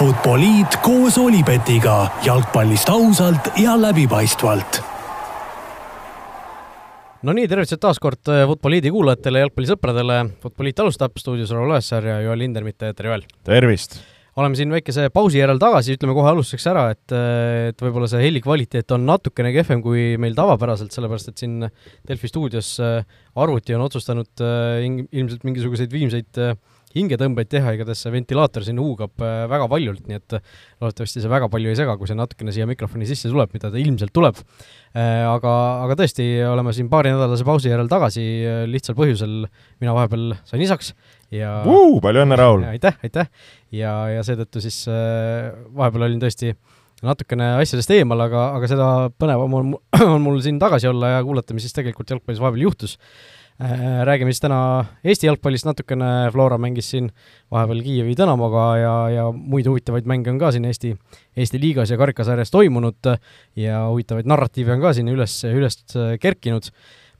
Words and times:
Futboliit 0.00 0.78
koos 0.80 1.18
Olipetiga 1.20 2.06
jalgpallist 2.24 2.88
ausalt 2.88 3.50
ja 3.60 3.74
läbipaistvalt. 3.76 4.78
no 7.20 7.34
nii, 7.36 7.44
tervitused 7.44 7.82
taas 7.82 8.00
kord 8.00 8.30
äh, 8.32 8.46
Futboliidi 8.48 8.88
kuulajatele, 8.94 9.42
jalgpallisõpradele. 9.42 10.16
Futboliit 10.40 10.80
alustab, 10.80 11.20
stuudios 11.20 11.52
Raul 11.52 11.74
Õessar 11.76 12.08
ja 12.08 12.16
Joel 12.24 12.40
Lindermitt, 12.40 12.80
tere 12.80 13.12
Joel! 13.12 13.28
tervist! 13.44 13.98
oleme 14.40 14.56
siin 14.56 14.72
väikese 14.72 15.10
pausi 15.12 15.36
järel 15.42 15.60
tagasi, 15.60 15.98
ütleme 15.98 16.16
kohe 16.16 16.32
alustuseks 16.32 16.64
ära, 16.72 16.86
et, 16.94 17.16
et 17.68 17.84
võib-olla 17.84 18.08
see 18.08 18.24
heli 18.24 18.40
kvaliteet 18.40 18.96
on 18.96 19.04
natukene 19.04 19.52
kehvem 19.52 19.84
kui 19.84 20.14
meil 20.22 20.32
tavapäraselt, 20.38 20.96
sellepärast 20.96 21.34
et 21.34 21.44
siin 21.44 21.60
Delfi 22.08 22.32
stuudios 22.32 22.72
äh, 22.80 23.04
arvuti 23.36 23.76
on 23.76 23.84
otsustanud 23.84 24.48
äh, 24.48 24.80
ilmselt 25.12 25.44
mingisuguseid 25.44 25.92
viimseid 25.92 26.46
hingetõmbeid 26.96 27.50
teha, 27.50 27.74
igatahes 27.76 28.02
see 28.04 28.12
ventilaator 28.14 28.64
siin 28.66 28.80
huugab 28.82 29.22
äh, 29.22 29.44
väga 29.50 29.68
valjult, 29.70 30.02
nii 30.10 30.18
et 30.18 30.36
äh, 30.38 30.56
loodetavasti 30.82 31.22
see 31.22 31.30
väga 31.30 31.48
palju 31.52 31.70
ei 31.70 31.78
sega, 31.78 31.94
kui 32.00 32.10
see 32.10 32.18
natukene 32.18 32.54
siia 32.54 32.66
mikrofoni 32.70 33.06
sisse 33.08 33.30
tuleb, 33.30 33.52
mida 33.54 33.70
ta 33.70 33.78
ilmselt 33.80 34.14
tuleb. 34.16 34.40
Äh, 34.90 35.22
aga, 35.28 35.54
aga 35.86 35.98
tõesti, 36.02 36.26
oleme 36.48 36.74
siin 36.76 36.90
paarinädalase 36.92 37.46
pausi 37.46 37.70
järel 37.70 37.90
tagasi 37.90 38.26
lihtsal 38.70 38.98
põhjusel, 38.98 39.44
mina 39.82 39.94
vahepeal 39.96 40.34
sain 40.48 40.66
isaks 40.66 40.92
ja 41.34 41.60
Vuu, 41.66 42.00
palju 42.02 42.24
õnne, 42.24 42.38
Raul! 42.40 42.66
aitäh, 42.72 42.98
aitäh! 43.06 43.30
ja, 43.76 43.94
ja 44.10 44.26
seetõttu 44.26 44.62
siis 44.64 44.82
vahepeal 44.90 46.08
olin 46.08 46.22
tõesti 46.22 46.56
natukene 47.06 47.54
asjadest 47.60 47.92
eemal, 47.94 48.26
aga, 48.26 48.48
aga 48.58 48.68
seda 48.68 48.88
põnevam 49.20 49.54
on, 49.56 49.76
on 50.14 50.24
mul 50.24 50.40
siin 50.44 50.58
tagasi 50.60 50.90
olla 50.90 51.14
ja 51.16 51.22
kuulata, 51.26 51.54
mis 51.54 51.68
siis 51.68 51.76
tegelikult 51.76 52.10
jalgpallis 52.10 52.42
vahepeal 52.42 52.66
juhtus 52.66 52.98
räägime 54.04 54.32
siis 54.32 54.40
täna 54.40 54.58
Eesti 55.04 55.28
jalgpallist 55.28 55.66
natukene, 55.68 56.30
Flora 56.32 56.56
mängis 56.60 56.88
siin 56.94 57.10
vahepeal 57.52 57.82
Kiievi 57.84 58.14
Dinamoga 58.16 58.64
ja, 58.80 58.94
ja 59.12 59.26
muid 59.32 59.68
huvitavaid 59.68 60.08
mänge 60.08 60.32
on 60.32 60.38
ka 60.40 60.52
siin 60.54 60.64
Eesti, 60.64 60.94
Eesti 61.36 61.60
liigas 61.60 61.92
ja 61.92 61.98
karikasarjas 62.00 62.52
toimunud 62.54 63.10
ja 63.60 63.82
huvitavaid 63.90 64.30
narratiive 64.30 64.72
on 64.76 64.84
ka 64.84 64.94
siin 64.96 65.12
üles, 65.12 65.36
üles 65.44 65.76
kerkinud. 66.22 66.70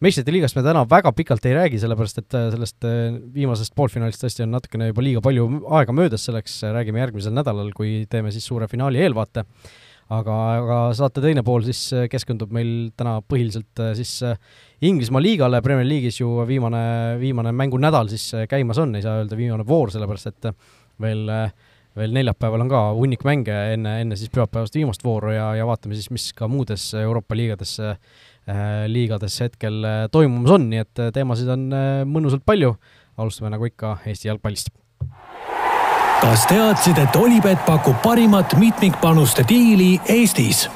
meistrite 0.00 0.32
liigast 0.32 0.56
me 0.56 0.64
täna 0.64 0.86
väga 0.88 1.12
pikalt 1.12 1.44
ei 1.44 1.54
räägi, 1.58 1.78
sellepärast 1.82 2.22
et 2.22 2.38
sellest 2.54 2.88
viimasest 3.34 3.74
poolfinaalist 3.76 4.24
tõesti 4.24 4.46
on 4.46 4.54
natukene 4.56 4.88
juba 4.88 5.04
liiga 5.04 5.20
palju 5.20 5.46
aega 5.76 5.92
möödas, 5.92 6.24
selleks 6.24 6.62
räägime 6.72 7.04
järgmisel 7.04 7.36
nädalal, 7.36 7.68
kui 7.76 8.06
teeme 8.08 8.32
siis 8.32 8.48
suure 8.48 8.68
finaali 8.68 9.04
eelvaate 9.04 9.44
aga, 10.10 10.36
aga 10.58 10.78
saate 10.96 11.22
teine 11.22 11.44
pool 11.46 11.64
siis 11.66 11.80
äh, 11.94 12.06
keskendub 12.10 12.52
meil 12.54 12.90
täna 12.98 13.18
põhiliselt 13.22 13.82
äh, 13.82 13.92
siis 13.98 14.16
äh, 14.26 14.38
Inglismaa 14.86 15.22
liigale, 15.22 15.60
Premier 15.64 15.86
League'is 15.86 16.20
ju 16.22 16.30
viimane, 16.48 16.82
viimane 17.20 17.52
mängunädal 17.52 18.10
siis 18.10 18.30
käimas 18.50 18.80
on, 18.80 18.94
ei 18.96 19.04
saa 19.04 19.20
öelda 19.20 19.38
viimane 19.38 19.66
voor, 19.68 19.92
sellepärast 19.94 20.32
et 20.32 20.50
veel 21.00 21.28
veel 21.98 22.12
neljapäeval 22.14 22.62
on 22.62 22.68
ka 22.70 22.80
hunnik 22.94 23.24
mänge 23.26 23.54
enne, 23.74 23.96
enne 24.04 24.16
siis 24.16 24.30
pühapäevast 24.32 24.76
viimast 24.78 25.02
vooru 25.04 25.32
ja, 25.34 25.48
ja 25.58 25.66
vaatame 25.66 25.98
siis, 25.98 26.06
mis 26.14 26.28
ka 26.38 26.46
muudes 26.48 26.84
Euroopa 26.94 27.34
liigades 27.34 27.74
liigades 28.88 29.40
hetkel 29.42 29.82
toimumas 30.14 30.54
on, 30.54 30.68
nii 30.70 30.84
et 30.86 31.02
teemasid 31.16 31.50
on 31.50 31.66
mõnusalt 32.08 32.46
palju, 32.46 32.76
alustame 33.20 33.50
nagu 33.52 33.66
ikka 33.66 33.98
Eesti 34.06 34.30
jalgpallist 34.30 34.70
kas 36.20 36.42
teadsid, 36.50 36.98
et 37.00 37.16
Olipet 37.16 37.62
pakub 37.64 37.96
parimat 38.04 38.52
mitmikpanuste 38.60 39.44
diili 39.48 39.94
Eestis? 40.12 40.66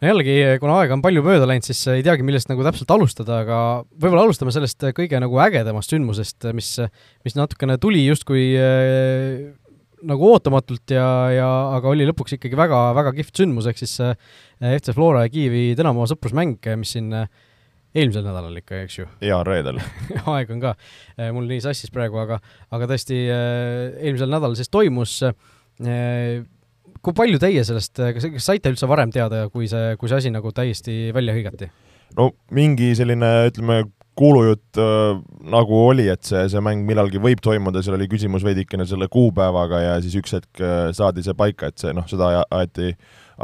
no 0.00 0.08
jällegi, 0.08 0.34
kuna 0.62 0.80
aega 0.80 0.96
on 0.96 1.02
palju 1.04 1.22
mööda 1.22 1.46
läinud, 1.46 1.66
siis 1.68 1.82
ei 1.92 2.02
teagi, 2.02 2.24
millest 2.26 2.50
nagu 2.50 2.64
täpselt 2.66 2.90
alustada, 2.90 3.42
aga 3.44 3.58
võib-olla 3.94 4.24
alustame 4.26 4.50
sellest 4.54 4.88
kõige 4.96 5.20
nagu 5.22 5.38
ägedamast 5.44 5.92
sündmusest, 5.92 6.48
mis, 6.56 6.72
mis 7.26 7.36
natukene 7.38 7.76
tuli 7.78 8.02
justkui 8.08 8.46
äh, 8.58 9.52
nagu 10.10 10.32
ootamatult 10.32 10.96
ja, 10.96 11.06
ja 11.36 11.50
aga 11.76 11.92
oli 11.92 12.08
lõpuks 12.08 12.38
ikkagi 12.38 12.58
väga, 12.58 12.80
väga 12.96 13.14
kihvt 13.20 13.42
sündmus, 13.44 13.68
ehk 13.70 13.84
siis 13.84 13.94
äh, 14.02 14.16
FC 14.72 14.96
Flora 14.96 15.26
ja 15.28 15.32
Kiievi 15.32 15.76
Dinamo 15.78 16.08
sõprusmäng, 16.10 16.58
mis 16.80 16.96
siin 16.96 17.12
äh, 17.14 17.30
eelmisel 17.94 18.24
nädalal 18.26 18.56
ikka, 18.60 18.84
eks 18.84 19.00
ju? 19.00 19.08
jaa, 19.24 19.42
reedel 19.46 19.80
aeg 20.34 20.54
on 20.54 20.62
ka 20.62 20.74
äh, 20.76 21.30
mul 21.34 21.48
nii 21.50 21.60
sassis 21.64 21.92
praegu, 21.94 22.20
aga, 22.22 22.40
aga 22.70 22.90
tõesti 22.92 23.20
äh, 23.26 24.00
eelmisel 24.00 24.30
nädalal 24.30 24.56
siis 24.58 24.72
toimus. 24.72 25.20
Äh, 25.26 26.42
kui 27.00 27.16
palju 27.16 27.38
teie 27.40 27.62
sellest, 27.64 27.96
kas, 27.96 28.26
kas 28.34 28.50
saite 28.50 28.72
üldse 28.72 28.88
varem 28.90 29.12
teada, 29.14 29.46
kui 29.52 29.70
see, 29.70 29.94
kui 30.00 30.10
see 30.10 30.20
asi 30.20 30.34
nagu 30.34 30.52
täiesti 30.54 31.14
välja 31.16 31.36
hõigati? 31.36 31.70
no 32.18 32.32
mingi 32.54 32.90
selline, 32.98 33.30
ütleme, 33.50 33.84
kuulujutt 34.20 34.80
äh, 34.80 35.20
nagu 35.52 35.80
oli, 35.86 36.08
et 36.12 36.26
see, 36.26 36.42
see 36.52 36.62
mäng 36.64 36.84
millalgi 36.88 37.20
võib 37.22 37.40
toimuda, 37.44 37.82
seal 37.84 37.96
oli 37.96 38.08
küsimus 38.10 38.44
veidikene 38.44 38.86
selle 38.88 39.08
kuupäevaga 39.12 39.80
ja 39.84 39.96
siis 40.04 40.18
üks 40.20 40.36
hetk 40.36 40.62
äh, 40.64 40.90
saadi 40.96 41.24
see 41.24 41.36
paika, 41.38 41.70
et 41.70 41.80
see 41.80 41.94
noh, 41.96 42.06
seda 42.10 42.42
aeti, 42.44 42.92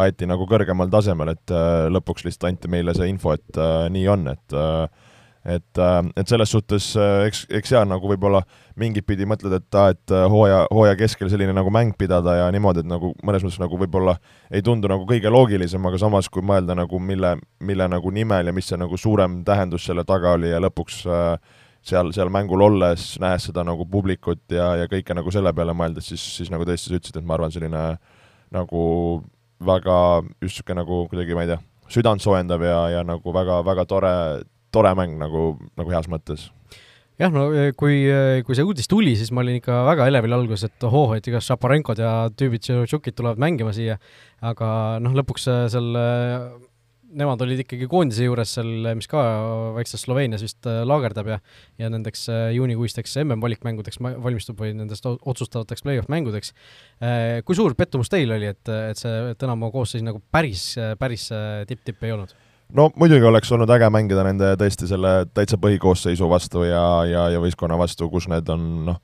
aeti 0.02 0.28
nagu 0.28 0.46
kõrgemal 0.48 0.90
tasemel, 0.92 1.34
et 1.34 1.52
äh, 1.54 1.88
lõpuks 1.92 2.26
lihtsalt 2.26 2.50
anti 2.50 2.70
meile 2.72 2.94
see 2.96 3.08
info, 3.10 3.34
et 3.36 3.60
äh, 3.60 3.86
nii 3.92 4.08
on, 4.12 4.30
et 4.32 4.56
äh, 4.56 5.12
et, 5.46 5.78
et 6.18 6.26
selles 6.26 6.50
suhtes 6.50 6.88
eks, 6.98 7.44
eks 7.54 7.70
jaa, 7.70 7.84
nagu 7.86 8.08
võib-olla 8.10 8.40
mingit 8.82 9.06
pidi 9.06 9.22
mõtled, 9.30 9.52
et 9.54 9.76
aa, 9.78 9.92
et 9.94 10.14
hooaja, 10.32 10.64
hooaja 10.74 10.96
keskel 10.98 11.30
selline 11.30 11.54
nagu 11.54 11.70
mäng 11.70 11.94
pidada 11.94 12.34
ja 12.34 12.48
niimoodi, 12.50 12.82
et 12.82 12.88
nagu 12.90 13.12
mõnes 13.22 13.44
mõttes 13.46 13.60
nagu 13.62 13.78
võib-olla 13.78 14.16
ei 14.50 14.64
tundu 14.66 14.90
nagu 14.90 15.06
kõige 15.06 15.30
loogilisem, 15.30 15.86
aga 15.86 16.00
samas, 16.02 16.26
kui 16.34 16.42
mõelda 16.42 16.74
nagu 16.74 16.98
mille, 16.98 17.36
mille 17.62 17.86
nagu 17.92 18.10
nimel 18.10 18.50
ja 18.50 18.56
mis 18.56 18.66
see 18.72 18.80
nagu 18.80 18.98
suurem 18.98 19.44
tähendus 19.46 19.86
selle 19.86 20.02
taga 20.08 20.34
oli 20.34 20.50
ja 20.50 20.58
lõpuks 20.66 20.98
äh, 21.06 21.62
seal, 21.86 22.10
seal 22.14 22.30
mängul 22.32 22.64
olles, 22.66 23.14
nähes 23.22 23.46
seda 23.48 23.64
nagu 23.66 23.86
publikut 23.90 24.42
ja, 24.52 24.72
ja 24.82 24.90
kõike 24.90 25.14
nagu 25.14 25.32
selle 25.34 25.52
peale 25.54 25.74
mõeldes, 25.76 26.10
siis, 26.10 26.26
siis 26.40 26.52
nagu 26.52 26.66
tõesti 26.66 26.90
sa 26.90 26.98
ütlesid, 26.98 27.20
et 27.20 27.26
ma 27.26 27.36
arvan, 27.38 27.54
selline 27.54 27.86
nagu 28.54 28.82
väga 29.62 29.96
just 30.42 30.60
niisugune 30.60 30.82
nagu 30.82 31.04
kuidagi, 31.10 31.36
ma 31.36 31.46
ei 31.46 31.52
tea, 31.54 31.60
südantsoojendav 31.92 32.64
ja, 32.66 32.80
ja 32.96 33.06
nagu 33.06 33.32
väga, 33.34 33.62
väga 33.66 33.86
tore, 33.88 34.12
tore 34.74 34.92
mäng 34.98 35.16
nagu, 35.20 35.56
nagu 35.78 35.94
heas 35.94 36.08
mõttes. 36.12 36.50
Jah, 37.16 37.32
no 37.32 37.48
eh, 37.56 37.70
kui, 37.72 38.02
eh, 38.12 38.42
kui 38.44 38.56
see 38.58 38.66
uudis 38.66 38.90
tuli, 38.92 39.14
siis 39.16 39.30
ma 39.32 39.40
olin 39.40 39.56
ikka 39.56 39.78
väga 39.86 40.08
elevil 40.10 40.36
alguses, 40.36 40.68
et 40.68 40.84
ohoo, 40.84 41.14
et 41.16 41.24
igas 41.30 41.48
Šaparenkod 41.48 42.02
ja 42.02 42.10
tüübid, 42.28 42.66
Tšukid 42.66 43.16
tulevad 43.16 43.40
mängima 43.40 43.72
siia, 43.72 43.96
aga 44.44 44.68
noh, 45.00 45.16
lõpuks 45.16 45.48
eh, 45.48 45.62
seal 45.72 45.96
nemad 47.16 47.42
olid 47.44 47.62
ikkagi 47.62 47.88
koondise 47.90 48.26
juures 48.26 48.54
seal, 48.56 48.90
mis 48.98 49.08
ka 49.10 49.20
väikses 49.76 50.06
Sloveenias 50.06 50.42
vist 50.44 50.66
laagerdab 50.66 51.30
ja 51.30 51.38
ja 51.78 51.90
nendeks 51.92 52.26
juunikuisteks 52.56 53.18
MM-valikmängudeks 53.22 54.00
valmistub 54.00 54.58
või 54.60 54.72
nendest 54.78 55.06
otsustavateks 55.06 55.84
play-off 55.86 56.10
mängudeks. 56.12 56.52
Kui 57.46 57.58
suur 57.58 57.76
pettumus 57.78 58.10
teil 58.12 58.32
oli, 58.32 58.50
et, 58.54 58.74
et 58.90 58.98
see 58.98 59.36
Dynamo 59.40 59.70
koosseis 59.74 60.04
nagu 60.06 60.22
päris, 60.32 60.72
päris 60.98 61.30
tipp-tipp 61.68 62.04
ei 62.06 62.16
olnud? 62.16 62.34
no 62.74 62.88
muidugi 62.98 63.26
oleks 63.28 63.52
olnud 63.54 63.70
äge 63.70 63.88
mängida 63.94 64.24
nende 64.26 64.54
tõesti 64.58 64.88
selle 64.90 65.12
täitsa 65.34 65.58
põhikoosseisu 65.62 66.28
vastu 66.30 66.64
ja, 66.66 66.82
ja, 67.06 67.28
ja 67.34 67.42
võistkonna 67.42 67.78
vastu, 67.78 68.08
kus 68.10 68.26
need 68.32 68.48
on 68.52 68.66
noh, 68.90 68.98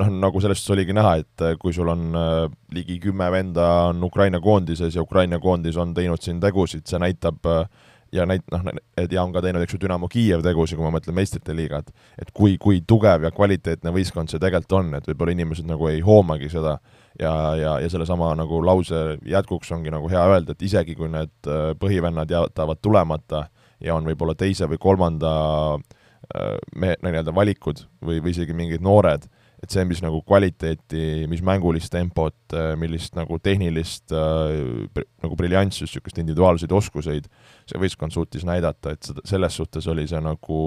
noh, 0.00 0.10
nagu 0.24 0.40
sellest 0.42 0.70
oligi 0.74 0.94
näha, 0.96 1.16
et 1.22 1.46
kui 1.60 1.74
sul 1.76 1.90
on 1.92 2.10
äh, 2.18 2.44
ligi 2.74 2.98
kümme 3.02 3.30
venda 3.32 3.68
on 3.90 4.02
Ukraina 4.04 4.40
koondises 4.40 4.96
ja 4.96 5.02
Ukraina 5.02 5.40
koondis 5.42 5.76
on 5.76 5.94
teinud 5.94 6.22
siin 6.22 6.40
tegusid, 6.40 6.86
see 6.88 7.00
näitab 7.02 7.46
äh, 7.50 7.66
ja 8.12 8.26
näit-, 8.28 8.44
noh, 8.52 8.64
et 8.98 9.12
ja 9.12 9.22
on 9.24 9.32
ka 9.32 9.42
teinud, 9.44 9.62
eks 9.64 9.76
ju, 9.76 9.80
Dünamo 9.82 10.08
Kiiev 10.12 10.44
tegusid, 10.44 10.76
kui 10.78 10.86
ma 10.86 10.92
mõtlen 10.94 11.16
meistrite 11.16 11.54
liigat, 11.56 11.88
et 12.20 12.32
kui, 12.36 12.56
kui 12.60 12.82
tugev 12.88 13.26
ja 13.26 13.32
kvaliteetne 13.34 13.92
võistkond 13.94 14.32
see 14.32 14.42
tegelikult 14.42 14.78
on, 14.78 14.92
et 14.98 15.08
võib-olla 15.08 15.34
inimesed 15.36 15.68
nagu 15.68 15.88
ei 15.88 16.02
hoomagi 16.04 16.50
seda 16.52 16.76
ja, 17.20 17.32
ja, 17.58 17.76
ja 17.82 17.90
sellesama 17.92 18.32
nagu 18.38 18.60
lause 18.64 19.18
jätkuks 19.28 19.72
ongi 19.76 19.92
nagu 19.94 20.10
hea 20.12 20.22
öelda, 20.34 20.56
et 20.56 20.68
isegi 20.68 20.96
kui 20.98 21.10
need 21.12 21.32
äh, 21.48 21.72
põhivennad 21.80 22.32
jätavad 22.32 22.82
tulemata 22.84 23.46
ja 23.82 23.96
on 23.96 24.06
võib-olla 24.08 24.36
teise 24.38 24.68
või 24.70 24.80
kolmanda 24.82 25.32
äh, 25.78 26.58
me-, 26.76 26.98
nii-öelda 27.02 27.34
valikud 27.34 27.86
või, 28.04 28.20
või 28.20 28.36
isegi 28.36 28.56
mingid 28.56 28.84
noored, 28.84 29.24
et 29.62 29.70
see, 29.70 29.84
mis 29.86 30.00
nagu 30.02 30.18
kvaliteeti, 30.26 31.28
mis 31.30 31.42
mängulist 31.46 31.92
tempot, 31.94 32.36
äh, 32.56 32.72
millist 32.78 33.14
nagu 33.14 33.38
tehnilist 33.42 34.14
äh, 34.14 34.98
nagu 35.22 35.38
briljantsust, 35.38 35.92
niisugust 35.94 36.18
individuaalseid 36.18 36.74
oskuseid 36.74 37.28
see 37.70 37.80
võistkond 37.82 38.14
suutis 38.14 38.46
näidata, 38.48 38.96
et 38.96 39.06
seda, 39.06 39.22
selles 39.28 39.56
suhtes 39.60 39.86
oli 39.92 40.08
see 40.10 40.20
nagu 40.22 40.58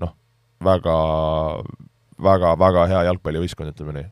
noh, 0.00 0.14
väga, 0.62 0.96
väga, 2.22 2.54
väga 2.60 2.86
hea 2.92 3.04
jalgpallivõistkond, 3.10 3.74
ütleme 3.74 3.98
nii. 3.98 4.08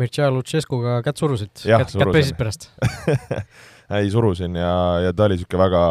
Mircea 0.00 0.30
Lutšeskuga 0.32 1.00
kätt 1.04 1.20
surusid? 1.20 1.52
kätt, 1.64 1.96
kätt 1.96 2.12
pesid 2.14 2.36
pärast 2.38 2.68
ei, 3.96 4.10
surusin 4.12 4.54
ja, 4.60 4.74
ja 5.06 5.16
ta 5.16 5.26
oli 5.26 5.40
niisugune 5.40 5.64
väga 5.64 5.84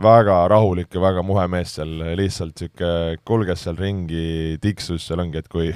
väga 0.00 0.42
rahulik 0.48 0.94
ja 0.94 1.00
väga 1.02 1.22
muhe 1.26 1.46
mees 1.52 1.76
seal, 1.78 1.94
lihtsalt 2.18 2.58
niisugune 2.58 3.22
kulges 3.28 3.64
seal 3.66 3.78
ringi, 3.78 4.58
tiksus, 4.62 5.06
seal 5.06 5.22
ongi, 5.22 5.38
et 5.40 5.48
kui 5.52 5.70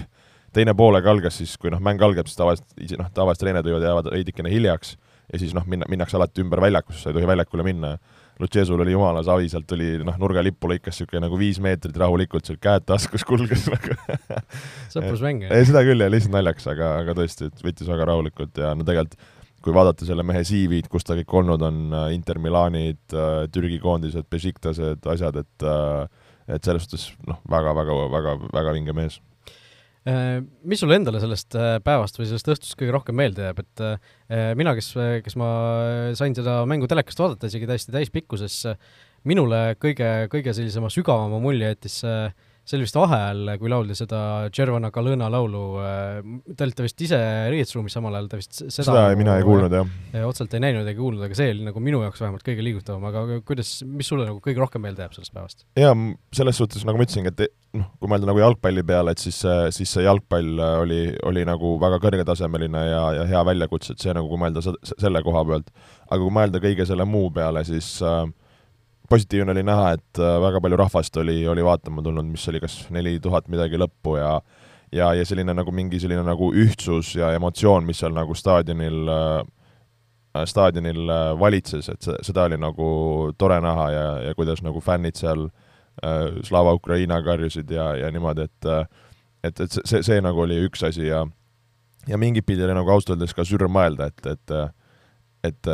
teine 0.55 0.75
poolega 0.79 1.11
algas, 1.13 1.39
siis 1.41 1.57
kui 1.61 1.73
noh, 1.73 1.83
mäng 1.85 2.03
algab, 2.05 2.29
siis 2.31 2.39
tavaliselt, 2.39 2.69
noh, 3.01 3.11
tavaliselt 3.15 3.45
treenerid 3.45 3.85
jäävad 3.85 4.11
veidikene 4.15 4.53
hiljaks 4.53 4.95
ja 5.33 5.41
siis 5.41 5.55
noh, 5.57 5.65
minna, 5.69 5.89
minnakse 5.91 6.19
alati 6.19 6.45
ümber 6.45 6.63
väljakusse, 6.65 7.03
sa 7.03 7.11
ei 7.11 7.19
tohi 7.19 7.29
väljakule 7.29 7.67
minna. 7.67 7.97
Lucesul 8.43 8.81
oli 8.83 8.91
jumala 8.91 9.23
savi, 9.23 9.47
sealt 9.47 9.67
tuli 9.71 9.93
noh, 10.03 10.17
nurgalippu 10.19 10.67
lõikas 10.73 10.97
niisugune 10.97 11.21
nagu 11.23 11.37
viis 11.39 11.61
meetrit 11.63 11.95
rahulikult, 12.03 12.49
seal 12.49 12.59
käed 12.63 12.83
taskus 12.89 13.23
kulges 13.27 13.69
nagu 13.75 13.95
sõprusmäng. 14.91 15.47
ei, 15.47 15.69
seda 15.69 15.85
küll, 15.87 16.03
jah, 16.03 16.11
lihtsalt 16.11 16.35
naljaks, 16.35 16.67
aga, 16.73 16.91
aga 17.05 17.15
tõesti, 17.21 17.47
et 17.51 17.63
võttis 17.63 17.91
väga 17.91 18.09
rahulikult 18.11 18.59
ja 18.59 18.73
no 18.75 18.87
tegelikult 18.87 19.31
kui 19.65 19.73
vaadata 19.73 20.05
selle 20.05 20.21
mehe 20.27 20.43
CV-d, 20.45 20.91
kus 20.93 21.07
ta 21.09 21.15
kõik 21.17 21.31
olnud 21.41 21.63
on, 21.65 21.79
Inter 22.13 22.37
Milanid, 22.43 23.01
Türgi 23.55 23.79
koondised, 23.81 24.27
Besiktased, 24.29 25.07
asjad, 25.09 25.39
et 25.41 25.69
et 26.45 26.67
selles 26.67 26.85
suhtes 26.85 27.07
noh, 27.25 27.39
väga-väga, 27.49 27.95
väga, 28.13 28.35
väga 28.53 28.75
vinge 28.77 28.93
mees 28.93 29.15
mis 30.05 30.83
sulle 30.83 30.99
endale 30.99 31.21
sellest 31.23 31.57
päevast 31.85 32.19
või 32.19 32.27
sellest 32.29 32.51
õhtust 32.53 32.77
kõige 32.77 32.93
rohkem 32.93 33.17
meelde 33.17 33.47
jääb, 33.47 33.63
et 33.63 33.85
mina, 34.59 34.75
kes, 34.77 34.91
kes 35.25 35.37
ma 35.41 35.49
sain 36.19 36.37
seda 36.37 36.59
mängu 36.69 36.89
telekast 36.91 37.23
vaadata 37.23 37.49
isegi 37.49 37.71
täiesti 37.71 37.95
täispikkuses, 37.95 38.59
minule 39.25 39.63
kõige, 39.81 40.11
kõige 40.33 40.53
sellisema 40.53 40.93
sügavama 40.93 41.41
mulje 41.41 41.73
jättis 41.73 42.03
see 42.03 42.19
see 42.65 42.79
oli 42.79 42.87
vist 42.87 42.97
vaheajal, 42.97 43.55
kui 43.61 43.71
lauldi 43.71 43.97
seda 43.99 44.21
Tšervona 44.49 44.89
Kalõna 44.95 45.29
laulu, 45.33 45.65
te 46.49 46.65
olite 46.65 46.87
vist 46.87 47.03
ise 47.05 47.19
riietusruumis 47.53 47.93
samal 47.93 48.17
ajal, 48.17 48.31
te 48.33 48.41
vist 48.41 48.57
seda 48.63 48.87
seda 48.89 49.03
nagu, 49.11 49.19
mina 49.21 49.35
ei 49.41 49.45
kuulnud, 49.45 49.75
jah. 49.77 49.91
otseselt 50.29 50.57
ei 50.57 50.63
näinud 50.65 50.89
ega 50.89 50.97
kuulnud, 50.99 51.27
aga 51.27 51.37
see 51.37 51.51
oli 51.53 51.67
nagu 51.67 51.83
minu 51.85 52.01
jaoks 52.07 52.23
vähemalt 52.25 52.47
kõige 52.47 52.65
liigutavam, 52.65 53.05
aga 53.11 53.41
kuidas, 53.47 53.75
mis 53.85 54.09
sulle 54.09 54.29
nagu 54.31 54.41
kõige 54.45 54.63
rohkem 54.63 54.85
meelde 54.85 55.05
jääb 55.05 55.17
sellest 55.17 55.35
päevast? 55.35 55.67
jaa, 55.81 55.93
selles 56.37 56.61
suhtes, 56.63 56.87
nagu 56.89 57.01
ma 57.01 57.07
ütlesingi, 57.07 57.35
et 57.35 57.53
noh, 57.77 57.91
kui 58.01 58.13
mõelda 58.13 58.31
nagu 58.31 58.41
jalgpalli 58.41 58.87
peale, 58.87 59.13
et 59.13 59.25
siis, 59.25 59.43
siis 59.77 59.93
see 59.99 60.07
jalgpall 60.07 60.65
oli, 60.85 61.03
oli 61.29 61.45
nagu 61.49 61.75
väga 61.83 62.01
kõrgetasemeline 62.07 62.87
ja, 62.89 63.03
ja 63.21 63.27
hea 63.29 63.45
väljakutse, 63.51 63.93
et 63.93 64.07
see 64.07 64.17
nagu, 64.17 64.31
kui 64.31 64.41
mõelda 64.41 64.65
selle 64.65 65.25
koha 65.27 65.45
pealt, 65.51 65.69
aga 66.09 66.23
kui 66.23 66.33
mõelda 66.41 66.65
kõige 66.65 66.89
selle 66.89 67.05
muu 67.09 67.29
peale, 67.35 67.65
siis 67.69 67.99
äh, 68.07 68.25
positiivne 69.15 69.55
oli 69.55 69.65
näha, 69.67 69.95
et 69.97 70.21
äh, 70.21 70.37
väga 70.43 70.61
palju 70.65 70.79
rahvast 70.83 71.23
oli, 71.23 71.39
oli 71.49 71.65
vaatama 71.65 72.03
tulnud, 72.05 72.27
mis 72.29 72.47
oli 72.51 72.61
kas 72.63 72.85
neli 72.95 73.17
tuhat 73.23 73.49
midagi 73.53 73.81
lõppu 73.81 74.19
ja 74.19 74.37
ja, 74.95 75.11
ja 75.15 75.27
selline 75.27 75.55
nagu 75.57 75.73
mingi 75.75 76.01
selline 76.03 76.23
nagu 76.27 76.51
ühtsus 76.55 77.15
ja 77.19 77.33
emotsioon, 77.35 77.87
mis 77.87 78.01
seal 78.03 78.15
nagu 78.15 78.35
staadionil 78.39 79.11
äh, 79.11 80.47
staadionil 80.51 81.11
äh, 81.11 81.29
valitses, 81.41 81.89
et 81.93 82.03
see, 82.07 82.17
seda 82.27 82.49
oli 82.49 82.59
nagu 82.61 82.89
tore 83.39 83.61
näha 83.63 83.89
ja, 83.95 84.07
ja 84.29 84.35
kuidas 84.39 84.63
nagu 84.67 84.83
fännid 84.85 85.19
seal 85.19 85.49
äh, 86.05 86.41
Slava 86.47 86.75
Ukraina 86.75 87.21
karjusid 87.27 87.71
ja, 87.71 87.93
ja 87.99 88.13
niimoodi, 88.15 88.49
et 88.49 88.71
et, 89.45 89.61
et 89.61 89.79
see, 89.85 90.03
see 90.03 90.21
nagu 90.25 90.45
oli 90.47 90.63
üks 90.69 90.87
asi 90.87 91.09
ja 91.09 91.25
ja 92.09 92.19
mingit 92.21 92.47
pidi 92.47 92.65
oli 92.65 92.77
nagu 92.77 92.91
ausalt 92.91 93.17
öeldes 93.17 93.35
ka 93.37 93.47
sürr 93.47 93.69
mõelda, 93.71 94.11
et, 94.13 94.27
et 94.27 94.59
et 95.45 95.69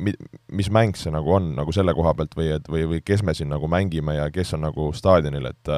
mi-, 0.00 0.16
mis 0.52 0.70
mäng 0.72 0.98
see 0.98 1.12
nagu 1.14 1.36
on 1.36 1.52
nagu 1.58 1.72
selle 1.76 1.94
koha 1.96 2.14
pealt 2.18 2.36
või 2.38 2.50
et 2.56 2.68
või, 2.72 2.86
või 2.90 3.00
kes 3.04 3.24
me 3.26 3.34
siin 3.36 3.50
nagu 3.52 3.68
mängime 3.70 4.16
ja 4.16 4.28
kes 4.34 4.54
on 4.56 4.64
nagu 4.68 4.90
staadionil, 4.96 5.50
et 5.52 5.74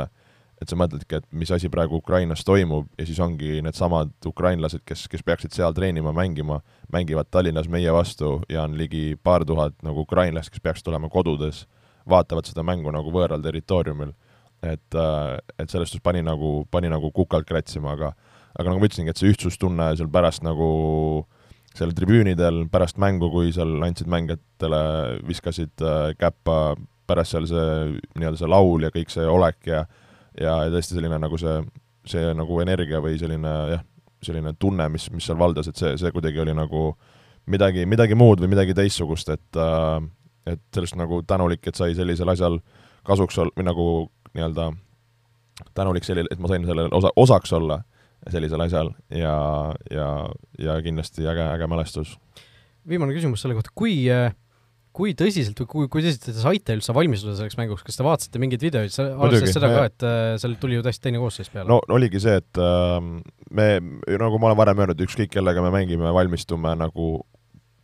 et 0.63 0.71
sa 0.71 0.77
mõtledki, 0.79 1.19
et 1.19 1.25
mis 1.35 1.51
asi 1.51 1.67
praegu 1.73 1.99
Ukrainas 1.99 2.45
toimub 2.47 2.87
ja 2.99 3.07
siis 3.09 3.19
ongi 3.23 3.59
needsamad 3.67 4.13
ukrainlased, 4.31 4.85
kes, 4.87 5.09
kes 5.11 5.25
peaksid 5.27 5.55
seal 5.57 5.75
treenima, 5.75 6.13
mängima, 6.15 6.61
mängivad 6.93 7.27
Tallinnas 7.35 7.67
meie 7.67 7.91
vastu 7.91 8.37
ja 8.53 8.63
on 8.63 8.77
ligi 8.79 9.17
paar 9.19 9.43
tuhat 9.49 9.75
nagu 9.83 10.05
ukrainlast, 10.07 10.53
kes 10.55 10.63
peaksid 10.63 10.93
olema 10.93 11.11
kodudes, 11.11 11.65
vaatavad 12.09 12.47
seda 12.47 12.63
mängu 12.67 12.95
nagu 12.95 13.11
võõral 13.11 13.43
territooriumil. 13.43 14.15
et, 14.63 14.95
et 15.59 15.71
selles 15.71 15.91
suhtes 15.91 16.03
pani 16.03 16.23
nagu, 16.23 16.69
pani 16.71 16.87
nagu 16.87 17.11
kukalt 17.11 17.49
kratsima, 17.49 17.97
aga 17.97 18.13
aga 18.55 18.69
nagu 18.69 18.79
ma 18.79 18.87
ütlesingi, 18.87 19.11
et 19.11 19.19
see 19.19 19.33
ühtsustunne 19.33 19.89
seal 19.99 20.11
pärast 20.13 20.45
nagu 20.47 20.69
seal 21.77 21.93
tribüünidel 21.97 22.67
pärast 22.73 22.99
mängu, 23.01 23.31
kui 23.33 23.53
seal 23.55 23.79
andsid 23.85 24.11
mängijatele, 24.13 24.83
viskasid 25.29 25.85
äh, 25.85 26.13
käppa, 26.21 26.75
pärast 27.09 27.37
seal 27.37 27.49
see 27.51 27.69
nii-öelda 28.17 28.41
see 28.41 28.51
laul 28.51 28.87
ja 28.87 28.93
kõik 28.95 29.13
see 29.13 29.29
olek 29.29 29.71
ja 29.71 29.87
ja 30.41 30.57
tõesti 30.73 30.97
selline 30.97 31.19
nagu 31.21 31.37
see, 31.37 31.59
see 32.09 32.31
nagu 32.37 32.61
energia 32.63 33.03
või 33.05 33.19
selline 33.21 33.51
jah, 33.75 33.83
selline 34.25 34.55
tunne, 34.61 34.87
mis, 34.93 35.11
mis 35.13 35.27
seal 35.29 35.37
valdas, 35.41 35.69
et 35.69 35.77
see, 35.77 35.97
see 36.01 36.13
kuidagi 36.15 36.41
oli 36.41 36.55
nagu 36.57 36.93
midagi, 37.53 37.85
midagi 37.91 38.17
muud 38.17 38.41
või 38.41 38.53
midagi 38.55 38.77
teistsugust, 38.77 39.33
et 39.35 39.61
äh, 39.61 40.01
et 40.47 40.63
sellest 40.75 40.97
nagu 40.99 41.21
tänulik, 41.27 41.67
et 41.69 41.79
sai 41.79 41.95
sellisel 41.95 42.33
asjal 42.33 42.59
kasuks 43.07 43.39
ol-, 43.39 43.53
või 43.55 43.67
nagu 43.67 43.87
nii-öelda 44.35 44.73
tänulik 45.77 46.07
sellele, 46.07 46.31
et 46.33 46.41
ma 46.43 46.51
sain 46.51 46.65
sellel 46.67 46.91
osa, 46.97 47.13
osaks 47.17 47.53
olla 47.55 47.83
sellisel 48.31 48.63
asjal 48.67 48.93
ja, 49.11 49.35
ja, 49.91 50.09
ja 50.61 50.79
kindlasti 50.85 51.27
äge, 51.27 51.49
äge 51.57 51.69
mälestus. 51.71 52.15
viimane 52.89 53.17
küsimus 53.17 53.43
selle 53.43 53.59
kohta, 53.59 53.75
kui 53.75 53.97
kui 54.93 55.15
tõsiselt 55.17 55.57
või 55.63 55.69
kui, 55.71 55.89
kui 55.89 56.05
tõsiselt 56.05 56.29
te 56.29 56.35
saite 56.37 56.77
üldse 56.77 56.95
valmistuda 56.97 57.35
selleks 57.39 57.57
mänguks, 57.59 57.85
kas 57.87 57.97
te 57.97 58.05
vaatasite 58.05 58.41
mingeid 58.43 58.65
videoid, 58.65 58.93
arvestades 58.93 59.57
seda 59.57 59.71
ka, 59.73 59.85
et 59.89 60.07
äh, 60.07 60.23
seal 60.41 60.57
tuli 60.61 60.77
ju 60.77 60.85
täiesti 60.85 61.07
teine 61.07 61.21
koosseis 61.23 61.49
peale? 61.53 61.69
no 61.73 61.81
oligi 61.97 62.21
see, 62.23 62.37
et 62.43 62.61
äh, 62.61 62.99
me, 63.57 63.69
nagu 64.21 64.41
ma 64.41 64.51
olen 64.51 64.61
varem 64.61 64.83
öelnud, 64.85 65.05
ükskõik 65.07 65.33
kellega 65.33 65.65
me 65.65 65.73
mängime, 65.73 66.13
valmistume 66.13 66.75
nagu 66.79 67.13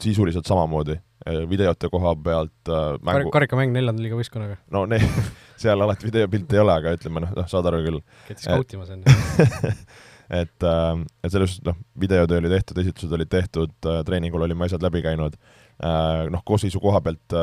sisuliselt 0.03 0.47
samamoodi, 0.49 0.99
äh, 1.25 1.41
videote 1.51 1.89
koha 1.93 2.13
pealt 2.25 2.73
äh, 2.73 2.91
mängu 3.01 3.33
Kar 3.33 3.41
karikamäng 3.41 3.73
neljanda 3.75 4.05
liiga 4.05 4.21
võistkonnaga? 4.21 4.61
no 4.75 4.85
ne-, 4.91 5.01
seal 5.63 5.81
alati 5.89 6.11
videopilti 6.11 6.61
ei 6.61 6.65
ole, 6.67 6.77
aga 6.77 6.93
ütleme 6.99 7.25
noh, 7.25 7.33
noh, 7.41 7.49
saad 7.49 7.73
aru 7.73 7.81
küll. 7.89 8.05
käid 8.29 8.45
skautimas, 8.45 8.93
on 8.93 9.07
ju 9.07 9.73
et, 10.31 10.63
äh, 10.63 11.05
et 11.25 11.33
selles 11.33 11.55
suhtes 11.55 11.65
noh, 11.67 11.77
videotöö 12.01 12.39
oli 12.43 12.51
tehtud, 12.53 12.79
esitused 12.83 13.13
olid 13.17 13.31
tehtud, 13.33 13.73
äh, 13.87 14.03
treeningul 14.05 14.45
olime 14.45 14.67
asjad 14.67 14.85
läbi 14.85 15.01
käinud, 15.05 15.39
äh, 15.81 16.27
noh, 16.33 16.43
koosseisu 16.45 16.81
koha 16.81 17.01
pealt 17.05 17.37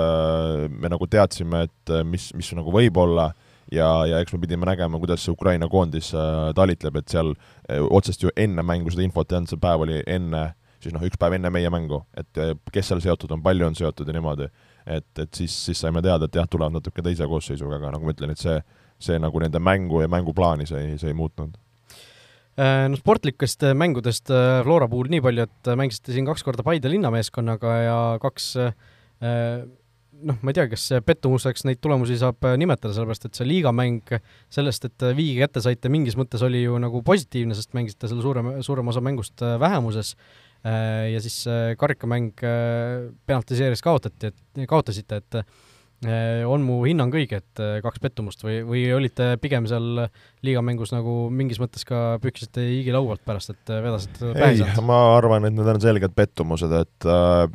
me 0.69 0.91
nagu 0.91 1.07
teadsime, 1.07 1.65
et 1.65 1.95
mis, 2.05 2.29
mis 2.37 2.51
nagu 2.57 2.73
võib 2.73 2.97
olla 3.01 3.31
ja, 3.71 3.87
ja 4.05 4.19
eks 4.21 4.35
me 4.35 4.41
pidime 4.43 4.67
nägema, 4.69 4.99
kuidas 5.01 5.25
see 5.25 5.33
Ukraina 5.33 5.69
koondis 5.71 6.11
talitleb, 6.55 7.01
et 7.01 7.09
seal 7.09 7.33
otsest 7.89 8.23
ju 8.23 8.33
enne 8.37 8.63
mängu 8.65 8.93
seda 8.93 9.05
infot 9.05 9.31
ei 9.31 9.39
olnud, 9.39 9.49
see 9.49 9.61
päev 9.61 9.87
oli 9.87 9.99
enne, 10.05 10.45
siis 10.83 10.93
noh, 10.93 11.03
üks 11.07 11.17
päev 11.21 11.39
enne 11.39 11.49
meie 11.53 11.71
mängu, 11.73 12.03
et 12.17 12.41
kes 12.73 12.91
seal 12.91 13.01
seotud 13.01 13.33
on, 13.33 13.43
palju 13.45 13.71
on 13.71 13.77
seotud 13.77 14.07
ja 14.07 14.17
niimoodi. 14.17 14.49
et, 14.85 15.09
et 15.17 15.33
siis, 15.33 15.53
siis 15.65 15.79
saime 15.81 16.01
teada, 16.05 16.27
et 16.29 16.35
jah, 16.37 16.45
tulevad 16.45 16.75
natuke 16.75 17.01
teise 17.01 17.25
koosseisuga, 17.25 17.79
aga 17.79 17.95
nagu 17.95 18.05
ma 18.05 18.13
ütlen, 18.13 18.35
et 18.35 18.41
see, 18.41 18.59
see 19.01 19.17
nagu 19.17 19.41
nende 19.41 19.59
mängu 19.59 20.03
ja 20.03 20.07
mänguplaani 20.11 20.67
see 20.69 20.83
ei, 20.83 20.97
see 21.01 21.09
ei 21.09 21.17
muutnud 21.17 21.57
no 22.55 22.99
sportlikest 22.99 23.65
äh, 23.67 23.73
mängudest 23.75 24.31
äh, 24.31 24.61
Flora 24.63 24.87
puhul 24.91 25.09
nii 25.11 25.23
palju, 25.23 25.47
et 25.47 25.71
mängisite 25.75 26.15
siin 26.15 26.27
kaks 26.27 26.45
korda 26.45 26.63
Paide 26.63 26.91
linnameeskonnaga 26.91 27.73
ja 27.83 27.97
kaks 28.23 28.53
noh, 30.15 30.37
ma 30.39 30.51
ei 30.51 30.55
tea, 30.55 30.65
kas 30.71 30.85
pettumuseks 31.03 31.65
neid 31.67 31.81
tulemusi 31.83 32.17
saab 32.19 32.45
nimetada, 32.59 32.93
sellepärast 32.95 33.27
et 33.27 33.37
see 33.37 33.47
liigamäng 33.47 34.15
sellest, 34.53 34.87
et 34.87 35.05
viigi 35.17 35.39
kätte 35.41 35.63
saite, 35.63 35.91
mingis 35.91 36.15
mõttes 36.19 36.43
oli 36.45 36.63
ju 36.63 36.79
nagu 36.79 37.01
positiivne, 37.05 37.55
sest 37.57 37.75
mängisite 37.75 38.11
selle 38.11 38.23
suurem, 38.23 38.51
suurema 38.63 38.93
osa 38.93 39.03
mängust 39.03 39.43
vähemuses. 39.43 40.13
Ja 40.65 41.19
siis 41.21 41.41
karikamäng 41.79 42.31
penaltiseeris 42.41 43.83
kaotati, 43.85 44.31
et 44.31 44.67
kaotasite, 44.69 45.21
et 45.23 45.41
Äh, 45.41 45.74
on 46.49 46.63
mu 46.65 46.79
hinnang 46.85 47.13
õige, 47.15 47.39
et 47.41 47.61
äh, 47.63 47.77
kaks 47.83 48.01
pettumust 48.03 48.43
või, 48.45 48.59
või 48.67 48.83
olite 48.95 49.33
pigem 49.41 49.67
seal 49.69 50.05
liigamängus 50.45 50.93
nagu 50.95 51.25
mingis 51.33 51.59
mõttes 51.61 51.87
ka 51.87 52.17
püksite 52.23 52.63
higi 52.63 52.93
laualt 52.95 53.23
pärast, 53.25 53.53
et 53.55 53.73
äh, 53.73 53.83
vedasite 53.85 54.33
pähe 54.35 54.57
sealt? 54.59 54.81
ma 54.85 54.99
arvan, 55.17 55.47
et 55.47 55.55
need 55.55 55.71
on 55.75 55.81
selged 55.83 56.15
pettumused, 56.17 56.73
et 56.79 57.09
äh, 57.09 57.45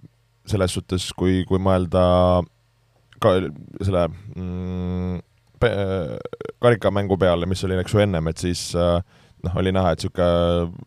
selles 0.51 0.77
suhtes, 0.77 1.11
kui, 1.17 1.43
kui 1.49 1.63
mõelda 1.63 2.03
ka 3.21 3.37
selle 3.85 4.07
mm, 4.11 5.19
pe, 5.61 5.73
karikamängu 6.65 7.19
peale, 7.21 7.49
mis 7.51 7.65
oli, 7.69 7.79
eks 7.83 7.95
ju, 7.95 8.05
ennem, 8.07 8.31
et 8.33 8.41
siis 8.43 8.71
äh, 8.79 8.99
noh, 9.47 9.61
oli 9.61 9.75
näha, 9.77 9.95
et 9.95 10.05
niisugune 10.05 10.79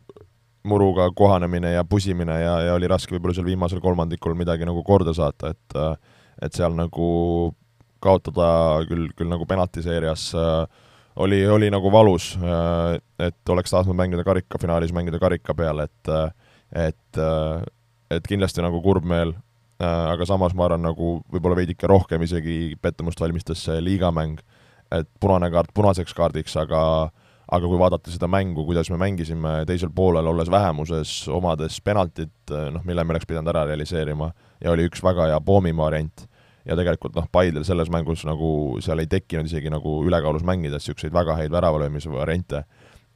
muruga 0.63 1.09
kohanemine 1.11 1.73
ja 1.73 1.83
pusimine 1.83 2.37
ja, 2.39 2.53
ja 2.67 2.75
oli 2.77 2.87
raske 2.87 3.11
võib-olla 3.11 3.35
seal 3.35 3.47
viimasel 3.49 3.81
kolmandikul 3.83 4.35
midagi 4.39 4.63
nagu 4.67 4.83
korda 4.87 5.11
saata, 5.15 5.51
et 5.51 5.75
äh, 5.79 6.21
et 6.43 6.55
seal 6.57 6.75
nagu 6.75 7.09
kaotada 8.03 8.47
küll, 8.89 9.07
küll 9.15 9.31
nagu 9.31 9.47
penaltiseerias 9.47 10.31
äh, 10.35 10.65
oli, 11.23 11.39
oli 11.47 11.69
nagu 11.71 11.91
valus 11.91 12.33
äh,, 12.39 12.97
et 13.27 13.49
oleks 13.49 13.71
tahtnud 13.71 13.97
mängida 13.97 14.25
karikafinaalis, 14.27 14.93
mängida 14.95 15.21
karika 15.21 15.55
peal, 15.57 15.85
et 15.85 16.11
äh, 16.11 16.29
et, 16.73 17.17
äh, 17.21 17.63
et 18.11 18.27
kindlasti 18.27 18.63
nagu 18.65 18.81
kurb 18.83 19.05
meel 19.07 19.33
äh,, 19.33 20.05
aga 20.13 20.25
samas 20.29 20.55
ma 20.57 20.67
arvan, 20.67 20.83
nagu 20.85 21.19
võib-olla 21.31 21.59
veidike 21.61 21.89
rohkem 21.89 22.25
isegi 22.25 22.75
pettumust 22.81 23.21
valmistas 23.21 23.63
see 23.67 23.81
liigamäng, 23.83 24.41
et 24.93 25.09
punane 25.21 25.51
kaart 25.53 25.73
punaseks 25.73 26.15
kaardiks, 26.17 26.57
aga 26.59 27.11
aga 27.53 27.67
kui 27.69 27.77
vaadata 27.77 28.09
seda 28.09 28.25
mängu, 28.31 28.63
kuidas 28.65 28.89
me 28.89 28.97
mängisime 28.97 29.49
teisel 29.69 29.91
poolel, 29.93 30.25
olles 30.31 30.49
vähemuses, 30.49 31.11
omades 31.29 31.75
penaltit, 31.85 32.31
noh, 32.49 32.81
mille 32.87 33.03
me 33.03 33.13
oleks 33.13 33.27
pidanud 33.29 33.51
ära 33.51 33.65
realiseerima, 33.67 34.31
ja 34.63 34.71
oli 34.71 34.87
üks 34.87 35.03
väga 35.03 35.27
hea 35.29 35.41
Poomimaa 35.43 35.91
variant, 35.91 36.23
ja 36.65 36.77
tegelikult 36.79 37.15
noh, 37.17 37.27
Paidel 37.31 37.65
selles 37.67 37.91
mängus 37.91 38.23
nagu 38.27 38.79
seal 38.83 39.03
ei 39.03 39.09
tekkinud 39.11 39.49
isegi 39.49 39.71
nagu 39.73 39.99
ülekaalus 40.07 40.45
mängides 40.47 40.83
niisuguseid 40.83 41.13
väga 41.15 41.35
häid 41.39 41.51
väravalöömise 41.51 42.11
variante, 42.11 42.63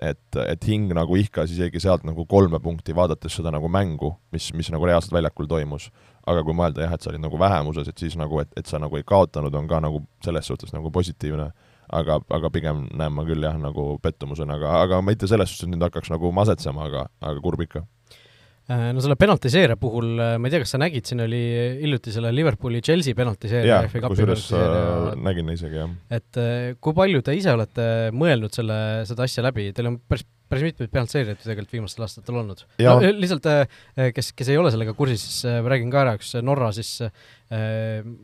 et, 0.03 0.39
et 0.43 0.67
hing 0.67 0.91
nagu 0.93 1.15
ihkas 1.17 1.53
isegi 1.53 1.81
sealt 1.81 2.05
nagu 2.07 2.25
kolme 2.29 2.59
punkti, 2.63 2.95
vaadates 2.95 3.39
seda 3.39 3.51
nagu 3.53 3.69
mängu, 3.71 4.13
mis, 4.35 4.51
mis 4.53 4.71
nagu 4.73 4.85
reaalselt 4.85 5.15
väljakul 5.15 5.49
toimus. 5.49 5.89
aga 6.27 6.43
kui 6.43 6.51
mõelda 6.59 6.83
jah, 6.83 6.93
et 6.93 7.01
sa 7.01 7.09
olid 7.09 7.23
nagu 7.23 7.39
vähemuses, 7.39 7.87
et 7.87 7.97
siis 8.03 8.17
nagu, 8.19 8.41
et, 8.43 8.49
et 8.59 8.67
sa 8.67 8.81
nagu 8.83 8.97
ei 8.99 9.05
kaotanud, 9.07 9.53
on 9.55 9.67
ka 9.67 9.79
nagu 9.79 10.03
selles 10.23 10.47
suhtes 10.47 10.73
nagu 10.75 10.91
positiivne. 10.91 11.51
aga, 11.87 12.19
aga 12.29 12.49
pigem 12.51 12.83
näen 12.91 13.13
ma 13.15 13.23
küll 13.23 13.43
jah, 13.43 13.55
nagu 13.55 13.93
pettumusena, 14.03 14.57
aga, 14.59 14.81
aga 14.81 15.01
mitte 15.01 15.27
selles 15.27 15.49
suhtes, 15.49 15.69
et 15.69 15.71
nüüd 15.71 15.87
hakkaks 15.87 16.11
nagu 16.11 16.31
masetsema, 16.35 16.83
aga, 16.91 17.07
aga 17.21 17.39
kurb 17.39 17.63
ikka 17.63 17.85
no 18.67 19.03
selle 19.03 19.15
penaltiseeria 19.19 19.77
puhul, 19.79 20.13
äh, 20.19 20.33
ma 20.41 20.49
ei 20.49 20.53
tea, 20.53 20.63
kas 20.63 20.73
sa 20.75 20.81
nägid, 20.81 21.07
siin 21.07 21.23
oli 21.23 21.41
hiljuti 21.81 22.11
selle 22.15 22.33
Liverpooli 22.35 22.81
Chelsea 22.83 23.15
penaltiseeria 23.15 23.83
kusjuures 24.03 24.49
äh, 24.57 25.11
nägin 25.23 25.53
isegi, 25.53 25.79
jah. 25.79 25.93
et 26.19 26.41
kui 26.83 26.97
palju 26.97 27.23
te 27.23 27.37
ise 27.37 27.53
olete 27.55 27.85
mõelnud 28.15 28.55
selle, 28.55 28.79
seda 29.07 29.27
asja 29.27 29.45
läbi, 29.47 29.71
teil 29.75 29.93
on 29.93 30.01
päris 30.03 30.27
päris 30.47 30.63
mitmeid 30.63 30.91
penaltiseerijaid 30.93 31.41
tegelikult 31.41 31.73
viimastel 31.75 32.05
aastatel 32.05 32.37
olnud. 32.39 32.61
no 32.79 32.93
lihtsalt, 33.03 33.47
kes, 34.15 34.29
kes 34.31 34.51
ei 34.53 34.59
ole 34.59 34.71
sellega 34.71 34.93
kursis, 34.95 35.25
siis 35.25 35.57
räägin 35.67 35.91
ka 35.91 36.05
ära, 36.05 36.13
üks 36.15 36.29
Norra 36.39 36.69
siis 36.75 36.93
ma 37.51 37.57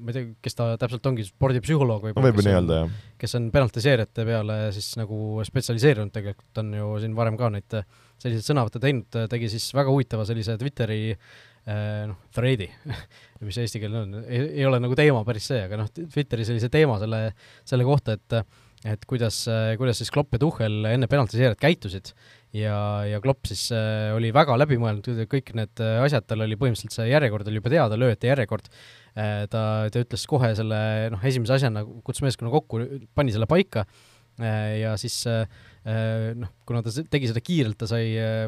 ei 0.07 0.15
tea, 0.15 0.29
kes 0.43 0.55
ta 0.55 0.69
täpselt 0.79 1.11
ongi, 1.11 1.25
spordipsühholoog 1.27 2.07
võib-olla 2.07 2.23
no,, 2.23 2.29
võib 2.29 2.47
nii 2.47 2.55
öelda, 2.55 2.79
jah. 2.79 2.95
kes 3.19 3.35
on 3.39 3.49
penaltiseerijate 3.51 4.27
peale 4.29 4.57
siis 4.75 4.93
nagu 4.99 5.19
spetsialiseerunud 5.51 6.15
tegelikult, 6.15 6.63
on 6.63 6.71
ju 6.79 6.93
siin 7.03 7.19
varem 7.19 7.39
ka 7.39 7.51
neid 7.57 7.79
selliseid 8.23 8.49
sõnavõtte 8.49 8.81
teinud, 8.83 9.21
tegi 9.31 9.49
siis 9.51 9.69
väga 9.75 9.93
huvitava 9.93 10.25
sellise 10.27 10.55
Twitteri 10.59 10.99
eh, 11.13 12.03
noh, 12.09 12.19
thread'i 12.35 12.69
mis 13.47 13.59
eesti 13.63 13.81
keelne 13.83 14.03
on, 14.05 14.19
ei 14.27 14.67
ole 14.67 14.79
nagu 14.83 14.97
teema 14.97 15.23
päris 15.27 15.49
see, 15.51 15.63
aga 15.67 15.81
noh, 15.83 15.89
Twitteri 15.93 16.47
sellise 16.47 16.71
teema 16.73 16.99
selle, 17.01 17.25
selle 17.67 17.87
kohta, 17.87 18.19
et 18.19 18.43
et 18.83 19.05
kuidas, 19.07 19.37
kuidas 19.79 20.01
siis 20.01 20.09
Klopp 20.11 20.35
ja 20.35 20.41
Tuhhel 20.41 20.89
enne 20.89 21.07
penaltiseerijat 21.07 21.55
käitusid. 21.55 22.09
Ja, 22.51 22.75
ja 23.07 23.21
Klopp 23.23 23.47
siis 23.47 23.61
äh, 23.71 24.09
oli 24.11 24.33
väga 24.35 24.57
läbimõelnud, 24.59 25.07
kõik 25.31 25.53
need 25.55 25.79
asjad, 26.03 26.25
tal 26.27 26.43
oli 26.43 26.57
põhimõtteliselt 26.59 26.97
see 26.97 27.05
järjekord 27.07 27.47
oli 27.47 27.61
juba 27.61 27.71
teada, 27.71 27.95
lööjate 27.95 28.27
järjekord. 28.27 28.67
Äh,, 29.15 29.45
ta, 29.47 29.61
ta 29.87 30.03
ütles 30.03 30.27
kohe 30.27 30.51
selle 30.59 30.81
noh, 31.15 31.23
esimese 31.23 31.55
asjana, 31.55 31.85
kutsus 32.03 32.27
meeskonna 32.27 32.51
kokku, 32.51 32.83
pani 33.15 33.31
selle 33.31 33.47
paika. 33.47 33.87
Äh, 34.35 34.81
ja 34.83 34.97
siis 34.99 35.21
äh, 35.31 35.47
Äh, 35.47 35.72
noh, 35.83 36.51
kuna 36.67 36.79
ta 36.85 36.91
tegi 37.11 37.27
seda 37.27 37.41
kiirelt, 37.43 37.77
ta 37.81 37.87
sai 37.89 38.13
äh, 38.15 38.45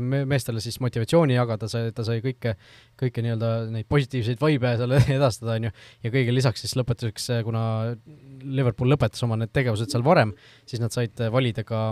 meestele 0.00 0.62
siis 0.64 0.78
motivatsiooni 0.80 1.36
jagada, 1.36 1.68
ta 1.68 2.06
sai 2.06 2.22
kõike, 2.24 2.54
kõike 3.00 3.24
nii-öelda 3.24 3.50
neid 3.74 3.88
positiivseid 3.92 4.40
vibe 4.40 4.72
seal 4.80 4.96
edastada, 5.18 5.58
on 5.58 5.68
ju, 5.68 5.74
ja 6.06 6.14
kõige 6.14 6.36
lisaks 6.36 6.64
siis 6.64 6.76
lõpetuseks, 6.80 7.28
äh, 7.36 7.42
kuna 7.46 7.64
Liverpool 8.42 8.92
lõpetas 8.94 9.24
oma 9.26 9.36
need 9.40 9.52
tegevused 9.52 9.92
seal 9.92 10.06
varem, 10.06 10.32
siis 10.64 10.82
nad 10.82 10.94
said 10.94 11.28
valida 11.32 11.66
ka 11.66 11.90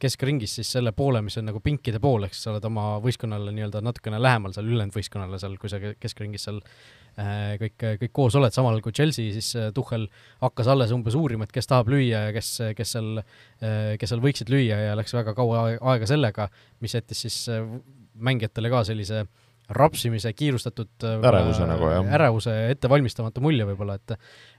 keskringis 0.00 0.54
siis 0.56 0.70
selle 0.72 0.88
poole, 0.96 1.20
mis 1.20 1.34
on 1.36 1.44
nagu 1.50 1.60
pinkide 1.60 1.98
pool, 2.00 2.22
ehk 2.24 2.32
siis 2.32 2.46
sa 2.46 2.54
oled 2.54 2.64
oma 2.64 2.94
võistkonnale 3.04 3.52
nii-öelda 3.52 3.82
natukene 3.84 4.16
lähemal 4.24 4.54
seal 4.56 4.70
ülejäänud 4.70 4.96
võistkonnale 4.96 5.36
seal, 5.42 5.58
kui 5.60 5.68
sa 5.68 5.76
keskringis 6.00 6.46
seal 6.48 6.62
Äh, 6.62 6.97
kõik, 7.18 7.86
kõik 8.02 8.14
koos 8.14 8.36
oled, 8.38 8.54
samal 8.54 8.74
ajal 8.74 8.84
kui 8.84 8.94
Chelsea, 8.94 9.32
siis 9.34 9.50
äh, 9.58 9.72
Tuhhel 9.74 10.06
hakkas 10.42 10.70
alles 10.70 10.94
umbes 10.94 11.16
uurima, 11.18 11.48
et 11.48 11.54
kes 11.54 11.68
tahab 11.70 11.90
lüüa 11.92 12.28
ja 12.28 12.36
kes, 12.36 12.52
kes 12.78 12.94
seal, 12.94 13.18
äh, 13.18 13.96
kes 13.98 14.12
seal 14.12 14.22
võiksid 14.24 14.52
lüüa 14.52 14.78
ja 14.88 14.94
läks 14.98 15.16
väga 15.16 15.34
kaua 15.38 15.66
aega 15.76 16.08
sellega, 16.10 16.48
mis 16.84 16.94
jättis 16.94 17.26
siis 17.26 17.42
mängijatele 18.18 18.70
ka 18.70 18.84
sellise 18.86 19.26
rapsimise, 19.68 20.30
kiirustatud 20.32 21.04
ärevuse 21.28 21.66
nagu, 21.68 21.90
jah. 21.92 22.06
ärevuse, 22.16 22.54
ettevalmistamata 22.72 23.42
mulje 23.44 23.66
võib-olla, 23.68 23.98
et 23.98 24.14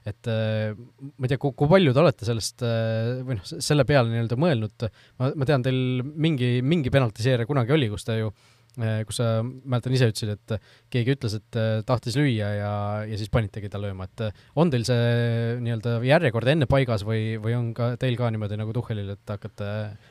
et 0.06 0.30
ma 0.30 1.26
ei 1.26 1.32
tea, 1.32 1.40
kui 1.42 1.72
palju 1.72 1.96
te 1.96 2.02
olete 2.04 2.28
sellest 2.28 2.62
või 2.62 3.40
noh, 3.40 3.48
selle 3.50 3.82
peale 3.88 4.12
nii-öelda 4.12 4.38
mõelnud, 4.38 4.86
ma, 5.18 5.32
ma 5.34 5.48
tean, 5.50 5.66
teil 5.66 6.04
mingi, 6.06 6.60
mingi 6.62 6.94
penaltiseeria 6.94 7.48
kunagi 7.48 7.74
oli, 7.74 7.90
kus 7.90 8.06
te 8.06 8.20
ju 8.20 8.30
äh, 8.30 8.38
Äh, 8.40 8.59
kus 8.78 9.18
sa, 9.18 9.28
mäletan 9.42 9.94
ise 9.96 10.08
ütlesid, 10.12 10.36
et 10.36 10.70
keegi 10.92 11.14
ütles, 11.16 11.34
et 11.40 11.58
äh, 11.58 11.82
tahtis 11.86 12.16
lüüa 12.18 12.50
ja, 12.54 12.72
ja 13.08 13.18
siis 13.18 13.30
panitegi 13.32 13.70
ta 13.72 13.80
lööma, 13.82 14.06
et 14.06 14.40
on 14.60 14.70
teil 14.72 14.84
see 14.86 15.58
nii-öelda 15.64 15.96
järjekord 16.06 16.50
enne 16.52 16.68
paigas 16.70 17.04
või, 17.06 17.34
või 17.42 17.56
on 17.58 17.70
ka 17.76 17.92
teil 18.00 18.16
ka 18.18 18.30
niimoodi 18.30 18.58
nagu 18.60 18.74
Tuhhelil, 18.76 19.12
et 19.16 19.34
hakkate, 19.34 19.70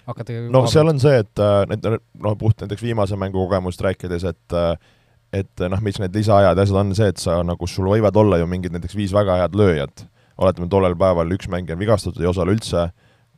hakkate 0.10 0.40
no 0.52 0.66
seal 0.72 0.92
on 0.92 1.02
see, 1.02 1.22
et 1.24 1.44
need 1.72 1.88
noh, 1.90 2.40
puht 2.40 2.66
näiteks 2.66 2.84
viimase 2.84 3.20
mängu 3.20 3.46
kogemust 3.46 3.84
rääkides, 3.86 4.28
et 4.34 4.58
et 5.36 5.62
noh, 5.70 5.82
mis 5.86 6.00
need 6.02 6.16
lisaajad 6.18 6.58
ja 6.58 6.66
asjad 6.66 6.80
on 6.82 6.96
see, 6.98 7.12
et 7.14 7.22
sa 7.22 7.38
nagu, 7.46 7.68
sul 7.70 7.88
võivad 7.92 8.16
olla 8.18 8.40
ju 8.42 8.48
mingid 8.50 8.74
näiteks 8.74 8.98
viis 8.98 9.14
väga 9.14 9.38
head 9.44 9.56
lööjat, 9.58 10.08
oletame, 10.42 10.70
tollel 10.72 10.98
päeval 11.00 11.36
üks 11.36 11.50
mängija 11.52 11.78
on 11.78 11.84
vigastatud, 11.84 12.22
ei 12.24 12.30
osale 12.32 12.56
üldse, 12.58 12.90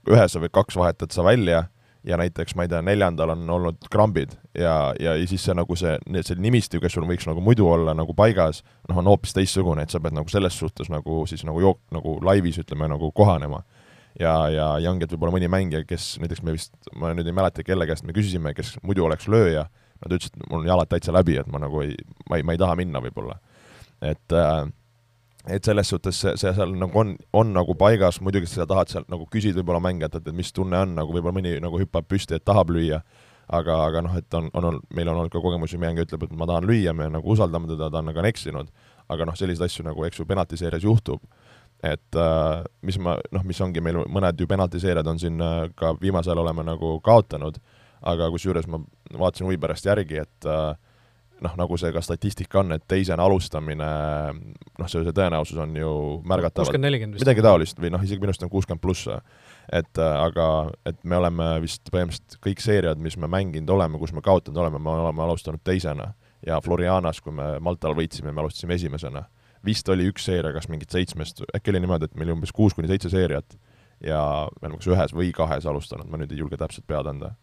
ühes 0.09 0.37
või 0.39 0.53
kaks 0.55 0.79
vahetad 0.79 1.13
sa 1.13 1.25
välja 1.27 1.65
ja 2.03 2.17
näiteks 2.17 2.55
ma 2.57 2.65
ei 2.65 2.71
tea, 2.71 2.81
neljandal 2.85 3.35
on 3.35 3.49
olnud 3.49 3.85
krambid 3.91 4.33
ja, 4.57 4.93
ja, 4.99 5.13
ja 5.15 5.27
siis 5.29 5.43
see 5.45 5.55
nagu 5.57 5.75
see, 5.77 5.93
see 6.25 6.37
nimistu, 6.41 6.81
kes 6.81 6.95
sul 6.97 7.05
võiks 7.09 7.27
nagu 7.29 7.43
muidu 7.45 7.67
olla 7.69 7.93
nagu 7.97 8.15
paigas, 8.17 8.63
noh, 8.89 9.01
on 9.01 9.11
hoopis 9.11 9.35
teistsugune, 9.37 9.85
et 9.85 9.93
sa 9.93 10.01
pead 10.01 10.15
nagu 10.17 10.31
selles 10.31 10.57
suhtes 10.57 10.89
nagu 10.93 11.21
siis 11.29 11.45
nagu 11.47 11.61
jook-, 11.61 11.83
nagu 11.93 12.17
laivis 12.25 12.57
ütleme, 12.63 12.89
nagu 12.91 13.11
kohanema. 13.15 13.61
ja, 14.19 14.33
ja, 14.49 14.67
et 14.81 15.13
võib-olla 15.13 15.35
mõni 15.37 15.51
mängija, 15.51 15.85
kes 15.87 16.15
näiteks 16.23 16.41
me 16.43 16.57
vist, 16.57 16.73
ma 16.97 17.13
nüüd 17.13 17.29
ei 17.29 17.37
mäleta, 17.37 17.63
kelle 17.63 17.87
käest 17.87 18.03
me 18.07 18.17
küsisime, 18.17 18.55
kes 18.57 18.75
muidu 18.83 19.05
oleks 19.05 19.29
lööja, 19.31 19.67
nad 20.01 20.17
ütlesid, 20.17 20.35
et 20.35 20.49
mul 20.49 20.63
on 20.63 20.67
jalad 20.67 20.89
täitsa 20.89 21.13
läbi, 21.13 21.37
et 21.37 21.47
ma 21.53 21.61
nagu 21.61 21.85
ei, 21.85 21.93
ma 22.29 22.41
ei, 22.41 22.43
ma 22.43 22.57
ei 22.57 22.61
taha 22.61 22.75
minna 22.79 23.01
võib-olla. 23.03 23.37
et 24.01 24.33
äh, 24.33 24.65
et 25.47 25.65
selles 25.65 25.89
suhtes 25.89 26.21
see, 26.21 26.35
see 26.37 26.53
seal 26.53 26.75
nagu 26.77 26.99
on, 27.01 27.15
on 27.33 27.51
nagu 27.55 27.75
paigas, 27.79 28.21
muidugi 28.21 28.49
sa 28.49 28.67
tahad 28.69 28.91
sealt 28.91 29.09
nagu 29.11 29.25
küsida 29.31 29.61
võib-olla 29.61 29.81
mängijatelt, 29.87 30.27
et 30.27 30.37
mis 30.37 30.53
tunne 30.53 30.77
on, 30.85 30.95
nagu 30.97 31.13
võib-olla 31.15 31.37
mõni 31.39 31.55
nagu 31.63 31.81
hüppab 31.81 32.07
püsti, 32.09 32.37
et 32.37 32.45
tahab 32.45 32.73
lüüa, 32.73 33.01
aga, 33.51 33.77
aga 33.87 34.03
noh, 34.05 34.17
et 34.19 34.37
on, 34.37 34.49
on, 34.53 34.69
on, 34.69 34.79
meil 34.93 35.09
on 35.09 35.23
olnud 35.23 35.33
ka 35.33 35.41
kogemusi, 35.43 35.79
mängija 35.81 36.07
ütleb, 36.07 36.27
et 36.27 36.35
ma 36.37 36.47
tahan 36.49 36.67
lüüa, 36.69 36.93
me 36.97 37.09
nagu 37.11 37.33
usaldame 37.33 37.71
teda, 37.71 37.89
ta 37.89 38.03
on 38.03 38.11
nagu 38.11 38.25
eksinud, 38.29 38.69
aga 39.11 39.27
noh, 39.27 39.37
selliseid 39.37 39.67
asju 39.67 39.87
nagu, 39.87 40.05
eks 40.07 40.21
ju, 40.21 40.27
penaltiseerias 40.29 40.85
juhtub, 40.85 41.25
et 41.81 42.21
äh, 42.21 42.61
mis 42.85 42.99
ma, 43.01 43.17
noh, 43.33 43.45
mis 43.47 43.59
ongi 43.65 43.81
meil 43.81 44.03
mõned 44.05 44.39
ju 44.39 44.47
penaltiseerijad 44.49 45.07
on 45.09 45.19
siin 45.21 45.41
äh, 45.41 45.65
ka 45.75 45.95
viimasel 46.01 46.37
oleme 46.37 46.63
nagu 46.67 46.99
kaotanud, 47.03 47.57
aga 48.07 48.29
kusjuures 48.33 48.69
ma 48.69 48.79
vaatasin 49.17 49.47
huvi 49.49 49.57
pärast 49.61 49.89
järgi, 49.89 50.21
et 50.21 50.49
äh, 50.49 50.77
noh, 51.41 51.55
nagu 51.57 51.77
see 51.79 51.91
ka 51.93 52.01
statistika 52.05 52.61
on, 52.61 52.75
et 52.75 52.83
teisena 52.89 53.25
alustamine, 53.25 53.87
noh, 54.79 54.89
see, 54.91 55.01
see 55.05 55.15
tõenäosus 55.17 55.59
on 55.61 55.73
ju 55.77 55.91
märgatavalt 56.29 56.77
midagi 57.25 57.45
taolist 57.45 57.81
või 57.81 57.91
noh, 57.93 58.03
isegi 58.05 58.21
minu 58.21 58.33
arust 58.33 58.45
on 58.45 58.53
kuuskümmend 58.53 58.83
pluss. 58.83 59.09
et 59.71 60.01
äh, 60.01 60.13
aga, 60.21 60.47
et 60.85 60.99
me 61.03 61.17
oleme 61.17 61.49
vist 61.63 61.89
põhimõtteliselt 61.93 62.39
kõik 62.45 62.63
seeriad, 62.63 63.01
mis 63.01 63.17
me 63.17 63.29
mänginud 63.31 63.73
oleme, 63.73 63.99
kus 64.01 64.13
me 64.13 64.23
kaotanud 64.25 64.61
oleme, 64.63 64.79
me 64.79 64.95
oleme 64.95 65.25
alustanud 65.27 65.63
teisena. 65.63 66.13
ja 66.45 66.61
Florianas, 66.61 67.21
kui 67.21 67.33
me 67.33 67.59
Maltal 67.59 67.93
võitsime, 67.97 68.31
me 68.31 68.41
alustasime 68.41 68.73
esimesena. 68.73 69.25
vist 69.65 69.89
oli 69.89 70.07
üks 70.09 70.25
seeria, 70.25 70.53
kas 70.53 70.69
mingit 70.69 70.89
seitsmest, 70.89 71.43
äkki 71.55 71.69
oli 71.69 71.79
niimoodi, 71.79 72.05
et 72.05 72.15
meil 72.15 72.29
oli 72.29 72.39
umbes 72.39 72.51
kuus 72.51 72.73
kuni 72.73 72.87
seitse 72.87 73.09
seeriat 73.09 73.57
ja 74.01 74.49
me 74.61 74.67
oleme 74.67 74.79
kas 74.81 74.89
ühes 74.89 75.13
või 75.13 75.31
kahes 75.31 75.65
alustanud, 75.65 76.09
ma 76.09 76.17
nüüd 76.17 76.31
ei 76.33 76.41
julge 76.41 76.57
täpselt 76.57 76.87
pead 76.89 77.05
anda 77.05 77.35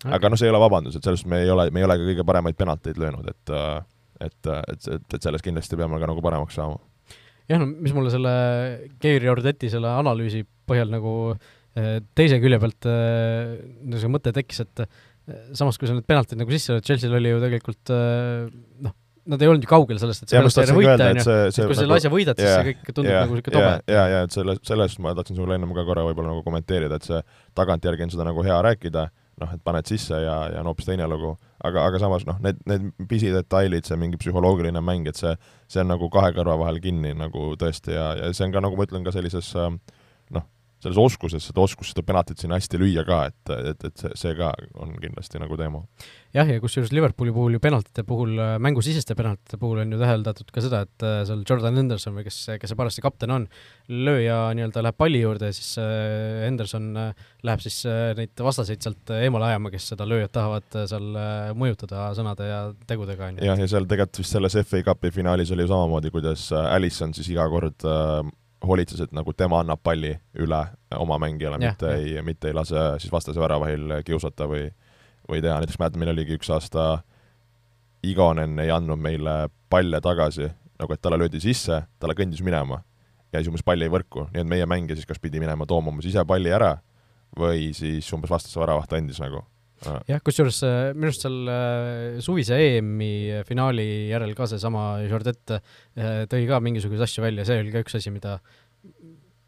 okay.. 0.00 0.12
aga 0.16 0.30
noh, 0.32 0.40
see 0.40 0.48
ei 0.48 0.54
ole 0.54 0.62
vabandus, 0.62 0.96
et 0.96 1.06
selles 1.06 1.22
suhtes 1.22 1.30
me 1.32 1.42
ei 1.44 1.50
ole, 1.52 1.68
me 1.74 1.82
ei 1.82 1.88
ole 1.88 1.96
ka 2.00 2.08
kõige 2.10 2.26
paremaid 2.28 2.58
penalteid 2.60 3.00
löönud, 3.00 3.28
et 3.30 3.54
et, 4.20 4.46
et, 4.46 4.88
et, 4.96 5.14
et 5.16 5.22
selles 5.24 5.44
kindlasti 5.44 5.78
peame 5.80 6.00
ka 6.00 6.08
nagu 6.10 6.22
paremaks 6.24 6.58
saama. 6.58 6.78
jah, 7.48 7.60
no 7.60 7.68
mis 7.70 7.94
mulle 7.96 8.12
selle 8.12 8.32
Geiri 9.02 9.30
Ordeti 9.32 9.70
selle 9.72 9.92
analüüsi 9.96 10.44
põhjal 10.68 10.92
nagu 10.92 11.14
eh, 11.32 11.98
teise 12.16 12.40
külje 12.42 12.60
pealt 12.62 12.88
eh, 12.90 13.56
niisugune 13.80 14.18
mõte 14.18 14.34
tekkis, 14.36 14.64
et 14.66 14.84
eh, 14.84 14.90
samas, 15.56 15.78
kui 15.80 15.88
sa 15.88 15.96
need 15.96 16.08
penaltid 16.08 16.40
nagu 16.40 16.52
sisse 16.54 16.76
lööd, 16.76 16.86
Chelsea'l 16.86 17.16
oli 17.18 17.32
ju 17.32 17.40
tegelikult 17.42 17.94
noh, 17.94 18.94
nad 19.30 19.42
ei 19.42 19.50
olnud 19.50 19.64
ju 19.64 19.70
kaugel 19.70 19.98
sellest, 20.00 20.24
et 20.24 20.32
see 20.32 20.40
penalti 20.40 20.76
võita, 20.76 21.08
on 21.10 21.20
ju, 21.20 21.24
et 21.24 21.58
kui 21.58 21.74
sa 21.74 21.80
selle 21.80 21.88
nagu 21.88 21.98
asja 21.98 22.12
võidad, 22.12 22.38
siis 22.40 22.48
yeah, 22.48 22.60
see 22.60 22.70
kõik 22.70 22.92
tundub 22.92 23.10
yeah, 23.10 23.24
nagu 23.24 23.36
niisugune 23.36 23.56
tobe. 23.56 23.94
jaa, 23.94 24.06
jaa, 24.14 24.22
et 24.26 24.36
selle, 24.36 24.56
sellest 24.66 25.02
ma 25.04 25.14
tahtsin 25.18 25.38
sulle 25.38 25.58
ennem 25.58 25.74
ka 25.76 25.84
korra 25.88 26.04
võib-olla 26.08 26.32
nagu 26.32 26.44
kommenteerida, 26.46 27.00
et 27.00 27.08
see 27.08 27.20
tagantjärgi 27.58 28.06
on 28.06 28.14
seda 28.14 28.26
nagu 28.28 28.44
hea 28.46 28.56
rääkida, 28.68 29.06
noh, 29.40 29.54
et 29.54 29.62
paned 29.64 29.88
sisse 29.88 30.16
ja, 30.16 30.36
ja 30.52 30.60
on 30.62 30.70
hoopis 30.70 30.88
teine 30.88 31.08
lugu. 31.10 31.36
aga, 31.64 31.84
aga 31.84 32.00
samas 32.00 32.26
noh, 32.28 32.38
need, 32.44 32.60
need 32.70 32.90
pisidetailid, 33.08 33.84
see 33.84 33.98
mingi 34.00 34.20
psühholoogiline 34.20 34.80
mäng, 34.84 35.08
et 35.10 35.18
see, 35.20 35.34
see 35.68 35.82
on 35.82 35.90
nagu 35.92 36.08
kahe 36.12 36.32
kõrva 36.36 36.56
vahel 36.62 36.80
kinni 36.80 37.12
nagu 37.16 37.54
tõesti 37.60 37.96
ja, 37.96 38.12
ja 38.16 38.30
see 38.32 38.46
on 38.48 38.54
ka, 38.54 38.62
nagu 38.64 38.78
ma 38.78 38.86
ütlen, 38.88 39.04
ka 39.04 39.12
sellises 39.16 39.52
noh, 39.56 39.76
selles 40.80 41.00
oskuses, 41.00 41.44
seda 41.44 41.62
oskust 41.64 41.94
seda 41.94 42.04
penaltit 42.06 42.40
sinna 42.40 42.58
hästi 42.58 42.80
lüüa 42.80 43.04
ka, 43.08 43.22
et, 43.30 43.54
et, 43.72 43.88
et 43.90 44.04
see, 44.04 44.12
see 44.18 44.36
ka 44.38 44.52
on 44.80 44.96
kindlasti 45.00 45.42
nagu 45.42 45.58
teema 45.60 45.84
jah, 46.34 46.46
ja 46.46 46.60
kusjuures 46.62 46.92
Liverpooli 46.94 47.32
puhul 47.34 47.56
ju 47.56 47.60
penaltite 47.62 48.04
puhul, 48.06 48.36
äh, 48.38 48.54
mängusiseste 48.62 49.16
penaltite 49.18 49.58
puhul 49.60 49.82
on 49.82 49.94
ju 49.94 49.98
täheldatud 50.00 50.50
ka 50.54 50.62
seda, 50.62 50.82
et 50.86 51.04
äh, 51.06 51.20
seal 51.28 51.42
Jordan 51.48 51.78
Henderson 51.80 52.14
või 52.16 52.26
kes, 52.26 52.38
kes 52.60 52.72
see 52.72 52.78
parajasti 52.78 53.04
kapten 53.04 53.34
on, 53.34 53.46
lööja 53.90 54.38
nii-öelda 54.56 54.84
läheb 54.86 54.98
palli 55.00 55.22
juurde 55.24 55.50
ja 55.50 55.56
siis 55.56 55.72
äh, 55.82 56.44
Henderson 56.46 56.90
läheb 56.94 57.64
siis 57.64 57.80
neid 58.18 58.44
vastaseid 58.46 58.82
sealt 58.84 59.14
eemale 59.18 59.50
ajama, 59.50 59.72
kes 59.74 59.90
seda 59.92 60.06
lööjat 60.08 60.34
tahavad 60.36 60.78
seal 60.90 61.08
mõjutada 61.58 62.10
sõnade 62.16 62.46
ja 62.46 62.60
tegudega, 62.86 63.30
on 63.30 63.40
ju. 63.40 63.48
jah, 63.50 63.58
ja 63.58 63.70
seal 63.70 63.88
tegelikult 63.90 64.22
vist 64.22 64.36
selles 64.36 64.58
FA 64.68 64.84
Cupi 64.86 65.10
finaalis 65.14 65.50
oli 65.54 65.66
ju 65.66 65.72
samamoodi, 65.72 66.12
kuidas 66.14 66.50
Alisson 66.54 67.16
siis 67.16 67.32
iga 67.32 67.48
kord 67.50 67.88
hoolitses, 68.66 69.00
et 69.00 69.12
nagu 69.16 69.32
tema 69.32 69.62
annab 69.62 69.80
palli 69.82 70.12
üle 70.38 70.60
oma 70.96 71.18
mängijale, 71.22 71.58
mitte 71.62 71.88
ja. 71.88 71.96
ei, 71.96 72.22
mitte 72.26 72.50
ei 72.50 72.56
lase 72.56 72.82
siis 73.00 73.12
vastase 73.12 73.40
väravahil 73.40 74.00
kiusata 74.04 74.48
või 74.50 74.68
või 75.30 75.42
teha, 75.44 75.60
näiteks 75.60 75.78
mäletan, 75.78 76.02
meil 76.02 76.12
oligi 76.14 76.36
üks 76.38 76.50
aasta 76.50 76.84
Igonen 78.02 78.58
ei 78.58 78.70
andnud 78.72 78.98
meile 78.98 79.50
palle 79.70 80.00
tagasi, 80.02 80.48
nagu 80.80 80.94
et 80.94 81.02
talle 81.04 81.18
löödi 81.20 81.40
sisse, 81.42 81.82
talle 82.00 82.16
kõndis 82.18 82.40
minema 82.42 82.80
ja 83.30 83.38
siis 83.38 83.50
umbes 83.52 83.64
pall 83.66 83.82
jäi 83.84 83.92
võrku, 83.92 84.26
nii 84.32 84.42
et 84.42 84.48
meie 84.48 84.66
mängija 84.66 84.98
siis 84.98 85.08
kas 85.08 85.20
pidi 85.22 85.42
minema 85.42 85.68
tooma 85.68 85.92
umbes 85.92 86.08
ise 86.10 86.24
palli 86.26 86.52
ära 86.52 86.74
või 87.38 87.70
siis 87.76 88.08
umbes 88.16 88.32
vastase 88.32 88.58
väravaht 88.60 88.92
andis 88.96 89.20
nagu 89.22 89.44
jah, 89.84 90.22
kusjuures 90.24 90.60
äh, 90.66 90.78
minu 90.96 91.10
arust 91.10 91.24
seal 91.24 91.36
äh, 91.50 92.18
suvise 92.24 92.58
EM-i 92.60 93.42
finaali 93.48 93.86
järel 94.10 94.34
ka 94.38 94.48
seesama 94.50 94.84
Jordet 95.06 95.54
äh, 95.56 96.24
tõi 96.30 96.42
ka 96.48 96.60
mingisuguseid 96.64 97.06
asju 97.06 97.24
välja, 97.24 97.46
see 97.48 97.62
oli 97.62 97.72
ka 97.74 97.84
üks 97.84 97.96
asi, 97.98 98.12
mida 98.14 98.38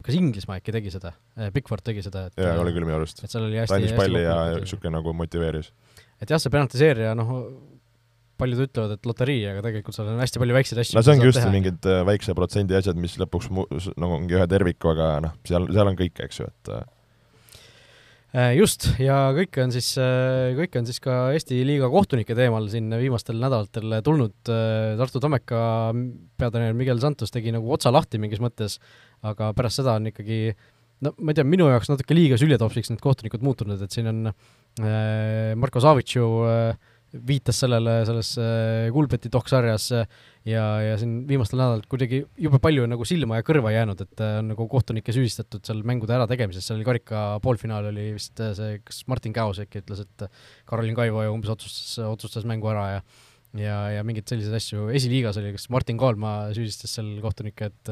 kas 0.02 0.16
Inglismaa 0.18 0.58
äkki 0.58 0.74
tegi 0.74 0.90
seda, 0.90 1.12
Bigford 1.54 1.84
tegi 1.86 2.02
seda, 2.04 2.26
et 2.30 2.40
jaa, 2.42 2.56
oli 2.58 2.72
küll 2.74 2.88
minu 2.88 2.96
arust. 2.98 3.22
et 3.22 3.30
seal 3.30 3.46
oli 3.46 3.60
hästi 3.60 3.74
ta 3.74 3.78
andis 3.78 3.98
palli 3.98 4.24
ja 4.24 4.38
niisugune 4.56 4.96
nagu 4.96 5.14
motiveeris. 5.14 5.70
et 6.18 6.32
jah, 6.32 6.40
see 6.42 6.50
penaltiseerija, 6.54 7.12
noh, 7.18 7.36
paljud 8.40 8.64
ütlevad, 8.64 8.96
et 8.96 9.06
loterii, 9.06 9.44
aga 9.52 9.62
tegelikult 9.68 9.94
seal 9.94 10.10
on 10.10 10.18
hästi 10.24 10.42
palju 10.42 10.56
väikseid 10.56 10.82
asju. 10.82 10.98
no 10.98 11.04
see 11.06 11.14
ongi 11.14 11.28
just 11.28 11.38
teha. 11.38 11.52
mingid 11.54 11.92
väikse 12.08 12.34
protsendi 12.34 12.78
asjad, 12.80 12.98
mis 12.98 13.14
lõpuks 13.22 13.52
mu-, 13.54 13.68
nagu 13.94 14.18
ongi 14.18 14.40
ühe 14.40 14.48
terviku, 14.50 14.90
aga 14.96 15.12
noh, 15.28 15.38
seal, 15.46 15.70
seal 15.70 15.92
on 15.92 16.00
kõik, 16.00 16.18
eks 16.26 16.42
ju, 16.42 16.50
et 16.50 16.72
Äh, 16.72 16.82
just, 18.56 18.86
ja 18.96 19.16
kõike 19.36 19.60
on 19.66 19.72
siis, 19.74 19.90
äh, 20.00 20.54
kõike 20.56 20.80
on 20.80 20.86
siis 20.88 21.02
ka 21.04 21.16
Eesti 21.36 21.58
liiga 21.68 21.90
kohtunike 21.92 22.36
teemal 22.36 22.64
siin 22.72 22.88
viimastel 22.96 23.36
nädalatel 23.36 23.98
tulnud, 24.06 24.36
äh, 24.48 24.94
Tartu 25.00 25.20
Tammeka 25.20 25.60
peatreener 26.40 26.76
Miguel 26.76 27.00
Santos 27.02 27.34
tegi 27.34 27.52
nagu 27.52 27.68
otsa 27.76 27.92
lahti 27.92 28.20
mingis 28.22 28.40
mõttes, 28.40 28.78
aga 29.22 29.52
pärast 29.52 29.82
seda 29.82 29.98
on 30.00 30.08
ikkagi 30.08 30.54
no 31.04 31.12
ma 31.18 31.34
ei 31.34 31.36
tea, 31.36 31.44
minu 31.44 31.68
jaoks 31.68 31.92
natuke 31.92 32.16
liiga 32.16 32.40
süljetopsiks 32.40 32.92
need 32.94 33.04
kohtunikud 33.04 33.44
muutunud, 33.44 33.80
et 33.82 33.92
siin 33.92 34.08
on 34.08 34.32
Marko 35.60 35.82
Savitš 35.82 36.16
ju 36.16 36.28
viitas 37.12 37.59
sellele 37.64 38.02
selles 38.09 38.35
Kuulbeti 38.92 39.31
doksarjas 39.33 39.90
ja, 40.49 40.64
ja 40.83 40.99
siin 40.99 41.23
viimastel 41.28 41.61
nädalatel 41.61 41.88
kuidagi 41.90 42.23
jube 42.40 42.61
palju 42.62 42.87
nagu 42.90 43.07
silma 43.09 43.38
ja 43.38 43.47
kõrva 43.47 43.73
jäänud, 43.75 44.04
et 44.04 44.23
äh, 44.23 44.38
on 44.40 44.52
nagu 44.52 44.66
kohtunikke 44.71 45.14
süüdistatud 45.14 45.64
seal 45.66 45.83
mängude 45.87 46.16
ärategemises, 46.16 46.66
seal 46.66 46.81
oli 46.81 46.88
karika 46.88 47.25
poolfinaal 47.45 47.90
oli 47.92 48.11
vist 48.16 48.42
äh, 48.42 48.54
see, 48.59 48.78
kas 48.87 49.04
Martin 49.11 49.35
Käos 49.37 49.62
äkki 49.62 49.85
ütles, 49.85 50.04
et 50.07 50.26
Karolin 50.69 50.99
Kaivo 50.99 51.26
umbes 51.31 51.52
otsustas, 51.54 52.00
otsustas 52.09 52.49
mängu 52.49 52.73
ära 52.73 52.88
ja 52.97 53.04
ja, 53.52 53.76
ja 53.92 54.02
mingeid 54.07 54.31
selliseid 54.31 54.57
asju, 54.57 54.87
esiliigas 54.97 55.37
oli, 55.37 55.50
kas 55.52 55.66
Martin 55.73 55.99
Kaalma 56.00 56.31
süüdistas 56.57 56.95
seal 56.97 57.11
kohtunikke, 57.21 57.69
et 57.69 57.90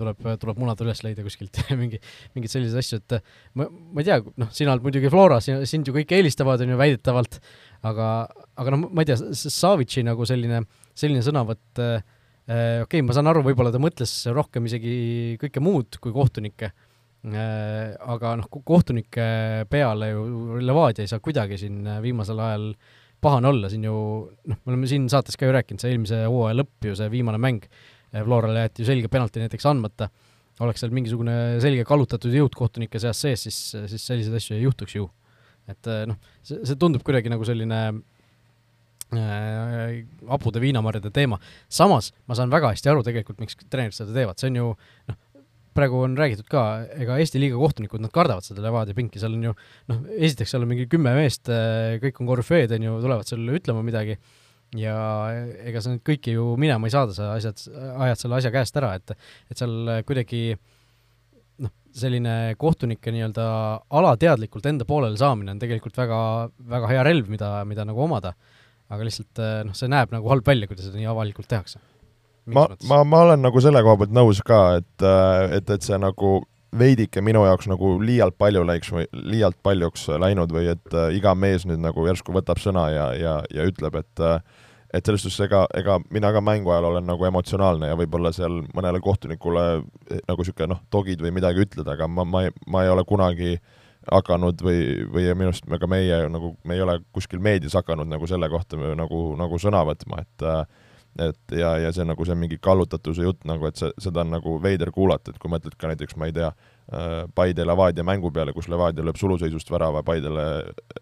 tuleb, 0.00 0.24
tuleb 0.42 0.58
munad 0.58 0.82
üles 0.82 1.04
leida 1.06 1.22
kuskilt 1.22 1.60
mingi, 1.80 2.00
mingeid 2.34 2.50
selliseid 2.56 2.82
asju, 2.82 2.98
et 2.98 3.30
ma, 3.54 3.68
ma 3.70 4.02
ei 4.02 4.08
tea, 4.08 4.18
noh, 4.42 4.50
sina 4.50 4.74
oled 4.74 4.82
muidugi 4.82 5.12
Floras, 5.14 5.46
sind 5.70 5.86
ju 5.86 5.94
kõik 5.94 6.16
eelistavad, 6.18 6.66
on 6.66 6.74
ju, 6.74 6.80
väidetavalt, 6.80 7.38
aga, 7.84 8.08
aga 8.56 8.74
noh, 8.74 8.88
ma 8.90 9.04
ei 9.04 9.10
tea, 9.12 9.18
Savitši 9.34 10.04
nagu 10.06 10.26
selline 10.28 10.62
äh, 10.62 10.72
selline 10.98 11.22
sõnavõtt 11.26 11.82
äh,, 11.82 12.02
okei 12.46 12.82
okay,, 12.86 13.04
ma 13.06 13.14
saan 13.16 13.30
aru, 13.30 13.44
võib-olla 13.46 13.72
ta 13.74 13.82
mõtles 13.82 14.12
rohkem 14.34 14.68
isegi 14.70 14.96
kõike 15.42 15.62
muud 15.64 15.98
kui 16.02 16.14
kohtunikke 16.14 16.70
äh,, 16.70 17.94
aga 18.14 18.34
noh, 18.40 18.50
kohtunike 18.66 19.26
peale 19.70 20.12
ju 20.12 20.60
Levadia 20.62 21.04
ei 21.04 21.10
saa 21.10 21.22
kuidagi 21.24 21.58
siin 21.60 21.82
viimasel 22.04 22.42
ajal 22.46 22.68
pahane 23.24 23.50
olla, 23.50 23.70
siin 23.72 23.86
ju 23.88 23.96
noh, 24.50 24.60
me 24.60 24.74
oleme 24.74 24.90
siin 24.90 25.08
saates 25.10 25.38
ka 25.40 25.48
ju 25.48 25.56
rääkinud, 25.56 25.82
see 25.82 25.94
eelmise 25.94 26.22
hooaja 26.28 26.60
lõpp 26.60 26.90
ju, 26.90 26.96
see 26.98 27.10
viimane 27.12 27.40
mäng, 27.42 27.66
Florale 28.14 28.66
jäeti 28.66 28.84
ju 28.84 28.86
selge 28.86 29.08
penalti 29.10 29.40
näiteks 29.42 29.64
andmata, 29.66 30.06
oleks 30.62 30.84
seal 30.84 30.92
mingisugune 30.94 31.56
selge 31.64 31.82
kallutatud 31.88 32.36
jõud 32.36 32.54
kohtunike 32.54 33.00
seas 33.02 33.24
sees, 33.24 33.48
siis, 33.48 33.58
siis 33.90 34.04
selliseid 34.06 34.36
asju 34.38 34.54
ei 34.54 34.68
juhtuks 34.68 34.94
ju. 35.00 35.08
Et 35.70 35.92
noh, 36.10 36.18
see, 36.42 36.60
see 36.64 36.76
tundub 36.80 37.04
kuidagi 37.06 37.32
nagu 37.32 37.46
selline 37.48 37.80
Äh, 39.14 40.04
hapude 40.26 40.60
viinamarjade 40.62 41.10
teema. 41.14 41.38
samas 41.68 42.12
ma 42.26 42.34
saan 42.34 42.50
väga 42.50 42.72
hästi 42.72 42.90
aru 42.90 43.02
tegelikult, 43.06 43.38
miks 43.42 43.56
treenerid 43.70 43.94
seda 43.94 44.14
teevad, 44.16 44.40
see 44.40 44.48
on 44.50 44.56
ju 44.58 44.70
noh, 45.10 45.18
praegu 45.76 46.00
on 46.06 46.16
räägitud 46.18 46.48
ka, 46.50 46.62
ega 46.96 47.18
Eesti 47.20 47.42
liiga 47.42 47.58
kohtunikud, 47.60 48.02
nad 48.02 48.14
kardavad 48.14 48.46
seda 48.46 48.64
Levadia 48.64 48.96
pinki, 48.96 49.20
seal 49.22 49.36
on 49.36 49.44
ju 49.50 49.52
noh, 49.92 50.00
esiteks 50.16 50.54
seal 50.54 50.64
on 50.64 50.72
mingi 50.72 50.88
kümme 50.90 51.12
meest, 51.18 51.50
äh, 51.52 51.98
kõik 52.02 52.22
on 52.22 52.30
korüfeed, 52.32 52.74
on 52.74 52.88
ju, 52.88 52.96
tulevad 53.04 53.30
sulle 53.30 53.58
ütlema 53.60 53.84
midagi. 53.86 54.18
Ja 54.74 54.96
ega 55.62 55.84
sa 55.84 55.92
nüüd 55.92 56.02
kõiki 56.02 56.34
ju 56.34 56.48
minema 56.58 56.88
ei 56.88 56.94
saada, 56.94 57.14
sa 57.14 57.34
asjad, 57.36 57.60
ajad 58.08 58.24
selle 58.24 58.40
asja 58.40 58.50
käest 58.54 58.80
ära, 58.80 58.96
et 58.98 59.12
et 59.52 59.60
seal 59.60 60.00
kuidagi 60.08 60.56
noh, 60.56 60.64
selline 61.94 62.56
kohtunike 62.58 63.12
nii-öelda 63.14 63.46
alateadlikult 63.94 64.66
enda 64.66 64.86
poolele 64.88 65.18
saamine 65.20 65.54
on 65.54 65.62
tegelikult 65.62 65.96
väga, 65.96 66.20
väga 66.74 66.90
hea 66.90 67.04
relv, 67.06 67.30
mida, 67.30 67.56
mida 67.68 67.86
nagu 67.86 68.02
omada 68.02 68.34
aga 68.92 69.06
lihtsalt 69.06 69.42
eh, 69.42 69.58
noh, 69.66 69.76
see 69.76 69.90
näeb 69.90 70.14
nagu 70.14 70.30
halb 70.32 70.46
välja, 70.46 70.68
kui 70.68 70.78
seda 70.78 70.98
nii 70.98 71.10
avalikult 71.10 71.48
tehakse. 71.50 71.80
ma, 72.52 72.66
ma, 72.90 73.00
ma 73.08 73.22
olen 73.28 73.44
nagu 73.44 73.62
selle 73.64 73.80
koha 73.84 74.02
pealt 74.02 74.12
nõus 74.16 74.42
ka, 74.44 74.80
et, 74.80 75.06
eh, 75.06 75.56
et, 75.60 75.70
et 75.76 75.86
see 75.86 76.00
nagu 76.00 76.40
veidike 76.74 77.22
minu 77.22 77.44
jaoks 77.46 77.68
nagu 77.70 77.94
liialt 78.02 78.36
palju 78.38 78.64
läiks 78.66 78.90
või 78.92 79.06
liialt 79.14 79.56
paljuks 79.62 80.08
läinud 80.18 80.52
või 80.52 80.72
et 80.72 80.96
äh, 80.96 81.12
iga 81.14 81.34
mees 81.38 81.62
nüüd 81.70 81.78
nagu 81.78 82.06
järsku 82.08 82.34
võtab 82.34 82.58
sõna 82.58 82.88
ja, 82.90 83.04
ja, 83.14 83.34
ja 83.54 83.66
ütleb, 83.70 83.94
et 84.02 84.22
äh, 84.24 84.40
et 84.94 85.06
selles 85.06 85.24
suhtes 85.24 85.46
ega, 85.48 85.64
ega 85.74 85.98
mina 86.14 86.30
ka 86.34 86.42
mängu 86.44 86.70
ajal 86.70 86.90
olen 86.92 87.06
nagu 87.08 87.26
emotsionaalne 87.26 87.90
ja 87.90 87.96
võib-olla 87.98 88.30
seal 88.34 88.60
mõnele 88.76 89.00
kohtunikule 89.02 89.64
nagu 90.28 90.36
niisugune 90.38 90.70
noh, 90.74 90.82
dogid 90.92 91.24
või 91.24 91.34
midagi 91.34 91.64
ütled, 91.66 91.88
aga 91.90 92.08
ma, 92.08 92.26
ma 92.28 92.44
ei, 92.46 92.54
ma 92.70 92.84
ei 92.84 92.92
ole 92.92 93.04
kunagi 93.08 93.56
hakanud 94.12 94.60
või, 94.62 94.80
või 95.10 95.28
minu 95.32 95.50
arust 95.50 95.66
me 95.70 95.80
ka 95.80 95.88
meie 95.90 96.24
nagu, 96.30 96.54
me 96.68 96.76
ei 96.76 96.84
ole 96.84 96.98
kuskil 97.14 97.42
meedias 97.42 97.76
hakanud 97.78 98.10
nagu 98.10 98.28
selle 98.30 98.50
kohta 98.52 98.78
nagu, 98.78 99.22
nagu 99.40 99.60
sõna 99.60 99.84
võtma, 99.88 100.22
et 100.24 100.48
et 101.14 101.52
ja, 101.54 101.76
ja 101.78 101.92
see 101.94 102.02
nagu 102.06 102.24
see 102.26 102.34
mingi 102.38 102.56
kallutatuse 102.62 103.22
jutt 103.22 103.44
nagu, 103.46 103.68
et 103.68 103.78
see, 103.78 103.90
seda 104.02 104.24
on 104.24 104.32
nagu 104.34 104.56
veider 104.62 104.90
kuulata, 104.94 105.30
et 105.30 105.38
kui 105.38 105.52
mõtled 105.52 105.76
ka 105.78 105.90
näiteks, 105.92 106.16
ma 106.18 106.26
ei 106.26 106.34
tea, 106.34 106.48
Paide 107.34 107.64
Levadia 107.64 108.04
mängu 108.04 108.32
peale, 108.34 108.52
kus 108.52 108.66
Levadia 108.68 109.04
lööb 109.06 109.16
suluseisust 109.20 109.70
värava, 109.70 110.02
Paidele 110.04 110.46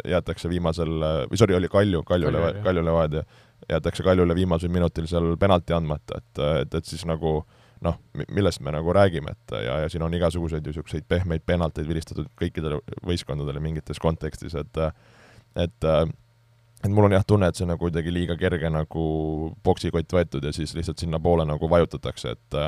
jäetakse 0.08 0.50
viimasel, 0.52 0.92
või 1.30 1.40
sorry, 1.40 1.56
oli 1.56 1.70
Kalju, 1.72 2.04
Kalju, 2.06 2.28
Kalju, 2.28 2.60
Kalju 2.66 2.84
Levadia, 2.84 3.24
jäetakse 3.72 4.04
Kaljule 4.06 4.36
viimasel 4.36 4.72
minutil 4.72 5.08
seal 5.10 5.34
penalti 5.40 5.74
andmata, 5.76 6.20
et, 6.22 6.42
et, 6.62 6.78
et 6.80 6.88
siis 6.88 7.04
nagu 7.08 7.40
noh, 7.82 7.98
millest 8.30 8.62
me 8.62 8.72
nagu 8.74 8.94
räägime, 8.94 9.34
et 9.34 9.54
ja, 9.64 9.80
ja 9.82 9.88
siin 9.90 10.04
on 10.06 10.14
igasuguseid 10.14 10.62
ju 10.62 10.70
niisuguseid 10.70 11.06
pehmeid 11.10 11.42
penalteid 11.46 11.88
vilistatud 11.88 12.28
kõikidele 12.38 12.78
võistkondadele 13.06 13.62
mingites 13.62 13.98
kontekstis, 14.02 14.54
et 14.58 14.82
et 15.58 15.88
et 16.82 16.90
mul 16.90 17.06
on 17.06 17.14
jah 17.14 17.26
tunne, 17.26 17.48
et 17.48 17.58
see 17.58 17.66
on 17.66 17.72
nagu 17.74 17.82
kuidagi 17.82 18.12
liiga 18.14 18.36
kerge 18.38 18.70
nagu 18.70 19.02
poksikott 19.66 20.14
võetud 20.14 20.46
ja 20.46 20.54
siis 20.54 20.74
lihtsalt 20.74 21.02
sinnapoole 21.02 21.46
nagu 21.48 21.70
vajutatakse, 21.70 22.36
et 22.36 22.58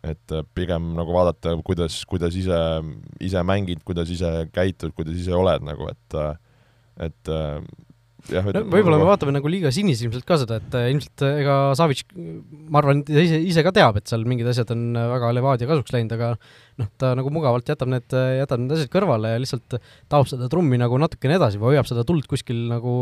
et 0.00 0.34
pigem 0.56 0.94
nagu 0.96 1.12
vaadata, 1.12 1.52
kuidas, 1.64 1.98
kuidas 2.08 2.36
ise, 2.40 2.56
ise 3.20 3.42
mängid, 3.44 3.82
kuidas 3.84 4.08
ise 4.08 4.46
käitud, 4.52 4.94
kuidas 4.96 5.18
ise 5.20 5.34
oled 5.36 5.66
nagu, 5.66 5.90
et 5.92 6.20
et 7.00 7.32
jah, 8.28 8.46
no 8.54 8.62
võib-olla 8.68 8.98
me 9.00 9.06
vaatame 9.08 9.34
nagu 9.34 9.50
liiga 9.50 9.72
sinisilmselt 9.74 10.26
ka 10.28 10.38
seda, 10.42 10.58
et 10.60 10.76
äh, 10.78 10.88
ilmselt 10.92 11.24
äh, 11.26 11.40
ega 11.42 11.56
Savitš, 11.78 12.04
ma 12.70 12.82
arvan, 12.82 13.02
ise, 13.08 13.40
ise 13.50 13.64
ka 13.66 13.72
teab, 13.76 14.00
et 14.00 14.10
seal 14.10 14.26
mingid 14.28 14.48
asjad 14.50 14.72
on 14.74 14.88
äh, 14.98 15.08
väga 15.14 15.32
Levadia 15.36 15.70
kasuks 15.70 15.94
läinud, 15.94 16.14
aga 16.16 16.32
noh, 16.80 16.90
ta 17.00 17.12
nagu 17.18 17.32
mugavalt 17.34 17.68
jätab 17.70 17.90
need, 17.92 18.08
jätab 18.10 18.62
need 18.62 18.76
asjad 18.76 18.92
kõrvale 18.92 19.34
ja 19.34 19.42
lihtsalt 19.42 19.78
taob 20.12 20.30
seda 20.30 20.50
trummi 20.52 20.80
nagu 20.80 21.00
natukene 21.00 21.38
edasi 21.40 21.60
või 21.60 21.74
hoiab 21.74 21.88
seda 21.90 22.06
tuld 22.08 22.28
kuskil 22.30 22.66
nagu 22.70 22.96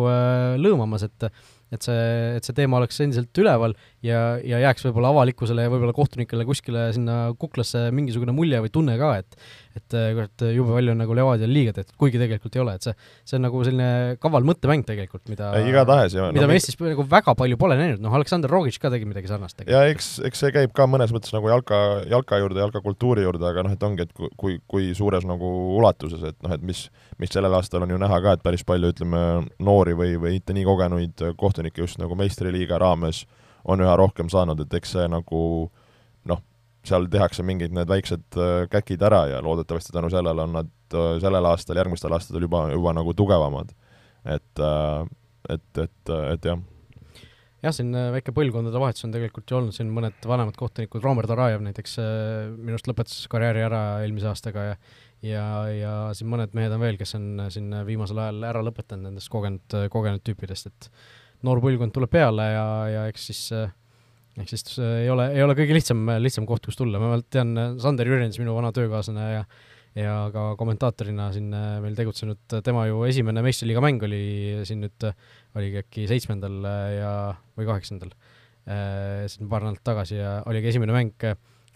lõõmamas, 0.59 1.07
et 1.09 1.31
et 1.75 1.85
see, 1.85 2.03
et 2.39 2.47
see 2.47 2.57
teema 2.57 2.79
oleks 2.81 3.01
endiselt 3.05 3.43
üleval 3.43 3.75
ja, 4.05 4.39
ja 4.41 4.63
jääks 4.65 4.87
võib-olla 4.89 5.13
avalikkusele 5.15 5.67
ja 5.67 5.73
võib-olla 5.73 5.97
kohtunikele 5.97 6.47
kuskile 6.49 6.89
sinna 6.97 7.19
kuklasse 7.39 7.89
mingisugune 7.95 8.35
mulje 8.37 8.63
või 8.65 8.73
tunne 8.73 8.99
ka, 9.01 9.17
et 9.23 9.41
et 9.79 9.95
äh, 9.95 10.09
kurat, 10.17 10.45
jube 10.55 10.73
palju 10.75 10.93
on 10.93 11.01
nagu 11.03 11.15
Levadial 11.17 11.53
liiga 11.53 11.75
tehtud, 11.77 11.95
kuigi 12.01 12.21
tegelikult 12.21 12.57
ei 12.57 12.63
ole, 12.63 12.75
et 12.79 12.87
see, 12.87 12.95
see 13.29 13.39
on 13.39 13.45
nagu 13.47 13.61
selline 13.67 14.17
kaval 14.23 14.47
mõttemäng 14.49 14.87
tegelikult, 14.89 15.25
mida 15.31 15.53
igatahes 15.63 16.17
ja 16.17 16.29
mida 16.33 16.47
no, 16.47 16.51
me 16.51 16.59
Eestis 16.59 16.79
nagu 16.81 17.05
väga 17.09 17.35
palju 17.39 17.59
pole 17.61 17.79
näinud, 17.79 18.03
noh, 18.03 18.15
Aleksandr 18.19 18.51
Rogic 18.51 18.79
ka 18.83 18.91
tegi 18.95 19.09
midagi 19.09 19.31
sarnast. 19.31 19.63
ja 19.69 19.85
eks, 19.91 20.17
eks 20.27 20.45
see 20.45 20.55
käib 20.55 20.75
ka 20.77 20.89
mõnes 20.91 21.13
mõttes 21.15 21.35
nagu 21.37 21.51
jalka, 21.53 21.81
jalka 22.11 22.41
juurde, 22.43 22.63
jalkakultuuri 22.65 23.27
juurde, 23.27 23.47
aga 23.51 23.67
noh, 23.67 23.77
et 23.77 23.87
ongi, 23.87 24.09
et 24.09 24.35
kui, 24.41 24.59
kui 24.71 24.91
suures 24.99 25.27
nagu 25.29 25.53
ulatuses, 25.79 26.25
et 26.33 26.39
noh, 26.47 26.57
et 26.57 26.67
mis, 26.67 26.89
mis 27.19 27.33
sellel 27.35 27.55
aastal 27.59 27.83
on 27.83 27.91
ju 27.91 27.99
näha 27.99 28.21
ka, 28.23 28.37
et 28.37 28.45
päris 28.45 28.65
palju, 28.67 28.93
ütleme, 28.95 29.21
noori 29.59 29.97
või, 29.99 30.15
või 30.23 30.37
mitte 30.39 30.55
nii 30.55 30.67
kogenuid 30.69 31.25
kohtunikke 31.41 31.83
just 31.83 31.99
nagu 31.99 32.15
meistriliiga 32.19 32.79
raames 32.79 33.25
on 33.69 33.83
üha 33.83 33.97
rohkem 33.99 34.31
saanud, 34.33 34.61
et 34.63 34.79
eks 34.79 34.95
see 34.97 35.09
nagu 35.11 35.43
noh, 36.31 36.41
seal 36.87 37.09
tehakse 37.11 37.45
mingid 37.47 37.75
need 37.75 37.91
väiksed 37.91 38.39
äh, 38.39 38.65
käkid 38.73 39.03
ära 39.05 39.25
ja 39.33 39.43
loodetavasti 39.45 39.95
tänu 39.95 40.11
sellele 40.13 40.47
on 40.47 40.57
nad 40.61 40.73
äh, 40.95 41.15
sellel 41.23 41.51
aastal, 41.51 41.79
järgmistel 41.81 42.15
aastatel 42.15 42.47
juba, 42.47 42.69
juba 42.73 42.95
nagu 42.97 43.15
tugevamad. 43.19 43.75
et, 44.25 44.61
äh, 44.61 45.07
et, 45.49 45.71
et, 45.79 46.15
et 46.35 46.51
jah 46.53 46.59
jah, 47.63 47.75
siin 47.75 47.91
väike 48.15 48.31
põlvkondade 48.35 48.79
vahetus 48.79 49.05
on 49.09 49.13
tegelikult 49.15 49.51
ju 49.51 49.59
olnud, 49.59 49.75
siin 49.75 49.91
mõned 49.91 50.27
vanemad 50.31 50.55
kohtunikud, 50.59 51.03
Romer 51.03 51.27
Tarajev 51.27 51.65
näiteks 51.65 51.97
minu 52.55 52.77
arust 52.77 52.87
lõpetas 52.87 53.25
karjääri 53.31 53.65
ära 53.67 53.81
eelmise 54.05 54.31
aastaga 54.31 54.67
ja 54.69 54.77
ja, 55.25 55.47
ja 55.73 55.95
siin 56.17 56.31
mõned 56.33 56.55
mehed 56.57 56.75
on 56.75 56.83
veel, 56.83 56.99
kes 57.01 57.17
on 57.19 57.47
äh, 57.47 57.51
siin 57.55 57.73
viimasel 57.89 58.21
ajal 58.25 58.45
ära 58.51 58.63
lõpetanud 58.67 59.11
nendest 59.11 59.33
kogenud, 59.33 59.79
kogenud 59.93 60.25
tüüpidest, 60.27 60.71
et 60.71 60.91
noor 61.47 61.63
põlvkond 61.65 61.95
tuleb 61.95 62.13
peale 62.13 62.51
ja, 62.53 62.69
ja 62.93 63.09
eks 63.11 63.31
siis 63.31 63.43
ehk 64.39 64.53
siis 64.53 64.79
ei 64.79 65.09
ole, 65.11 65.33
ei 65.35 65.43
ole 65.43 65.57
kõige 65.59 65.75
lihtsam, 65.75 66.05
lihtsam 66.23 66.47
koht, 66.47 66.67
kus 66.67 66.79
tulla, 66.79 67.01
ma 67.03 67.19
tean, 67.31 67.57
Sander 67.83 68.07
Jürjens, 68.07 68.39
minu 68.39 68.55
vana 68.55 68.71
töökaaslane 68.75 69.33
ja 69.33 69.43
ja 69.99 70.15
ka 70.35 70.53
kommentaatorina 70.59 71.29
siin 71.35 71.53
äh, 71.55 71.79
meil 71.83 71.97
tegutsenud, 71.99 72.41
äh, 72.55 72.63
tema 72.65 72.85
ju 72.89 73.03
esimene 73.09 73.43
meistriliiga 73.45 73.83
mäng 73.85 74.03
oli 74.07 74.23
siin 74.69 74.83
nüüd, 74.85 75.07
äh, 75.09 75.17
oligi 75.59 75.81
äkki 75.83 76.07
seitsmendal 76.11 76.59
ja, 76.95 77.13
või 77.59 77.69
kaheksandal, 77.69 78.13
siin 79.33 79.49
paar 79.49 79.65
nädalat 79.65 79.81
tagasi 79.87 80.19
ja 80.19 80.35
oligi 80.47 80.69
esimene 80.71 80.93
mäng, 80.93 81.25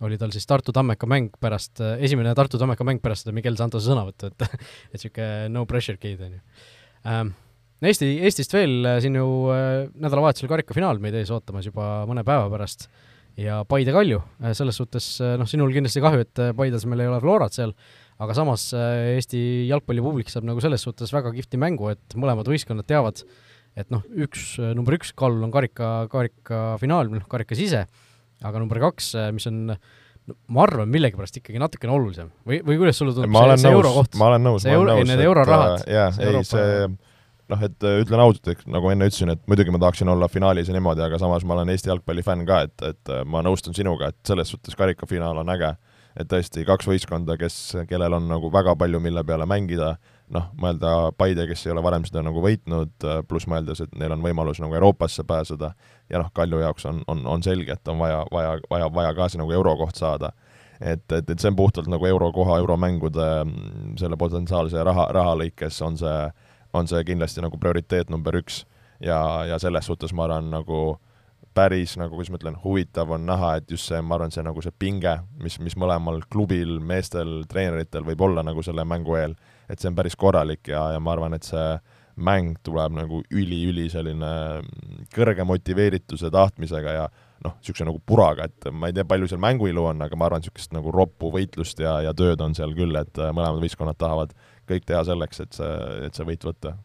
oli 0.03 0.19
tal 0.21 0.35
siis 0.35 0.49
Tartu 0.49 0.75
Tammeka 0.75 1.09
mäng 1.11 1.33
pärast, 1.43 1.81
esimene 1.99 2.35
Tartu 2.39 2.61
Tammeka 2.61 2.87
mäng 2.87 3.03
pärast 3.05 3.27
seda 3.27 3.35
Miguel 3.37 3.57
Santose 3.61 3.91
sõnavõttu, 3.91 4.33
et 4.33 4.47
et 4.49 4.99
niisugune 4.99 5.31
no 5.55 5.65
pressure 5.71 6.01
kid, 6.01 6.21
on 6.27 6.37
ju 6.39 6.43
ähm,. 7.07 7.33
Eesti, 7.83 8.07
Eestist 8.23 8.53
veel 8.55 8.87
siin 9.03 9.17
ju 9.19 9.27
nädalavahetusel 9.51 10.47
karikafinaal 10.47 11.01
meid 11.03 11.17
ees 11.19 11.33
ootamas 11.35 11.67
juba 11.67 12.05
mõne 12.07 12.23
päeva 12.23 12.45
pärast 12.53 12.87
ja 13.35 13.65
Paide 13.67 13.91
Kalju, 13.91 14.21
selles 14.55 14.79
suhtes 14.79 15.09
noh, 15.41 15.49
sinul 15.51 15.73
kindlasti 15.75 16.03
kahju, 16.05 16.23
et 16.23 16.43
Paides 16.55 16.87
meil 16.87 17.03
ei 17.03 17.11
ole 17.11 17.19
Florat 17.25 17.57
seal, 17.57 17.75
aga 18.23 18.37
samas 18.37 18.69
äh, 18.77 19.17
Eesti 19.17 19.41
jalgpallipublik 19.71 20.31
saab 20.33 20.47
nagu 20.49 20.63
selles 20.63 20.85
suhtes 20.85 21.13
väga 21.15 21.33
kihvti 21.35 21.61
mängu, 21.61 21.91
et 21.93 22.17
mõlemad 22.19 22.49
võistkonnad 22.49 22.87
teavad, 22.89 23.23
et 23.79 23.93
noh, 23.95 24.05
üks, 24.27 24.55
äh, 24.61 24.73
number 24.77 24.99
üks 24.99 25.15
kaalul 25.19 25.43
on 25.47 25.55
karika, 25.55 25.93
karikafinaal, 26.13 27.11
noh, 27.13 27.27
karikas 27.31 27.63
ise, 27.65 27.87
aga 28.49 28.63
number 28.63 28.81
kaks, 28.83 29.13
äh, 29.19 29.31
mis 29.35 29.47
on 29.51 29.63
no, 29.73 30.37
ma 30.55 30.67
arvan, 30.67 30.91
millegipärast 30.93 31.39
ikkagi 31.41 31.63
natukene 31.63 31.95
olulisem 31.95 32.33
või, 32.49 32.61
või 32.67 32.81
kuidas 32.83 33.01
sulle 33.01 33.15
tundub 33.17 33.39
see, 33.39 33.63
see 33.65 33.73
eurokoht? 33.79 34.19
ma 34.21 34.33
olen 34.33 34.47
nõus, 34.49 34.67
ma 34.69 34.77
olen 34.81 35.01
nõus. 35.03 35.11
Need 35.13 35.25
eurorahad. 35.29 35.87
jaa, 35.91 36.11
ei 36.23 36.45
see 36.49 36.69
noh, 37.53 37.65
et 37.67 37.89
ütlen 38.05 38.23
ausalt, 38.23 38.53
et 38.55 38.67
nagu 38.71 38.93
enne 38.93 39.09
ütlesin, 39.11 39.33
et 39.35 39.43
muidugi 39.51 39.75
ma 39.75 39.81
tahaksin 39.83 40.09
olla 40.09 40.29
finaalis 40.33 40.71
ja 40.71 40.77
niimoodi, 40.77 41.05
aga 41.05 41.19
samas 41.21 41.45
ma 41.45 41.59
olen 41.59 41.73
Eesti 41.75 41.91
jalgpalli 41.91 42.25
fänn 42.25 42.47
ka, 42.49 42.63
et, 42.69 42.87
et 42.93 43.17
ma 43.29 43.43
nõustun 43.45 43.77
sinuga, 43.77 44.13
et 44.13 44.21
selles 44.29 44.55
suhtes 44.55 44.79
karikafinaal 44.79 45.43
on 45.43 45.53
äge 45.53 45.75
et 46.19 46.29
tõesti 46.29 46.65
kaks 46.69 46.89
võistkonda, 46.89 47.37
kes, 47.41 47.57
kellel 47.89 48.17
on 48.19 48.29
nagu 48.31 48.51
väga 48.53 48.75
palju, 48.79 49.01
mille 49.03 49.25
peale 49.25 49.47
mängida, 49.49 49.95
noh, 50.33 50.49
mõelda 50.61 51.13
Paide, 51.17 51.47
kes 51.49 51.67
ei 51.67 51.75
ole 51.75 51.85
varem 51.85 52.05
seda 52.09 52.23
nagu 52.25 52.43
võitnud, 52.45 53.07
pluss 53.29 53.49
mõeldes, 53.51 53.83
et 53.85 53.95
neil 54.01 54.15
on 54.15 54.25
võimalus 54.25 54.61
nagu 54.63 54.77
Euroopasse 54.77 55.25
pääseda 55.29 55.73
ja 56.13 56.23
noh, 56.23 56.33
Kalju 56.35 56.63
jaoks 56.63 56.89
on, 56.89 57.03
on, 57.11 57.25
on 57.29 57.45
selge, 57.45 57.77
et 57.77 57.93
on 57.93 58.01
vaja, 58.01 58.23
vaja, 58.33 58.57
vaja, 58.71 58.89
vaja 58.95 59.15
ka 59.19 59.29
see 59.33 59.41
nagu 59.41 59.53
eurokoht 59.53 60.01
saada. 60.01 60.33
et, 60.81 61.05
et, 61.13 61.31
et 61.31 61.39
see 61.39 61.51
on 61.51 61.57
puhtalt 61.57 61.89
nagu 61.89 62.07
eurokoha, 62.07 62.59
euromängude 62.59 63.29
selle 64.01 64.17
potentsiaalse 64.19 64.83
raha, 64.85 65.07
raha 65.15 65.37
lõikes 65.39 65.79
on 65.87 65.97
see, 65.97 66.19
on 66.73 66.89
see 66.91 67.05
kindlasti 67.05 67.45
nagu 67.45 67.59
prioriteet 67.59 68.11
number 68.11 68.35
üks 68.41 68.65
ja, 69.01 69.45
ja 69.47 69.59
selles 69.63 69.87
suhtes 69.87 70.13
ma 70.13 70.27
arvan, 70.27 70.51
nagu 70.51 70.81
äh, 70.97 71.12
päris 71.55 71.97
nagu, 72.01 72.17
kuidas 72.17 72.33
ma 72.33 72.41
ütlen, 72.41 72.59
huvitav 72.65 73.11
on 73.15 73.27
näha, 73.29 73.57
et 73.61 73.71
just 73.71 73.89
see, 73.91 74.01
ma 74.05 74.17
arvan, 74.17 74.33
see 74.35 74.45
nagu 74.45 74.63
see 74.65 74.75
pinge, 74.79 75.17
mis, 75.43 75.59
mis 75.63 75.77
mõlemal 75.79 76.23
klubil, 76.33 76.79
meestel, 76.85 77.43
treeneritel 77.51 78.07
võib 78.07 78.25
olla 78.29 78.45
nagu 78.47 78.65
selle 78.65 78.85
mängu 78.89 79.17
eel, 79.21 79.37
et 79.71 79.81
see 79.81 79.91
on 79.91 79.99
päris 79.99 80.17
korralik 80.19 80.73
ja, 80.73 80.89
ja 80.97 81.03
ma 81.03 81.15
arvan, 81.17 81.37
et 81.37 81.49
see 81.49 81.67
mäng 82.23 82.59
tuleb 82.65 82.93
nagu 82.97 83.23
üli-üli 83.33 83.87
selline 83.93 84.33
kõrge 85.15 85.47
motiveerituse, 85.49 86.29
tahtmisega 86.33 86.97
ja 86.99 87.07
noh, 87.43 87.57
niisuguse 87.59 87.87
nagu 87.89 88.03
puraga, 88.07 88.47
et 88.51 88.69
ma 88.73 88.91
ei 88.91 88.97
tea, 88.97 89.07
palju 89.09 89.31
seal 89.31 89.41
mänguilu 89.43 89.87
on, 89.91 90.03
aga 90.05 90.19
ma 90.19 90.29
arvan, 90.29 90.43
niisugust 90.45 90.75
nagu 90.77 90.93
roppu 90.95 91.33
võitlust 91.35 91.81
ja, 91.83 91.99
ja 92.05 92.13
tööd 92.17 92.43
on 92.45 92.57
seal 92.59 92.75
küll, 92.77 92.97
et 93.01 93.23
mõlemad 93.23 93.63
võistkonnad 93.65 93.99
tahavad 93.99 94.37
kõik 94.69 94.85
teha 94.89 95.03
selleks, 95.09 95.43
et 95.43 95.57
see, 95.57 95.73
et 96.07 96.17
see 96.17 96.29
võit 96.29 96.45
võtta 96.47 96.77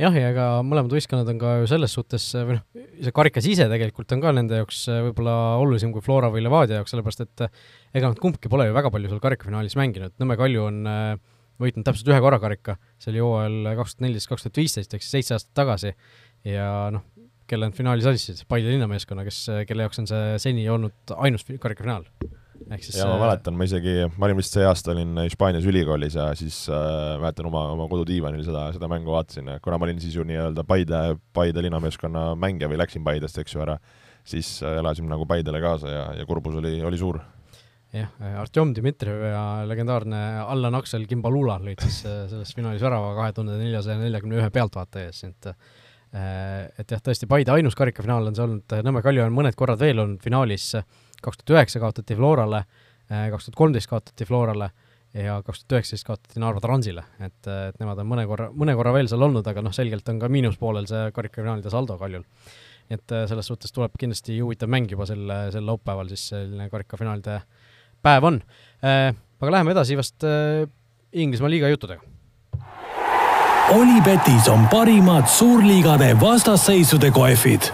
jah, 0.00 0.14
ja 0.16 0.30
ega 0.32 0.46
mõlemad 0.64 0.94
võistkonnad 0.94 1.28
on 1.32 1.40
ka 1.40 1.52
ju 1.60 1.68
selles 1.70 1.94
suhtes, 1.96 2.24
või 2.38 2.56
noh, 2.56 2.64
see 3.02 3.14
karikas 3.14 3.48
ise 3.50 3.66
tegelikult 3.70 4.14
on 4.16 4.22
ka 4.24 4.32
nende 4.36 4.62
jaoks 4.62 4.84
äh, 4.92 5.02
võib-olla 5.08 5.36
olulisem 5.60 5.92
kui 5.94 6.04
Flora 6.04 6.30
või 6.32 6.44
Levadia 6.44 6.80
jaoks, 6.80 6.94
sellepärast 6.94 7.24
et 7.26 7.44
äh, 7.46 7.62
ega 7.92 8.12
nad 8.12 8.20
kumbki 8.22 8.50
pole 8.52 8.68
ju 8.68 8.76
väga 8.76 8.92
palju 8.94 9.12
seal 9.12 9.22
karikafinaalis 9.24 9.76
mänginud, 9.80 10.16
Nõmme 10.22 10.38
Kalju 10.40 10.66
on 10.68 10.82
äh, 10.88 11.14
võitnud 11.62 11.86
täpselt 11.86 12.08
ühe 12.10 12.20
korra 12.24 12.40
karika, 12.42 12.78
see 13.02 13.12
oli 13.12 13.24
hooajal 13.24 13.72
kaks 13.82 13.96
tuhat 13.96 14.06
neliteist, 14.06 14.30
kaks 14.32 14.46
tuhat 14.46 14.62
viisteist, 14.62 14.96
ehk 14.96 15.04
siis 15.04 15.18
seitse 15.18 15.36
aastat 15.36 15.54
tagasi, 15.60 15.92
ja 16.48 16.68
noh, 16.94 17.04
kelle 17.50 17.68
nad 17.68 17.76
finaalis 17.76 18.08
andsid, 18.08 18.46
Paide 18.48 18.72
linnameeskonna, 18.72 19.26
kes, 19.28 19.44
kelle 19.68 19.84
jaoks 19.84 20.00
on 20.02 20.08
see 20.08 20.38
seni 20.42 20.64
olnud 20.72 21.12
ainus 21.20 21.44
karikafinaal 21.60 22.08
ehk 22.70 22.84
siis 22.84 22.98
ja 23.00 23.06
ma 23.10 23.18
mäletan, 23.20 23.56
ma 23.58 23.66
isegi, 23.66 23.94
ma 24.16 24.28
olin 24.28 24.38
vist 24.38 24.54
see 24.56 24.64
aasta 24.66 24.92
olin 24.94 25.18
Hispaanias 25.24 25.66
ülikoolis 25.68 26.16
ja 26.18 26.28
siis 26.38 26.64
äh, 26.72 27.18
mäletan 27.20 27.48
oma, 27.50 27.66
oma 27.74 27.88
kodudiivanil 27.90 28.44
seda, 28.46 28.68
seda 28.74 28.88
mängu 28.90 29.14
vaatasin, 29.14 29.50
kuna 29.64 29.78
ma 29.80 29.88
olin 29.88 30.00
siis 30.02 30.16
ju 30.18 30.26
nii-öelda 30.28 30.64
Paide, 30.68 31.02
Paide 31.34 31.64
linnameeskonna 31.66 32.32
mängija 32.38 32.70
või 32.72 32.80
läksin 32.80 33.04
Paidest, 33.06 33.38
eks 33.42 33.56
ju, 33.56 33.62
ära, 33.64 33.76
siis 34.28 34.54
äh, 34.64 34.78
elasime 34.80 35.10
nagu 35.12 35.26
Paidele 35.28 35.60
kaasa 35.62 35.92
ja, 35.92 36.08
ja 36.20 36.26
kurbus 36.28 36.58
oli, 36.62 36.76
oli 36.86 37.00
suur. 37.00 37.20
jah, 37.92 38.10
Artjom 38.40 38.74
Dmitrijev 38.76 39.28
ja 39.32 39.44
legendaarne 39.68 40.24
Allan 40.46 40.80
Aksel 40.80 41.06
Kimbalula 41.10 41.58
lõid 41.62 41.82
siis 41.84 42.02
äh, 42.08 42.24
selles 42.32 42.54
finaalis 42.56 42.82
värava 42.84 43.14
kahe 43.20 43.36
tuhande 43.36 43.60
neljasaja 43.60 44.00
neljakümne 44.00 44.40
ühe 44.40 44.50
pealtvaataja 44.54 45.12
ees, 45.12 45.24
et 45.28 45.52
äh, 45.52 45.80
et 46.12 46.90
jah, 46.92 47.00
tõesti 47.00 47.24
Paide 47.28 47.54
ainus 47.54 47.76
karikafinaal 47.78 48.26
on 48.28 48.34
see 48.36 48.44
olnud, 48.44 48.76
Nõmme 48.84 49.00
Kalju 49.00 49.22
on 49.24 49.32
mõned 49.32 49.56
korrad 49.56 49.80
veel 49.80 50.02
olnud 50.02 50.20
finaalis 50.20 50.74
äh, 50.76 50.84
kaks 51.22 51.40
tuhat 51.40 51.56
üheksa 51.56 51.82
kaotati 51.82 52.16
Florale, 52.18 52.64
äh, 53.10 53.28
kaks 53.32 53.48
tuhat 53.48 53.58
kolmteist 53.58 53.90
kaotati 53.90 54.26
Florale 54.28 54.70
ja 55.14 55.38
kaks 55.44 55.64
tuhat 55.64 55.78
üheksateist 55.78 56.08
kaotati 56.08 56.40
Narva 56.40 56.62
Transile, 56.64 57.04
et, 57.20 57.40
et 57.46 57.80
nemad 57.80 58.00
on 58.00 58.08
mõne 58.08 58.26
korra, 58.28 58.48
mõne 58.56 58.76
korra 58.78 58.94
veel 58.96 59.10
seal 59.10 59.24
olnud, 59.26 59.46
aga 59.48 59.64
noh, 59.64 59.74
selgelt 59.76 60.08
on 60.08 60.20
ka 60.22 60.30
miinuspoolel 60.32 60.88
see 60.88 61.10
karikafinaalide 61.16 61.72
saldo 61.72 61.98
Kaljul. 62.00 62.24
nii 62.88 62.98
et 62.98 63.14
äh, 63.14 63.26
selles 63.30 63.50
suhtes 63.50 63.74
tuleb 63.74 63.94
kindlasti 64.00 64.38
huvitav 64.40 64.72
mäng 64.72 64.90
juba 64.90 65.06
sel, 65.08 65.26
sel 65.52 65.66
laupäeval 65.68 66.08
siis 66.12 66.28
selline 66.32 66.70
karikafinaalide 66.72 67.42
päev 68.02 68.30
on. 68.30 68.40
Äh, 68.84 69.12
aga 69.42 69.58
läheme 69.58 69.76
edasi 69.76 69.98
vast 69.98 70.24
Inglismaa 71.12 71.50
liiga 71.50 71.68
juttudega. 71.68 72.00
Olipetis 73.72 74.48
on 74.48 74.64
parimad 74.68 75.28
suurliigade 75.28 76.16
vastasseisude 76.20 77.10
kohvid. 77.10 77.68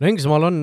no 0.00 0.06
Inglismaal 0.06 0.42
on 0.42 0.62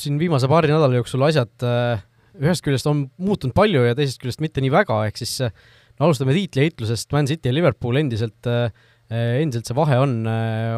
siin 0.00 0.18
viimase 0.20 0.48
paari 0.50 0.70
nädala 0.70 0.96
jooksul 1.00 1.24
asjad 1.26 1.66
äh, 1.66 2.02
ühest 2.40 2.64
küljest 2.64 2.88
on 2.88 3.06
muutunud 3.20 3.54
palju 3.56 3.84
ja 3.84 3.96
teisest 3.98 4.22
küljest 4.22 4.42
mitte 4.44 4.62
nii 4.64 4.72
väga, 4.72 5.02
ehk 5.08 5.20
siis 5.20 5.34
äh, 5.44 5.52
no 5.98 6.08
alustame 6.08 6.34
tiitliheitlusest, 6.36 7.10
Man 7.12 7.28
City 7.28 7.50
ja 7.50 7.56
Liverpool 7.56 8.00
endiselt, 8.00 8.48
äh, 8.48 8.72
endiselt 9.12 9.68
see 9.68 9.76
vahe 9.76 9.98
on, 10.00 10.22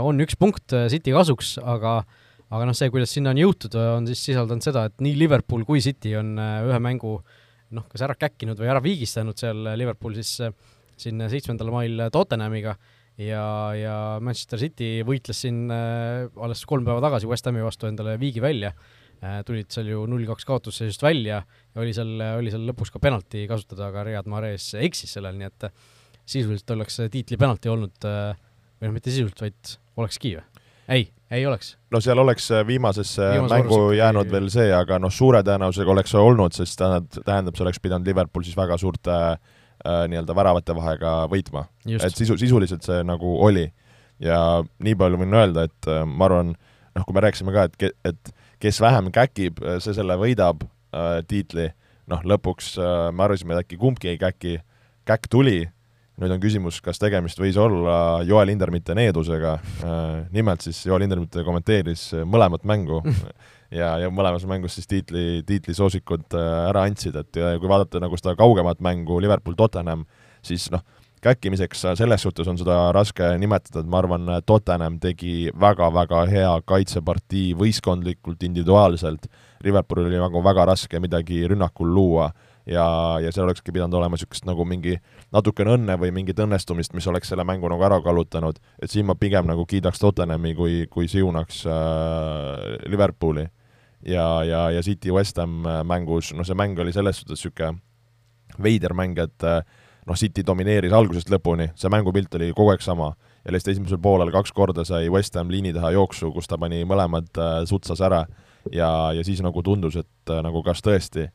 on 0.03 0.25
üks 0.25 0.35
punkt 0.41 0.75
City 0.91 1.15
kasuks, 1.15 1.55
aga 1.63 2.01
aga 2.55 2.67
noh, 2.69 2.75
see, 2.77 2.91
kuidas 2.93 3.11
sinna 3.15 3.33
on 3.33 3.39
jõutud, 3.41 3.75
on 3.79 4.05
siis 4.07 4.21
sisaldanud 4.29 4.63
seda, 4.63 4.85
et 4.87 5.01
nii 5.03 5.15
Liverpool 5.19 5.65
kui 5.67 5.81
City 5.83 6.13
on 6.19 6.35
ühe 6.39 6.81
mängu 6.83 7.17
noh, 7.75 7.87
kas 7.91 8.05
ära 8.07 8.15
käkkinud 8.19 8.59
või 8.61 8.69
ära 8.71 8.83
viigistanud 8.83 9.39
seal 9.39 9.73
Liverpool 9.79 10.15
siis 10.19 10.37
siin 11.01 11.25
seitsmendal 11.31 11.73
mail 11.75 12.05
Tottenhamiga. 12.15 12.77
Ja, 13.19 13.47
ja 13.79 13.97
Manchester 14.23 14.59
City 14.59 14.89
võitles 15.07 15.41
siin 15.45 15.71
alles 15.71 16.63
kolm 16.67 16.87
päeva 16.87 17.03
tagasi 17.03 17.31
West 17.31 17.47
Hami 17.47 17.63
vastu 17.63 17.87
endale 17.87 18.17
viigi 18.19 18.43
välja 18.43 18.73
tulid 19.47 19.71
seal 19.73 19.89
ju 19.89 20.05
null-kaks 20.11 20.47
kaotusseisust 20.49 21.03
välja 21.05 21.43
ja 21.45 21.83
oli 21.83 21.95
seal, 21.97 22.17
oli 22.39 22.53
seal 22.53 22.67
lõpus 22.69 22.93
ka 22.93 23.01
penalti 23.03 23.47
kasutada, 23.51 23.89
aga 23.89 24.05
Riyad 24.09 24.29
Mahrez 24.31 24.73
eksis 24.81 25.17
sellel, 25.17 25.39
nii 25.39 25.49
et 25.49 25.69
äh, 25.69 25.77
sisuliselt 26.25 26.71
oleks 26.77 27.01
tiitli 27.13 27.39
penalti 27.41 27.73
olnud, 27.73 27.97
äh, 28.09 28.35
või 28.81 28.91
noh, 28.91 28.97
mitte 28.97 29.13
sisuliselt, 29.13 29.45
vaid 29.45 29.77
olekski 30.01 30.37
või? 30.39 30.45
ei, 30.89 31.07
ei 31.31 31.47
oleks. 31.47 31.77
no 31.91 32.01
seal 32.05 32.21
oleks 32.21 32.51
viimasesse 32.67 33.31
Viimase 33.33 33.55
mängu 33.55 33.79
jäänud 33.97 34.29
ei, 34.29 34.33
veel 34.37 34.51
see, 34.53 34.69
aga 34.77 34.99
noh, 35.01 35.13
suure 35.13 35.41
tõenäosusega 35.47 35.95
oleks 35.95 36.15
see 36.15 36.21
olnud, 36.21 36.57
sest 36.57 36.79
tähendab, 36.81 37.25
tähendab, 37.25 37.57
see 37.57 37.65
oleks 37.67 37.81
pidanud 37.85 38.09
Liverpool 38.09 38.45
siis 38.45 38.57
väga 38.59 38.79
suurte 38.81 39.15
äh, 39.15 40.05
nii-öelda 40.11 40.37
väravate 40.37 40.77
vahega 40.77 41.17
võitma. 41.33 41.67
et 41.97 42.17
sisu, 42.17 42.37
sisuliselt 42.41 42.85
see 42.87 43.01
nagu 43.07 43.39
oli. 43.47 43.71
ja 44.23 44.39
nii 44.85 44.95
palju 44.95 45.19
võin 45.21 45.41
öelda, 45.41 45.67
et 45.69 45.91
äh, 45.91 46.05
ma 46.07 46.29
arvan, 46.29 46.55
noh, 46.95 47.07
kui 47.07 47.17
me 47.17 47.25
rääkisime 47.25 47.55
ka, 47.55 47.69
et, 47.71 47.97
et 48.13 48.35
kes 48.65 48.81
vähem 48.81 49.13
käkib, 49.13 49.61
see 49.83 49.95
selle 49.97 50.17
võidab 50.21 50.65
äh, 50.65 51.21
tiitli, 51.29 51.69
noh, 52.11 52.25
lõpuks 52.25 52.75
äh, 52.81 53.09
me 53.13 53.27
arvasime, 53.27 53.57
et 53.57 53.67
äkki 53.67 53.79
kumbki 53.81 54.15
ei 54.15 54.21
käki, 54.21 54.59
käkk 55.09 55.29
tuli, 55.33 55.59
nüüd 56.21 56.33
on 56.33 56.41
küsimus, 56.41 56.79
kas 56.85 57.01
tegemist 57.03 57.41
võis 57.43 57.59
olla 57.61 58.23
Joel 58.25 58.53
Hindermitte 58.53 58.95
needusega. 58.97 59.57
Äh,, 59.83 60.23
nimelt 60.33 60.65
siis 60.65 60.85
Joel 60.87 61.05
Hindermitte 61.05 61.45
kommenteeris 61.47 62.13
mõlemat 62.25 62.67
mängu. 62.69 63.03
Ja, 63.75 63.89
ja 63.99 64.07
mõlemas 64.13 64.45
mängus 64.47 64.77
siis 64.77 64.87
tiitli, 64.87 65.41
tiitlisoosikud 65.49 66.37
äh, 66.39 66.51
ära 66.69 66.85
andsid, 66.87 67.17
et 67.19 67.39
ja 67.41 67.49
kui 67.59 67.67
vaadata 67.67 67.99
nagu 67.99 68.15
seda 68.21 68.37
kaugemat 68.39 68.79
mängu 68.85 69.17
Liverpool-Tottenham, 69.25 70.05
siis 70.47 70.69
noh, 70.71 70.85
käkkimiseks 71.25 71.85
selles 71.99 72.25
suhtes 72.25 72.49
on 72.51 72.59
seda 72.61 72.77
raske 72.95 73.35
nimetada, 73.41 73.83
et 73.83 73.91
ma 73.91 74.01
arvan, 74.03 74.29
Tottenham 74.47 74.99
tegi 75.03 75.51
väga-väga 75.61 76.25
hea 76.31 76.53
kaitsepartii 76.69 77.55
võistkondlikult, 77.59 78.43
individuaalselt, 78.47 79.29
Liverpoolil 79.65 80.11
oli 80.11 80.21
nagu 80.21 80.43
väga 80.45 80.67
raske 80.69 81.01
midagi 81.01 81.47
rünnakul 81.49 81.89
luua 81.95 82.29
ja, 82.67 82.85
ja 83.23 83.33
seal 83.33 83.47
olekski 83.47 83.73
pidanud 83.73 83.97
olema 83.97 84.19
niisugust 84.19 84.45
nagu 84.49 84.67
mingi 84.69 84.97
natukene 85.33 85.77
õnne 85.79 85.97
või 86.01 86.13
mingit 86.17 86.41
õnnestumist, 86.45 86.95
mis 86.97 87.09
oleks 87.09 87.33
selle 87.33 87.47
mängu 87.49 87.69
nagu 87.73 87.85
ära 87.87 88.01
kallutanud, 88.05 88.61
et 88.83 88.93
siin 88.93 89.09
ma 89.09 89.17
pigem 89.19 89.49
nagu 89.49 89.67
kiidaks 89.69 90.03
Tottenhami 90.03 90.55
kui, 90.59 90.83
kui 90.93 91.09
siunaks 91.09 91.65
äh, 91.69 92.91
Liverpooli. 92.91 93.47
ja, 94.07 94.45
ja, 94.45 94.69
ja 94.71 94.83
City 94.83 95.13
West 95.13 95.39
Ham 95.41 95.65
mängus, 95.89 96.35
no 96.35 96.45
see 96.45 96.55
mäng 96.55 96.79
oli 96.79 96.93
selles 96.93 97.23
suhtes 97.23 97.41
niisugune 97.41 97.81
veider 98.63 98.93
mäng, 98.95 99.19
et 99.19 99.45
äh, 99.45 99.63
noh, 100.07 100.19
City 100.19 100.45
domineeris 100.47 100.93
algusest 100.93 101.31
lõpuni, 101.33 101.71
see 101.79 101.91
mängupilt 101.93 102.35
oli 102.39 102.51
kogu 102.57 102.75
aeg 102.75 102.85
sama. 102.85 103.13
Ja 103.45 103.53
lihtsalt 103.53 103.75
esimesel 103.75 104.01
poolel 104.01 104.33
kaks 104.33 104.53
korda 104.57 104.87
sai 104.89 105.11
West 105.13 105.37
Ham 105.37 105.51
liini 105.53 105.75
taha 105.75 105.93
jooksu, 105.95 106.31
kus 106.33 106.49
ta 106.49 106.59
pani 106.61 106.83
mõlemad 106.89 107.29
äh, 107.37 107.57
sutsas 107.69 108.01
ära. 108.05 108.25
Ja, 108.73 109.13
ja 109.13 109.25
siis 109.25 109.43
nagu 109.45 109.63
tundus, 109.63 109.99
et 110.01 110.33
äh, 110.33 110.41
nagu 110.45 110.63
kas 110.65 110.81
tõesti. 110.85 111.29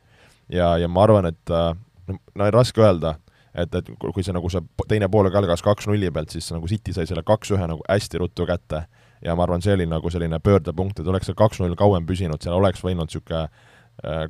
ja, 0.50 0.78
ja 0.78 0.88
ma 0.88 1.04
arvan, 1.06 1.30
et 1.30 1.54
äh, 1.54 1.74
no 2.10 2.50
raske 2.52 2.82
öelda, 2.82 3.20
et, 3.54 3.76
et 3.76 3.92
kui 4.00 4.24
see 4.26 4.34
nagu 4.34 4.50
see 4.50 4.64
teine 4.90 5.10
pool 5.10 5.30
algas 5.30 5.62
kaks-nulli 5.66 6.10
pealt, 6.12 6.34
siis 6.34 6.50
nagu 6.54 6.68
City 6.68 6.94
sai 6.94 7.06
selle 7.10 7.24
kaks-ühe 7.26 7.68
nagu 7.70 7.86
hästi 7.90 8.24
ruttu 8.24 8.48
kätte. 8.50 8.86
Ja 9.22 9.36
ma 9.36 9.44
arvan, 9.44 9.62
see 9.62 9.76
oli 9.76 9.86
nagu 9.90 10.10
selline 10.10 10.40
pöördepunkt, 10.40 11.02
et 11.02 11.08
oleks 11.08 11.28
see 11.28 11.38
kaks-null 11.38 11.76
kauem 11.78 12.06
püsinud, 12.08 12.42
seal 12.42 12.56
oleks 12.56 12.82
võinud 12.86 13.10
niisugune 13.10 13.50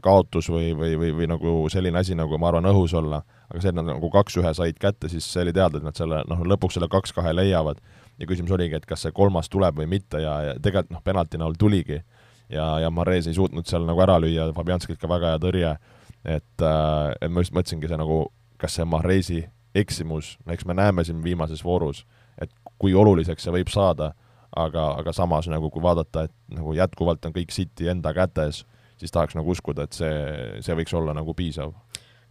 kaotus 0.02 0.48
või, 0.50 0.72
või, 0.78 0.96
või, 0.98 1.12
või 1.14 1.28
nagu 1.30 1.52
selline 1.70 2.00
asi 2.00 2.16
nagu 2.18 2.38
ma 2.42 2.48
arvan, 2.50 2.66
õhus 2.72 2.96
olla 2.98 3.20
aga 3.50 3.62
see, 3.64 3.72
et 3.72 3.78
nad 3.78 3.88
nagu 3.90 4.10
kaks-ühe 4.14 4.52
said 4.56 4.78
kätte, 4.82 5.10
siis 5.10 5.26
see 5.26 5.42
oli 5.42 5.54
teada, 5.56 5.80
et 5.80 5.86
nad 5.86 5.98
selle 5.98 6.22
noh, 6.30 6.42
lõpuks 6.54 6.78
selle 6.78 6.90
kaks-kahe 6.92 7.34
leiavad 7.34 7.82
ja 8.22 8.28
küsimus 8.30 8.54
oligi, 8.54 8.78
et 8.78 8.86
kas 8.90 9.06
see 9.06 9.16
kolmas 9.16 9.50
tuleb 9.50 9.80
või 9.80 9.90
mitte 9.90 10.22
ja, 10.22 10.36
ja 10.46 10.56
tegelikult 10.62 10.94
noh, 10.94 11.04
penalti 11.06 11.42
näol 11.42 11.58
tuligi. 11.60 12.02
ja, 12.50 12.68
ja 12.84 12.92
Mares 12.94 13.28
ei 13.28 13.38
suutnud 13.38 13.66
seal 13.70 13.88
nagu 13.90 14.02
ära 14.06 14.20
lüüa, 14.22 14.52
Fabianskilt 14.54 15.02
ka 15.02 15.10
väga 15.10 15.34
hea 15.34 15.42
tõrje, 15.42 15.76
et 16.26 16.66
äh, 16.66 17.16
et 17.22 17.32
ma 17.32 17.42
just 17.42 17.56
mõtlesingi, 17.58 17.90
see 17.90 17.98
nagu, 17.98 18.22
kas 18.62 18.78
see 18.78 18.86
Maresi 18.86 19.44
eksimus, 19.76 20.38
eks 20.50 20.66
me 20.66 20.78
näeme 20.78 21.06
siin 21.06 21.24
viimases 21.24 21.64
voorus, 21.66 22.06
et 22.38 22.54
kui 22.78 22.94
oluliseks 22.94 23.44
see 23.44 23.54
võib 23.54 23.70
saada, 23.74 24.14
aga, 24.54 24.92
aga 25.02 25.14
samas 25.14 25.50
nagu 25.50 25.70
kui 25.74 25.82
vaadata, 25.82 26.28
et 26.28 26.36
nagu 26.54 26.74
jätkuvalt 26.78 27.26
on 27.26 27.34
kõik 27.34 27.54
City 27.54 27.90
enda 27.90 28.14
kätes, 28.14 28.66
siis 29.00 29.16
tahaks 29.16 29.38
nagu 29.38 29.56
uskuda, 29.56 29.88
et 29.88 29.96
see, 29.96 30.14
see 30.66 30.76
võiks 30.78 30.94
olla 30.98 31.16
nagu 31.18 31.36
piisav. 31.38 31.74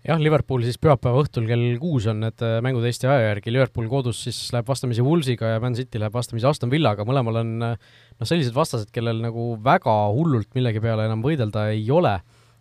Jah, 0.07 0.21
Liverpool 0.23 0.63
siis 0.63 0.79
pühapäeva 0.79 1.25
õhtul 1.25 1.49
kell 1.49 1.65
kuus 1.83 2.07
on 2.09 2.21
need 2.23 2.43
äh, 2.47 2.61
mängud 2.63 2.85
Eesti 2.87 3.09
aja 3.11 3.33
järgi, 3.33 3.51
Liverpool 3.51 3.89
kodus 3.91 4.21
siis 4.29 4.37
läheb 4.55 4.69
vastamisi 4.71 5.03
Woolsiga 5.03 5.57
ja 5.57 5.63
Man 5.63 5.75
City 5.75 5.99
läheb 5.99 6.15
vastamisi 6.15 6.47
Aston 6.47 6.71
Villaga, 6.71 7.03
mõlemal 7.09 7.41
on 7.41 7.51
äh, 7.67 7.89
noh, 8.15 8.29
sellised 8.29 8.55
vastased, 8.55 8.93
kellel 8.95 9.19
nagu 9.25 9.57
väga 9.65 9.95
hullult 10.15 10.55
millegi 10.55 10.83
peale 10.85 11.09
enam 11.09 11.25
võidelda 11.25 11.67
ei 11.75 11.83
ole. 11.91 12.15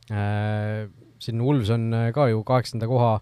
Äh,. 0.08 0.88
siin 1.22 1.42
Wolves 1.44 1.70
on 1.74 1.92
ka 2.16 2.28
ju 2.32 2.44
kaheksanda 2.48 2.88
koha 2.88 3.18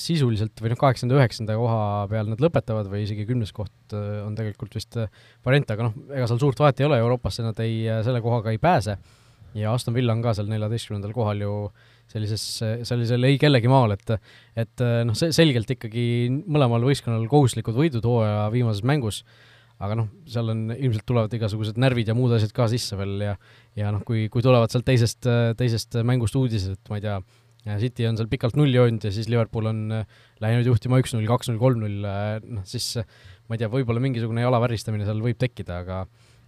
sisuliselt 0.00 0.58
või 0.58 0.72
noh, 0.72 0.78
kaheksanda, 0.80 1.14
üheksanda 1.14 1.54
koha 1.54 1.80
peal 2.10 2.30
nad 2.30 2.40
lõpetavad 2.42 2.88
või 2.90 3.04
isegi 3.04 3.26
kümnes 3.28 3.52
koht 3.54 3.94
on 3.94 4.34
tegelikult 4.34 4.74
vist 4.74 4.96
variant, 5.46 5.70
aga 5.70 5.86
noh, 5.86 5.98
ega 6.10 6.26
seal 6.26 6.40
suurt 6.42 6.58
vahet 6.58 6.82
ei 6.82 6.88
ole, 6.88 6.98
Euroopasse 6.98 7.44
nad 7.46 7.58
ei, 7.62 7.84
selle 8.06 8.22
kohaga 8.24 8.54
ei 8.54 8.58
pääse 8.62 8.96
ja 9.56 9.72
Aston 9.72 9.96
Villa 9.96 10.14
on 10.16 10.22
ka 10.24 10.34
seal 10.36 10.48
neljateistkümnendal 10.50 11.14
kohal 11.16 11.40
ju 11.44 11.52
sellises, 12.08 12.44
sellisel 12.88 13.26
ei 13.28 13.38
kellegi 13.40 13.68
maal, 13.70 13.92
et 13.96 14.14
et 14.56 14.84
noh, 15.08 15.16
see 15.18 15.32
selgelt 15.36 15.70
ikkagi 15.76 16.06
mõlemal 16.48 16.84
võistkonnal 16.88 17.26
kohustuslikud 17.30 17.76
võidud 17.76 18.04
hooaja 18.08 18.48
viimases 18.54 18.84
mängus, 18.88 19.22
aga 19.78 19.98
noh, 20.00 20.08
seal 20.28 20.48
on, 20.54 20.62
ilmselt 20.74 21.06
tulevad 21.08 21.34
igasugused 21.36 21.78
närvid 21.80 22.08
ja 22.10 22.16
muud 22.16 22.32
asjad 22.36 22.54
ka 22.56 22.68
sisse 22.72 22.96
veel 22.98 23.20
ja 23.26 23.34
ja 23.78 23.92
noh, 23.94 24.02
kui, 24.06 24.26
kui 24.32 24.44
tulevad 24.44 24.72
sealt 24.72 24.88
teisest, 24.88 25.28
teisest 25.58 26.00
mängust 26.06 26.36
uudised, 26.38 26.78
et 26.78 26.90
ma 26.92 26.98
ei 26.98 27.04
tea, 27.04 27.20
City 27.78 28.06
on 28.08 28.16
seal 28.16 28.30
pikalt 28.32 28.56
nulli 28.56 28.78
hoidnud 28.80 29.04
ja 29.04 29.10
siis 29.12 29.28
Liverpool 29.28 29.66
on 29.68 29.80
läinud 30.40 30.68
juhtima 30.70 31.00
üks-null, 31.02 31.26
kaks-null, 31.28 31.58
kolm-null, 31.60 32.06
noh 32.48 32.64
siis 32.64 32.94
ma 33.48 33.56
ei 33.56 33.60
tea, 33.60 33.68
võib-olla 33.72 34.00
mingisugune 34.00 34.44
jala 34.44 34.60
väristamine 34.62 35.04
seal 35.04 35.20
võib 35.24 35.36
tekkida, 35.40 35.82
aga 35.84 35.98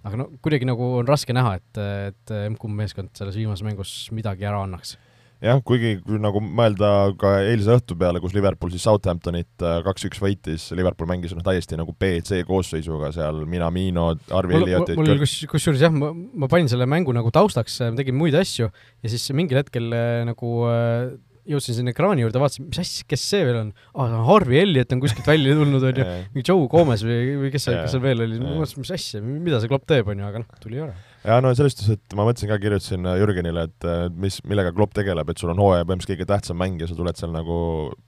aga 0.06 0.22
no 0.22 0.30
kuidagi 0.40 0.68
nagu 0.68 0.96
on 1.00 1.08
raske 1.08 1.36
näha, 1.36 1.58
et, 1.60 1.84
et 2.10 2.34
M-kumb 2.48 2.76
meeskond 2.78 3.12
selles 3.16 3.38
viimases 3.38 3.66
mängus 3.66 3.94
midagi 4.16 4.48
ära 4.48 4.62
annaks. 4.64 4.96
Jah, 5.40 5.56
kuigi 5.64 5.94
kui 6.04 6.18
nagu 6.20 6.42
mõelda 6.44 6.88
ka 7.20 7.38
eilse 7.48 7.72
õhtu 7.78 7.94
peale, 7.96 8.20
kus 8.20 8.34
Liverpool 8.36 8.72
siis 8.74 8.82
Southamptonit 8.84 9.64
äh, 9.64 9.78
kaks-üks 9.86 10.20
võitis, 10.20 10.66
Liverpool 10.76 11.08
mängis 11.08 11.32
noh, 11.32 11.44
täiesti 11.44 11.78
nagu 11.80 11.94
BC 11.96 12.42
koosseisuga 12.48 13.08
seal, 13.16 13.46
Minamino, 13.48 14.10
Arvi 14.36 14.58
Elliot 14.58 14.92
mul 15.00 15.22
kus, 15.22 15.38
kusjuures 15.48 15.86
jah, 15.86 15.94
ma, 15.96 16.12
ma 16.12 16.50
panin 16.52 16.68
selle 16.68 16.84
mängu 16.90 17.16
nagu 17.16 17.32
taustaks, 17.32 17.78
tegin 17.96 18.20
muid 18.20 18.36
asju 18.36 18.68
ja 18.68 19.12
siis 19.14 19.24
mingil 19.32 19.62
hetkel 19.62 19.88
äh, 19.96 20.20
nagu 20.28 20.52
äh, 20.68 21.08
jõudsin 21.50 21.76
sinna 21.76 21.94
ekraani 21.94 22.24
juurde, 22.24 22.40
vaatasin, 22.42 22.66
mis 22.70 22.80
asja, 22.82 23.06
kes 23.10 23.24
see 23.32 23.44
veel 23.46 23.58
on? 23.60 23.70
Ah,? 23.94 24.16
Harvey 24.28 24.60
Elliot 24.62 24.94
on 24.94 25.02
kuskilt 25.02 25.28
välja 25.28 25.54
tulnud, 25.58 25.86
on 25.90 26.00
ju, 26.02 26.08
mingi 26.34 26.46
Joe 26.46 26.66
Gomez 26.72 27.04
või, 27.06 27.20
või 27.44 27.52
kes 27.54 27.66
seal, 27.68 27.78
kes 27.82 27.94
seal 27.96 28.04
veel 28.04 28.24
oli, 28.26 28.40
ma 28.42 28.56
mõtlesin, 28.58 28.82
mis 28.84 28.92
asja, 28.96 29.22
mida 29.22 29.62
see 29.62 29.70
klopp 29.72 29.88
teeb, 29.90 30.10
on 30.12 30.22
ju, 30.22 30.28
aga 30.30 30.42
noh, 30.42 30.60
tuli 30.62 30.82
ära. 30.84 30.94
jaa, 31.24 31.40
no 31.44 31.54
selles 31.56 31.76
suhtes, 31.76 31.96
et 31.98 32.18
ma 32.18 32.26
mõtlesin 32.28 32.52
ka, 32.52 32.60
kirjutasin 32.62 33.10
äh, 33.10 33.18
Jürgenile, 33.22 33.66
et 33.70 33.88
mis, 34.16 34.38
millega 34.48 34.74
klopp 34.76 34.94
tegeleb, 34.96 35.32
et 35.32 35.42
sul 35.42 35.52
on 35.54 35.64
hooaja 35.64 35.88
põhimõtteliselt 35.88 36.16
kõige 36.16 36.30
tähtsam 36.30 36.60
mäng 36.60 36.80
ja 36.82 36.90
sa 36.90 36.98
tuled 36.98 37.18
seal 37.20 37.34
nagu 37.34 37.58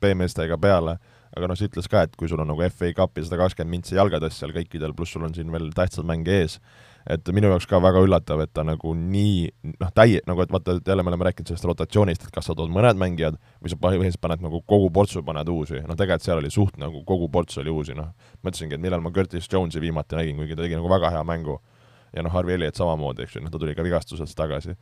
B-meestega 0.03 0.61
peale, 0.63 0.99
aga 1.33 1.49
noh, 1.49 1.57
sa 1.59 1.67
ütles 1.69 1.89
ka, 1.89 2.05
et 2.07 2.17
kui 2.21 2.29
sul 2.29 2.41
on 2.45 2.51
nagu 2.53 2.65
FA 2.69 2.93
Cup 2.97 3.17
ja 3.17 3.25
sada 3.27 3.41
kakskümmend 3.41 3.73
mintsi 3.79 3.97
jalgades 3.97 4.37
seal 4.39 4.53
kõikidel, 4.55 4.93
pluss 4.97 5.17
sul 5.17 5.25
on 5.25 5.35
siin 5.37 5.53
veel 5.53 5.71
tähtsad 5.77 6.07
mänge 6.09 6.43
ees, 6.43 6.59
et 7.11 7.31
minu 7.35 7.51
jaoks 7.51 7.67
ka 7.71 7.81
väga 7.83 8.03
üllatav, 8.05 8.43
et 8.45 8.53
ta 8.55 8.65
nagu 8.67 8.95
nii 8.95 9.37
noh, 9.81 9.91
täie-, 9.97 10.23
nagu 10.29 10.45
et 10.45 10.53
vaata, 10.55 10.77
et 10.79 10.89
jälle 10.89 11.05
me 11.05 11.13
oleme 11.13 11.27
rääkinud 11.29 11.51
sellest 11.51 11.67
rotatsioonist, 11.71 12.27
et 12.27 12.35
kas 12.35 12.47
sa 12.49 12.57
tood 12.59 12.71
mõned 12.73 12.99
mängijad 13.01 13.39
või 13.63 13.73
sa 13.73 13.79
põhimõtteliselt 13.83 14.23
paned 14.23 14.45
nagu 14.45 14.63
kogu 14.69 14.91
portsu, 14.95 15.25
paned 15.27 15.51
uusi, 15.51 15.81
noh 15.87 15.99
tegelikult 15.99 16.27
seal 16.27 16.43
oli 16.43 16.53
suht 16.55 16.79
nagu 16.81 17.03
kogu 17.09 17.29
ports 17.33 17.59
oli 17.63 17.73
uusi, 17.73 17.97
noh. 17.99 18.13
mõtlesingi, 18.47 18.79
et 18.79 18.85
millal 18.85 19.03
ma 19.03 19.13
Curtis 19.15 19.51
Jones'i 19.51 19.83
viimati 19.83 20.19
nägin, 20.19 20.39
kuigi 20.39 20.59
ta 20.59 20.67
tegi 20.67 20.79
nagu 20.79 20.91
väga 20.93 21.11
hea 21.17 21.25
mängu. 21.27 21.59
ja 22.13 22.23
noh, 22.23 22.33
Harvey 22.33 22.55
Elliot 22.55 22.77
samamoodi, 22.77 23.25
eks 23.25 23.37
ju, 23.37 23.43
noh 23.43 23.51
ta 23.51 23.59
tuli 23.59 23.75
ka 23.75 23.83
vigastusest 23.83 24.37
tagasi. 24.37 24.77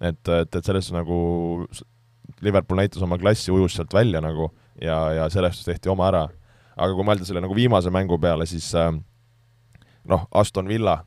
et, 0.00 0.28
et, 0.28 0.56
et 0.56 0.64
selles 0.64 0.92
nagu 0.94 1.66
Liverpool 2.40 2.78
näitas 2.78 3.02
oma 3.02 3.18
klassi, 3.18 3.52
ujus 3.52 3.76
sealt 3.76 3.94
välja 3.94 4.20
nagu 4.20 4.50
ja, 4.80 4.96
ja 5.12 5.28
sellest 5.30 5.64
tehti 5.66 5.88
oma 5.88 6.08
ära. 6.08 6.28
aga 6.76 6.94
kui 6.94 7.04
mõelda 7.04 7.24
selle 7.24 7.40
nagu 7.40 7.54
viimase 7.56 7.90
mängu 7.90 8.18
peale, 8.20 8.46
siis 8.46 8.68
äh, 8.74 8.92
noh, 10.04 10.26
Aston 10.32 10.68
Villa 10.68 11.00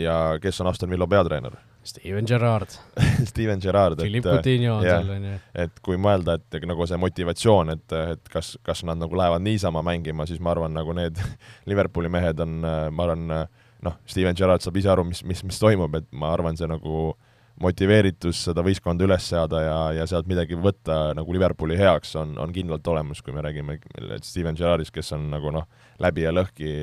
ja 0.00 0.16
kes 0.42 0.60
on 0.60 0.70
Aston 0.70 0.90
Villa 0.90 1.08
peatreener? 1.10 1.56
Steven 1.86 2.26
Gerrard 2.26 2.72
Steven 3.30 3.60
Gerrard, 3.62 4.00
et 4.00 4.06
Philippe 4.06 4.30
Coutinho 4.30 4.78
on 4.78 4.82
seal, 4.82 5.10
on 5.16 5.28
ju. 5.28 5.36
et 5.62 5.78
kui 5.86 6.00
mõelda, 6.00 6.38
et 6.40 6.66
nagu 6.66 6.88
see 6.88 6.98
motivatsioon, 7.00 7.70
et, 7.76 7.96
et 8.16 8.32
kas, 8.32 8.56
kas 8.66 8.82
nad 8.88 8.98
nagu 9.00 9.18
lähevad 9.18 9.44
niisama 9.44 9.84
mängima, 9.86 10.26
siis 10.26 10.42
ma 10.42 10.54
arvan, 10.54 10.74
nagu 10.74 10.96
need 10.96 11.20
Liverpooli 11.70 12.10
mehed 12.12 12.42
on, 12.42 12.58
ma 12.64 13.06
arvan, 13.06 13.38
noh, 13.86 14.00
Steven 14.08 14.36
Gerrard 14.38 14.64
saab 14.64 14.80
ise 14.80 14.90
aru, 14.92 15.06
mis, 15.06 15.22
mis, 15.26 15.44
mis 15.46 15.62
toimub, 15.62 15.94
et 16.00 16.10
ma 16.16 16.32
arvan, 16.34 16.58
see 16.58 16.68
nagu 16.70 17.14
motiveeritus 17.62 18.42
seda 18.50 18.60
võistkonda 18.64 19.06
üles 19.06 19.30
seada 19.30 19.62
ja, 19.62 19.76
ja 19.96 20.04
sealt 20.10 20.26
midagi 20.28 20.58
võtta 20.60 21.14
nagu 21.16 21.32
Liverpooli 21.32 21.78
heaks 21.78 22.12
on, 22.20 22.34
on 22.42 22.52
kindlalt 22.52 22.88
olemas, 22.92 23.22
kui 23.24 23.32
me 23.32 23.44
räägime 23.46 23.78
Steven 24.26 24.58
Gerrardist, 24.58 24.92
kes 24.92 25.14
on 25.16 25.30
nagu 25.32 25.54
noh, 25.54 25.64
läbi 26.02 26.26
ja 26.26 26.34
lõhki 26.34 26.74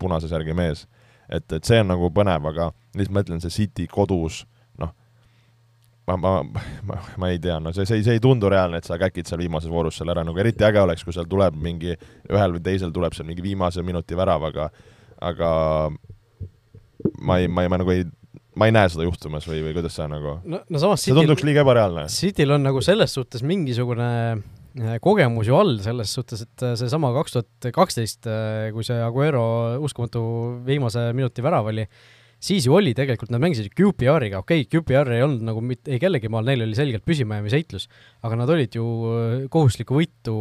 punase 0.00 0.28
särgi 0.28 0.56
mees 0.56 0.84
et, 1.28 1.46
et 1.52 1.64
see 1.64 1.80
on 1.82 1.92
nagu 1.92 2.10
põnev, 2.14 2.50
aga 2.50 2.70
lihtsalt 2.94 3.16
mõtlen, 3.18 3.42
see 3.44 3.54
City 3.54 3.86
kodus, 3.90 4.42
noh, 4.80 4.92
ma, 6.08 6.16
ma, 6.16 6.32
ma, 6.88 6.98
ma 7.20 7.30
ei 7.32 7.40
tea, 7.42 7.58
no 7.62 7.74
see, 7.76 7.86
see, 7.88 8.02
see 8.06 8.18
ei 8.18 8.22
tundu 8.24 8.50
reaalne, 8.52 8.80
et 8.80 8.88
sa 8.88 8.98
käkid 9.00 9.30
seal 9.30 9.42
viimases 9.44 9.72
voorus 9.72 10.00
selle 10.00 10.14
ära, 10.14 10.24
nagu 10.26 10.40
eriti 10.42 10.66
äge 10.66 10.82
oleks, 10.82 11.04
kui 11.06 11.16
seal 11.16 11.28
tuleb 11.30 11.56
mingi, 11.60 11.96
ühel 12.30 12.58
või 12.58 12.64
teisel 12.66 12.92
tuleb 12.94 13.16
seal 13.16 13.28
mingi 13.28 13.44
viimase 13.44 13.84
minuti 13.86 14.18
värav, 14.18 14.50
aga 14.50 14.68
aga 15.24 15.48
ma 17.24 17.40
ei, 17.40 17.48
ma 17.48 17.64
ei, 17.64 17.70
ma 17.72 17.80
nagu 17.80 17.94
ei 17.94 18.04
ma 18.54 18.68
ei 18.68 18.74
näe 18.74 18.90
seda 18.90 19.06
juhtumas 19.06 19.46
või, 19.48 19.60
või 19.66 19.74
kuidas 19.76 19.96
sa 19.98 20.06
nagu 20.10 20.36
no, 20.46 20.60
no 20.62 20.80
samas 20.82 21.02
see 21.04 21.14
tunduks 21.16 21.42
liiga 21.46 21.64
ebareaalne. 21.64 22.06
Cityl 22.12 22.54
on 22.54 22.62
nagu 22.66 22.82
selles 22.84 23.14
suhtes 23.16 23.42
mingisugune 23.46 24.08
kogemus 25.02 25.46
ju 25.48 25.54
all 25.56 25.78
selles 25.82 26.12
suhtes, 26.16 26.42
et 26.42 26.66
äh, 26.66 26.74
seesama 26.78 27.12
kaks 27.14 27.36
tuhat 27.36 27.70
kaksteist, 27.74 28.26
äh, 28.26 28.72
kui 28.74 28.86
see 28.86 28.98
Aguero 29.02 29.44
uskumatu 29.84 30.24
viimase 30.66 31.12
minuti 31.14 31.44
värav 31.44 31.70
oli, 31.70 31.86
siis 32.42 32.66
ju 32.66 32.74
oli 32.74 32.94
tegelikult, 32.96 33.30
nad 33.30 33.42
mängisid 33.42 33.70
QPR-iga, 33.70 34.42
okei 34.42 34.64
okay,, 34.64 34.70
QPR 34.72 35.14
ei 35.14 35.22
olnud 35.24 35.44
nagu 35.46 35.62
mitte, 35.64 35.92
ei 35.94 36.02
kellegi 36.02 36.30
maal, 36.32 36.48
neil 36.48 36.66
oli 36.66 36.76
selgelt 36.76 37.06
püsimajäämise 37.06 37.60
heitlus, 37.60 37.86
aga 38.26 38.40
nad 38.40 38.50
olid 38.50 38.74
ju 38.74 38.88
kohustuslikku 39.52 40.00
võitu 40.00 40.36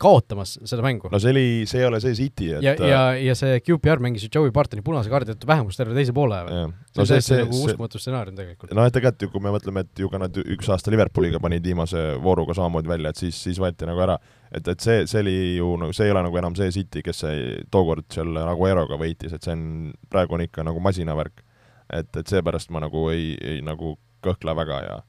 kaotamas 0.00 0.54
seda 0.64 0.82
mängu. 0.84 1.08
no 1.12 1.18
see 1.20 1.32
oli, 1.34 1.46
see 1.68 1.80
ei 1.82 1.86
ole 1.88 2.00
see 2.00 2.16
City, 2.16 2.50
et 2.56 2.64
ja, 2.64 2.74
ja, 2.88 3.00
ja 3.20 3.34
see 3.38 3.58
QPR 3.60 4.00
mängis 4.02 4.24
ju 4.24 4.30
Joey 4.32 4.52
Bartoni 4.54 4.84
punase 4.84 5.12
kaardi 5.12 5.34
tõttu 5.34 5.48
vähemust 5.48 5.80
terve 5.80 5.96
teise 5.96 6.14
poole 6.16 6.38
see 6.48 6.62
no 6.62 7.04
on 7.04 7.10
täiesti 7.10 7.38
nagu 7.42 7.60
uskumatu 7.68 8.00
stsenaarium 8.00 8.38
tegelikult. 8.38 8.72
noh, 8.76 8.88
et 8.88 8.96
tegelikult 8.96 9.26
ju 9.26 9.32
kui 9.34 9.44
me 9.44 9.54
mõtleme, 9.54 9.84
et 9.84 10.04
ju 10.04 10.10
ka 10.12 10.20
nad 10.22 10.40
üks 10.44 10.70
aasta 10.72 10.92
Liverpooliga 10.94 11.40
panid 11.44 11.66
viimase 11.66 12.04
vooruga 12.24 12.56
samamoodi 12.56 12.92
välja, 12.94 13.12
et 13.12 13.20
siis, 13.20 13.40
siis 13.48 13.60
võeti 13.60 13.88
nagu 13.88 14.04
ära. 14.06 14.18
et, 14.50 14.68
et 14.68 14.84
see, 14.84 15.04
see 15.10 15.24
oli 15.24 15.36
ju 15.58 15.72
nagu, 15.80 15.96
see 15.96 16.08
ei 16.08 16.14
ole 16.14 16.24
nagu 16.28 16.40
enam 16.40 16.56
see 16.58 16.72
City, 16.74 17.02
kes 17.04 17.24
see 17.26 17.42
tookord 17.74 18.08
seal 18.14 18.32
nagu 18.36 18.70
Eroga 18.70 19.00
võitis, 19.00 19.34
et 19.36 19.44
see 19.44 19.56
on, 19.56 19.66
praegu 20.12 20.38
on 20.38 20.46
ikka 20.46 20.64
nagu 20.64 20.80
masinavärk. 20.80 21.44
et, 21.92 22.08
et 22.16 22.30
seepärast 22.30 22.72
ma 22.72 22.84
nagu 22.86 23.08
ei, 23.12 23.34
ei 23.42 23.60
nagu 23.64 23.98
kõhkle 24.24 24.56
väga 24.56 24.80
ja 24.86 25.02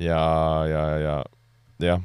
ja, 0.00 0.22
ja, 0.70 0.84
ja 0.98 1.16
jah, 1.80 2.00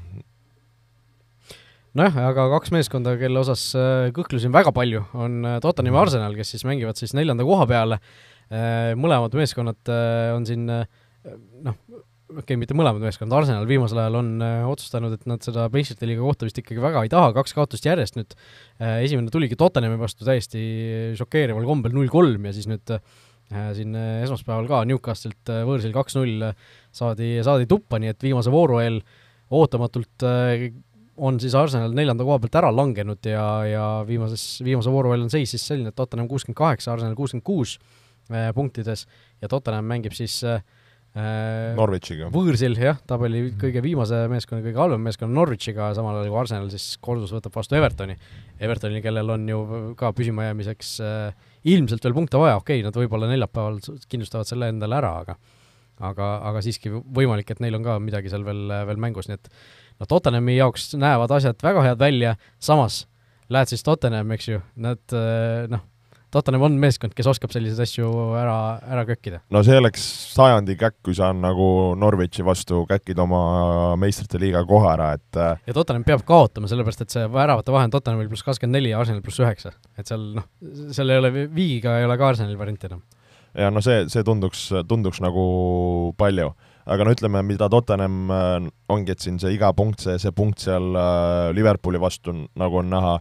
nojah, 1.95 2.17
aga 2.29 2.47
kaks 2.55 2.73
meeskonda, 2.75 3.15
kelle 3.19 3.39
osas 3.41 3.69
äh, 3.79 4.09
kõhklusin 4.15 4.53
väga 4.53 4.73
palju, 4.75 5.05
on 5.15 5.45
äh, 5.47 5.59
Tottenham 5.63 5.95
ja 5.95 6.03
Arsenal, 6.03 6.35
kes 6.37 6.51
siis 6.55 6.65
mängivad 6.67 6.99
siis 6.99 7.15
neljanda 7.15 7.45
koha 7.47 7.67
peale. 7.69 8.01
Äh, 8.51 8.91
mõlemad 8.99 9.35
meeskonnad 9.37 9.91
on 10.35 10.45
siin 10.45 10.67
noh, 10.67 11.77
okei 12.35 12.41
okay,, 12.43 12.57
mitte 12.59 12.75
mõlemad 12.77 13.01
meeskonnad, 13.01 13.37
Arsenal 13.39 13.67
viimasel 13.69 14.01
ajal 14.03 14.19
on 14.19 14.31
otsustanud, 14.69 15.15
et 15.15 15.23
nad 15.29 15.45
seda 15.45 15.69
meistrite 15.73 16.09
liiga 16.09 16.21
kohta 16.25 16.45
vist 16.45 16.59
ikkagi 16.61 16.83
väga 16.83 17.05
ei 17.05 17.11
taha, 17.13 17.31
kaks 17.37 17.55
kaotust 17.57 17.87
järjest 17.87 18.19
nüüd. 18.19 18.35
esimene 18.99 19.33
tuligi 19.33 19.57
Tottenhami 19.57 19.97
vastu 20.01 20.27
täiesti 20.27 20.65
šokeerival 21.17 21.65
kombel 21.65 21.95
null 21.95 22.11
kolm 22.11 22.45
ja 22.45 22.53
siis 22.53 22.67
nüüd 22.69 22.97
siin 23.45 23.93
esmaspäeval 23.95 24.67
ka 24.69 24.83
Newcastle'ilt 24.89 25.53
võõrsil 25.69 25.93
kaks-null 25.93 26.49
saadi, 26.93 27.37
saadi 27.45 27.69
tuppa, 27.69 28.01
nii 28.01 28.13
et 28.13 28.25
viimase 28.25 28.53
vooru 28.53 28.81
eel 28.81 28.99
ootamatult 29.53 30.25
on 31.17 31.39
siis 31.39 31.55
Arsenal 31.55 31.93
neljanda 31.95 32.25
koha 32.27 32.39
pealt 32.43 32.57
ära 32.59 32.71
langenud 32.73 33.27
ja, 33.29 33.45
ja 33.69 33.85
viimases, 34.07 34.43
viimase 34.65 34.91
vooru 34.91 35.13
on 35.15 35.29
seis 35.31 35.53
siis 35.55 35.65
selline, 35.67 35.91
et 35.91 35.97
Tottenham 35.97 36.27
kuuskümmend 36.31 36.57
kaheksa, 36.59 36.93
Arsenal 36.93 37.15
kuuskümmend 37.17 37.45
kuus 37.47 37.77
äh, 38.31 38.49
punktides 38.55 39.05
ja 39.41 39.51
Tottenham 39.51 39.87
mängib 39.89 40.15
siis 40.17 40.41
äh, 40.43 40.61
äh 41.15 41.73
Norwichiga. 41.77 42.29
võõrsil 42.33 42.75
jah, 42.81 42.99
tabeli 43.07 43.45
mhm. 43.45 43.57
kõige 43.63 43.83
viimase 43.85 44.25
meeskonna, 44.31 44.63
kõige 44.65 44.81
halvem 44.83 45.07
meeskonna 45.07 45.39
Norwichiga, 45.39 45.93
samal 45.97 46.19
ajal 46.19 46.31
kui 46.33 46.41
Arsenal 46.43 46.69
siis 46.73 46.95
kordus 47.01 47.33
võtab 47.35 47.55
vastu 47.55 47.79
Evertoni. 47.79 48.17
Evertoni, 48.59 49.03
kellel 49.03 49.35
on 49.37 49.49
ju 49.49 49.65
ka 49.99 50.11
püsimajäämiseks 50.15 50.95
äh, 51.03 51.51
ilmselt 51.75 52.03
veel 52.03 52.17
punkte 52.17 52.41
vaja, 52.41 52.59
okei 52.59 52.81
okay,, 52.81 52.87
nad 52.87 52.97
võib-olla 52.99 53.31
neljapäeval 53.31 53.79
kindlustavad 54.11 54.51
selle 54.51 54.73
endale 54.73 54.99
ära, 54.99 55.15
aga 55.23 55.39
aga, 56.03 56.29
aga 56.49 56.61
siiski 56.63 56.91
võimalik, 56.91 57.51
et 57.51 57.61
neil 57.63 57.77
on 57.77 57.85
ka 57.85 57.97
midagi 58.03 58.31
seal 58.31 58.43
veel, 58.47 58.67
veel 58.89 58.99
mängus, 58.99 59.29
nii 59.29 59.37
et 59.37 59.49
noh, 59.99 60.07
Tottenhami 60.07 60.57
jaoks 60.57 60.93
näevad 60.99 61.31
asjad 61.37 61.59
väga 61.63 61.83
head 61.85 61.99
välja, 61.99 62.35
samas 62.59 63.05
lähed 63.49 63.69
siis 63.71 63.83
Tottenham, 63.85 64.31
eks 64.35 64.47
ju, 64.49 64.61
nad 64.81 65.13
eh, 65.13 65.67
noh, 65.71 65.83
Tottenham 66.33 66.65
on 66.67 66.77
meeskond, 66.81 67.13
kes 67.15 67.29
oskab 67.31 67.53
selliseid 67.53 67.85
asju 67.85 68.09
ära, 68.35 68.55
ära 68.91 69.05
kökkida. 69.07 69.39
no 69.53 69.61
see 69.63 69.77
oleks 69.79 70.03
sajandi 70.33 70.75
käkk, 70.79 70.97
kui 71.05 71.15
sa 71.15 71.29
nagu 71.35 71.67
Norwichi 71.99 72.43
vastu 72.45 72.81
käkid 72.89 73.19
oma 73.23 73.95
meistrite 74.01 74.41
liiga 74.41 74.65
koha 74.67 74.93
ära, 74.95 75.11
et 75.19 75.41
eh, 75.41 75.65
ja 75.69 75.77
Tottenham 75.77 76.05
peab 76.07 76.25
kaotama, 76.27 76.69
sellepärast 76.71 77.05
et 77.05 77.17
see 77.17 77.27
väravate 77.31 77.75
vahe 77.75 77.87
on 77.87 77.93
Tottenhamil 77.93 78.31
pluss 78.31 78.45
kakskümmend 78.47 78.79
neli 78.79 78.93
ja 78.93 79.01
Arsenal 79.01 79.23
pluss 79.25 79.41
üheksa. 79.43 79.75
et 79.97 80.09
seal 80.09 80.31
noh, 80.39 80.49
seal 80.95 81.13
ei 81.13 81.21
ole, 81.23 81.33
viigiga 81.45 81.99
ei 81.99 82.09
ole 82.09 82.17
ka 82.19 82.33
Arsenalil 82.33 82.59
varianti 82.59 82.89
enam. 82.89 83.05
ja 83.53 83.71
no 83.71 83.85
see, 83.85 84.07
see 84.11 84.25
tunduks, 84.25 84.67
tunduks 84.89 85.21
nagu 85.23 85.45
palju 86.17 86.51
aga 86.85 87.05
no 87.05 87.13
ütleme, 87.15 87.41
mida 87.45 87.69
Tottenham 87.71 88.29
äh, 88.31 88.67
ongi, 88.93 89.15
et 89.15 89.23
siin 89.23 89.39
see 89.41 89.55
iga 89.55 89.71
punkt, 89.77 90.03
see, 90.05 90.17
see 90.21 90.33
punkt 90.35 90.61
seal 90.63 90.93
äh, 90.93 91.49
Liverpooli 91.57 92.01
vastu, 92.01 92.35
nagu 92.59 92.81
on 92.81 92.91
näha, 92.93 93.15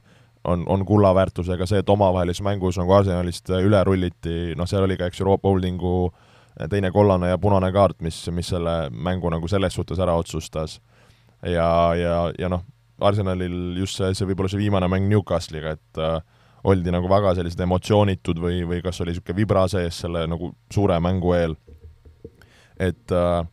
on, 0.51 0.67
on 0.69 0.85
kulla 0.89 1.15
väärtusega, 1.17 1.67
see, 1.69 1.81
et 1.81 1.91
omavahelises 1.91 2.45
mängus 2.45 2.79
nagu 2.81 2.93
Arsenalist 2.97 3.49
üle 3.57 3.81
rulliti, 3.87 4.53
noh, 4.59 4.69
seal 4.69 4.85
oli 4.85 4.99
ka, 5.01 5.09
eks 5.09 5.23
ju, 5.23 5.29
Rob 5.31 5.47
Holdingu 5.49 5.95
äh, 6.11 6.69
teine 6.73 6.93
kollane 6.95 7.33
ja 7.33 7.41
punane 7.41 7.73
kaart, 7.75 8.03
mis, 8.05 8.21
mis 8.37 8.53
selle 8.53 8.77
mängu 8.93 9.33
nagu 9.33 9.49
selles 9.51 9.77
suhtes 9.77 10.03
ära 10.03 10.17
otsustas. 10.21 10.81
ja, 11.45 11.69
ja, 11.97 12.19
ja 12.39 12.49
noh, 12.53 12.65
Arsenalil 13.05 13.77
just 13.81 13.99
see, 13.99 14.13
see 14.15 14.29
võib-olla 14.29 14.53
see 14.53 14.61
viimane 14.61 14.89
mäng 14.93 15.09
Newcastle'iga, 15.11 15.75
et 15.79 16.01
äh, 16.01 16.21
oldi 16.65 16.93
nagu 16.93 17.09
väga 17.11 17.35
sellised 17.37 17.61
emotsioonitud 17.61 18.39
või, 18.41 18.63
või 18.69 18.81
kas 18.85 19.01
oli 19.03 19.13
niisugune 19.13 19.37
vibra 19.37 19.65
sees 19.69 19.99
selle 20.05 20.25
nagu 20.31 20.53
suure 20.73 20.97
mängu 21.03 21.35
eel. 21.37 21.57
et 22.81 23.13
äh, 23.13 23.45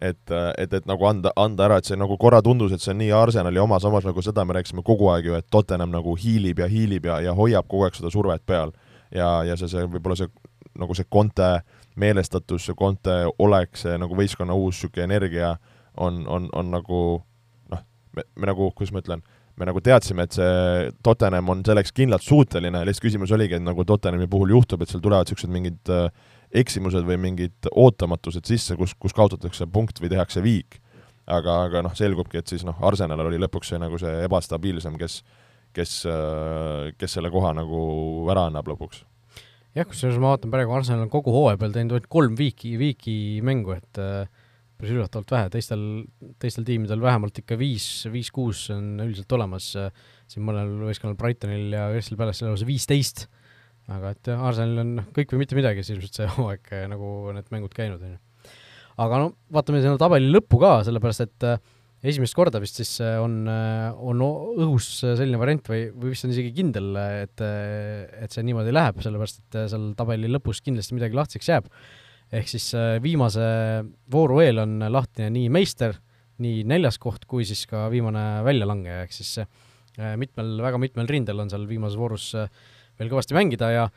et, 0.00 0.32
et, 0.58 0.72
et 0.72 0.86
nagu 0.88 1.04
anda, 1.06 1.32
anda 1.36 1.66
ära, 1.66 1.78
et 1.80 1.88
see 1.88 1.98
nagu 2.00 2.16
korra 2.20 2.40
tundus, 2.44 2.72
et 2.72 2.82
see 2.82 2.94
on 2.94 3.00
nii 3.02 3.10
Arsenali 3.16 3.60
oma, 3.60 3.80
samas 3.82 4.06
nagu 4.08 4.22
seda 4.24 4.46
me 4.48 4.56
rääkisime 4.56 4.84
kogu 4.86 5.10
aeg 5.12 5.28
ju, 5.28 5.36
et 5.36 5.48
Tottenham 5.52 5.92
nagu 5.92 6.14
hiilib 6.16 6.62
ja 6.62 6.68
hiilib 6.70 7.10
ja, 7.10 7.18
ja 7.26 7.34
hoiab 7.36 7.68
kogu 7.68 7.84
aeg 7.86 7.98
seda 7.98 8.12
survet 8.12 8.44
peal. 8.48 8.72
ja, 9.14 9.42
ja 9.44 9.56
see, 9.58 9.68
see 9.68 9.84
võib-olla 9.84 10.16
see 10.16 10.30
nagu 10.80 10.94
see 10.96 11.08
Conte 11.12 11.50
meelestatus, 12.00 12.68
see 12.68 12.78
Conte 12.78 13.16
olek, 13.42 13.76
see 13.76 13.98
nagu 14.00 14.16
võistkonna 14.16 14.56
uus 14.56 14.78
niisugune 14.78 15.04
energia 15.10 15.56
on, 16.00 16.22
on, 16.30 16.48
on 16.56 16.72
nagu 16.72 17.02
noh, 17.72 17.84
me, 18.16 18.24
me 18.36 18.50
nagu, 18.50 18.70
kuidas 18.76 18.94
ma 18.94 19.02
ütlen, 19.04 19.24
me 19.60 19.68
nagu 19.68 19.82
teadsime, 19.84 20.24
et 20.24 20.36
see 20.38 20.90
Tottenham 21.04 21.52
on 21.52 21.64
selleks 21.66 21.92
kindlalt 21.92 22.24
suuteline, 22.24 22.84
lihtsalt 22.86 23.08
küsimus 23.08 23.34
oligi, 23.36 23.58
et 23.58 23.66
nagu 23.66 23.84
Tottenhami 23.84 24.30
puhul 24.30 24.54
juhtub, 24.54 24.80
et 24.80 24.92
seal 24.92 25.02
tulevad 25.04 25.28
niisugused 25.28 25.52
mingid 25.52 25.92
äh, 25.92 26.08
eksimused 26.50 27.06
või 27.06 27.18
mingid 27.20 27.68
ootamatused 27.70 28.48
sisse, 28.48 28.76
kus, 28.76 28.96
kus 28.98 29.14
kaotatakse 29.14 29.68
punkt 29.70 30.00
või 30.02 30.10
tehakse 30.10 30.42
viik. 30.42 30.80
aga, 31.30 31.62
aga 31.68 31.82
noh, 31.86 31.92
selgubki, 31.94 32.40
et 32.40 32.50
siis 32.50 32.64
noh, 32.66 32.74
Arsenal 32.82 33.20
oli 33.22 33.38
lõpuks 33.38 33.68
see 33.70 33.78
nagu 33.78 33.98
see 34.02 34.24
ebastabiilsem, 34.24 34.96
kes 34.98 35.20
kes, 35.76 35.94
kes 36.98 37.16
selle 37.16 37.30
koha 37.32 37.54
nagu 37.56 37.80
ära 38.32 38.48
annab 38.50 38.68
lõpuks. 38.72 39.04
jah, 39.76 39.86
kusjuures 39.86 40.18
ma 40.18 40.34
vaatan 40.34 40.52
praegu, 40.52 40.74
Arsenal 40.74 41.06
on 41.06 41.12
kogu 41.12 41.34
hooaja 41.34 41.58
peal 41.60 41.74
teinud 41.74 41.94
ainult 41.94 42.10
kolm 42.10 42.36
viiki, 42.38 42.74
viiki 42.80 43.14
mängu, 43.46 43.76
et 43.76 44.00
äh, 44.02 44.26
päris 44.80 44.96
üllatavalt 44.96 45.34
vähe, 45.34 45.50
teistel, 45.52 45.84
teistel 46.42 46.66
tiimidel 46.66 47.02
vähemalt 47.02 47.38
ikka 47.42 47.58
viis, 47.60 47.86
viis-kuus 48.10 48.66
on 48.74 48.96
üldiselt 49.04 49.36
olemas, 49.36 49.70
siin 50.30 50.46
mõnel 50.46 50.72
võistkonnal 50.88 51.18
Brightonil 51.20 51.76
ja 51.76 51.90
Crystal 51.92 52.18
Palace'il 52.18 52.50
lausa 52.50 52.68
viisteist 52.68 53.28
aga 53.90 54.14
et 54.14 54.30
jah, 54.30 54.46
Arsenalil 54.50 54.82
on 54.82 54.94
kõik 55.16 55.34
või 55.34 55.42
mitte 55.44 55.58
midagi 55.58 55.84
sisuliselt 55.84 56.20
see 56.20 56.30
hooaeg 56.36 56.72
eh, 56.76 56.86
nagu 56.90 57.34
need 57.36 57.50
mängud 57.54 57.74
käinud, 57.76 58.02
on 58.04 58.16
ju. 58.16 58.56
aga 59.04 59.20
no 59.22 59.30
vaatame 59.54 59.82
sinna 59.82 60.00
tabeli 60.00 60.30
lõppu 60.30 60.60
ka, 60.62 60.72
sellepärast 60.86 61.24
et 61.26 61.46
äh, 61.48 61.60
esimest 62.10 62.36
korda 62.36 62.60
vist 62.62 62.78
siis 62.80 62.94
on, 63.20 63.42
on 63.44 64.22
õhus 64.24 64.86
selline 65.02 65.40
variant 65.40 65.66
või, 65.68 65.82
või 65.92 66.14
vist 66.14 66.24
on 66.24 66.32
isegi 66.32 66.52
kindel, 66.56 66.94
et, 66.96 67.42
et 67.44 68.32
see 68.32 68.44
niimoodi 68.46 68.72
läheb, 68.72 69.02
sellepärast 69.04 69.42
et 69.42 69.58
seal 69.68 69.90
tabeli 69.98 70.30
lõpus 70.32 70.62
kindlasti 70.64 70.96
midagi 70.96 71.18
lahtiseks 71.18 71.50
jääb. 71.52 71.68
ehk 72.32 72.48
siis 72.48 72.70
viimase 73.04 73.44
vooru 74.08 74.40
eel 74.40 74.62
on 74.64 74.78
lahtine 74.88 75.28
nii 75.34 75.50
meister, 75.52 75.98
nii 76.40 76.64
neljas 76.64 76.96
koht, 76.96 77.28
kui 77.28 77.44
siis 77.44 77.66
ka 77.68 77.90
viimane 77.92 78.40
väljalangeja, 78.48 79.02
ehk 79.04 79.18
siis 79.18 79.36
mitmel, 80.16 80.56
väga 80.64 80.80
mitmel 80.80 81.08
rindel 81.10 81.42
on 81.42 81.50
seal 81.52 81.66
viimases 81.68 81.98
voorus 82.00 82.30
äh, 82.38 82.48
veel 83.00 83.12
kõvasti 83.12 83.36
mängida 83.36 83.72
ja 83.74 83.90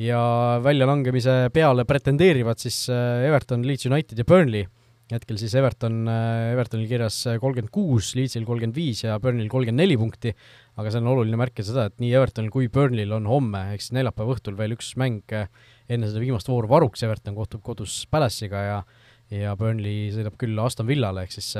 ja 0.00 0.20
väljalangemise 0.64 1.50
peale 1.52 1.84
pretendeerivad 1.84 2.60
siis 2.60 2.86
äh, 2.92 3.26
Everton, 3.28 3.66
Leeds 3.66 3.88
United 3.88 4.18
ja 4.18 4.24
Burnley. 4.24 4.68
hetkel 5.10 5.40
siis 5.40 5.54
Everton, 5.58 6.04
äh, 6.08 6.52
Evertonil 6.52 6.86
kirjas 6.88 7.18
kolmkümmend 7.42 7.72
kuus, 7.74 8.12
Leedsil 8.14 8.46
kolmkümmend 8.46 8.76
viis 8.78 9.02
ja 9.04 9.18
Burnley'l 9.20 9.50
kolmkümmend 9.50 9.82
neli 9.82 9.98
punkti, 9.98 10.32
aga 10.78 10.92
see 10.92 11.02
on 11.02 11.10
oluline 11.10 11.40
märkida 11.40 11.66
seda, 11.66 11.88
et 11.90 11.98
nii 12.00 12.14
Evertonil 12.14 12.52
kui 12.54 12.70
Burnley'l 12.72 13.12
on 13.18 13.26
homme, 13.28 13.64
ehk 13.74 13.84
siis 13.84 13.96
neljapäeva 13.98 14.36
õhtul 14.36 14.56
veel 14.56 14.76
üks 14.78 14.94
mäng 15.00 15.34
äh, 15.36 15.50
enne 15.90 16.08
seda 16.08 16.22
viimast 16.22 16.48
vooru 16.48 16.70
varuks, 16.70 17.02
Everton 17.04 17.36
kohtub 17.36 17.64
kodus 17.66 18.04
Palace'iga 18.10 18.64
ja 18.66 18.82
ja 19.30 19.52
Burnley 19.54 20.08
sõidab 20.14 20.34
küll 20.38 20.58
Aston 20.58 20.88
Villale, 20.88 21.26
ehk 21.26 21.36
siis 21.36 21.52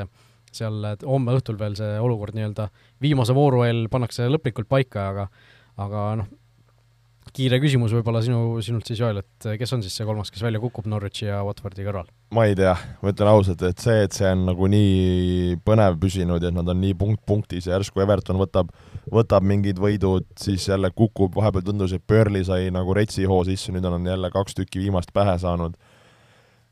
seal 0.51 0.83
homme 1.07 1.37
õhtul 1.37 1.59
veel 1.59 1.77
see 1.79 1.93
olukord 2.03 2.35
nii-öelda 2.35 2.67
viimase 3.03 3.35
vooru 3.35 3.61
eel 3.63 3.85
pannakse 3.91 4.25
lõplikult 4.27 4.67
paika, 4.71 5.07
aga 5.13 5.27
aga 5.79 6.01
noh, 6.19 6.27
kiire 7.35 7.59
küsimus 7.63 7.93
võib-olla 7.95 8.21
sinu, 8.23 8.59
sinult 8.63 8.87
siis 8.87 8.99
Joel, 8.99 9.21
et 9.21 9.47
kes 9.59 9.71
on 9.75 9.83
siis 9.83 9.93
see 9.95 10.07
kolmas, 10.07 10.31
kes 10.33 10.43
välja 10.43 10.59
kukub 10.61 10.87
Norwichi 10.91 11.29
ja 11.29 11.41
Watfordi 11.47 11.85
kõrval? 11.85 12.09
ma 12.35 12.45
ei 12.47 12.55
tea, 12.55 12.73
ma 13.01 13.11
ütlen 13.13 13.31
ausalt, 13.31 13.63
et 13.67 13.79
see, 13.83 14.03
et 14.05 14.15
see 14.15 14.27
on 14.31 14.45
nagu 14.49 14.67
nii 14.71 15.55
põnev 15.67 15.97
püsinud 16.01 16.43
ja 16.43 16.51
et 16.51 16.57
nad 16.57 16.71
on 16.71 16.81
nii 16.83 16.95
punkt 16.99 17.23
punktis 17.27 17.67
ja 17.67 17.77
järsku 17.77 18.03
Everton 18.03 18.39
võtab, 18.39 18.73
võtab 19.11 19.47
mingid 19.47 19.79
võidud, 19.81 20.27
siis 20.39 20.67
jälle 20.67 20.91
kukub, 20.95 21.35
vahepeal 21.39 21.65
tundus, 21.67 21.95
et 21.95 22.03
Burley 22.07 22.47
sai 22.47 22.69
nagu 22.73 22.95
retsi 22.95 23.27
hoo 23.29 23.41
sisse, 23.47 23.71
nüüd 23.75 23.87
on 23.87 24.07
jälle 24.07 24.31
kaks 24.33 24.59
tükki 24.59 24.83
viimast 24.83 25.15
pähe 25.15 25.37
saanud. 25.39 25.79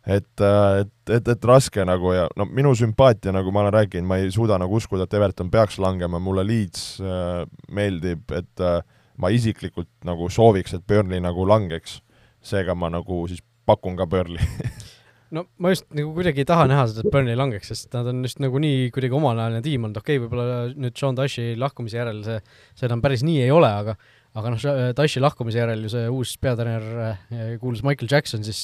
et, 0.08 0.32
et, 0.42 0.94
et, 1.10 1.28
et 1.28 1.44
raske 1.46 1.84
nagu 1.86 2.14
ja 2.16 2.28
no 2.40 2.48
minu 2.52 2.76
sümpaatia, 2.76 3.32
nagu 3.36 3.52
ma 3.52 3.66
olen 3.66 3.76
rääkinud, 3.80 4.08
ma 4.08 4.20
ei 4.20 4.32
suuda 4.32 4.60
nagu 4.60 4.76
uskuda, 4.76 5.08
et 5.08 5.14
Everton 5.14 5.52
peaks 5.52 5.80
langema, 5.80 6.20
mulle 6.20 6.48
Leeds 6.48 6.88
äh, 7.04 7.44
meeldib, 7.72 8.24
et 8.32 8.64
äh, 8.64 8.80
ma 9.20 9.32
isiklikult 9.36 9.92
nagu 10.08 10.30
sooviks, 10.32 10.76
et 10.76 10.86
Burnley 10.88 11.22
nagu 11.24 11.48
langeks. 11.48 12.00
seega 12.42 12.76
ma 12.76 12.88
nagu 12.88 13.26
siis 13.28 13.44
pakun 13.68 13.98
ka 14.00 14.06
Burnley 14.08 14.46
no 15.36 15.44
ma 15.62 15.74
just 15.74 15.86
nagu 15.94 16.14
kuidagi 16.16 16.44
ei 16.44 16.48
taha 16.48 16.68
näha 16.70 16.86
seda, 16.90 17.04
et 17.04 17.14
Burnley 17.14 17.38
langeks, 17.38 17.70
sest 17.72 17.92
nad 17.94 18.08
on 18.10 18.24
just 18.26 18.40
nagu 18.42 18.62
nii 18.62 18.88
kuidagi 18.96 19.18
omalaegne 19.18 19.60
tiim 19.66 19.86
olnud, 19.86 20.00
okei 20.02 20.18
okay,, 20.18 20.24
võib-olla 20.24 20.62
nüüd 20.74 20.96
Sean 20.98 21.18
Dyche'i 21.18 21.58
lahkumise 21.60 22.00
järel 22.00 22.24
see, 22.26 22.40
see 22.80 22.88
enam 22.90 23.04
päris 23.04 23.26
nii 23.28 23.44
ei 23.44 23.52
ole, 23.54 23.70
aga 23.84 23.98
aga 24.40 24.54
noh, 24.54 24.64
Dyche'i 24.98 25.22
lahkumise 25.24 25.62
järel 25.62 25.84
ju 25.86 25.92
see 25.94 26.08
uus 26.14 26.36
peatreener, 26.42 26.88
eh, 27.34 27.52
kuulus 27.62 27.84
Michael 27.86 28.10
Jackson, 28.12 28.46
siis 28.46 28.62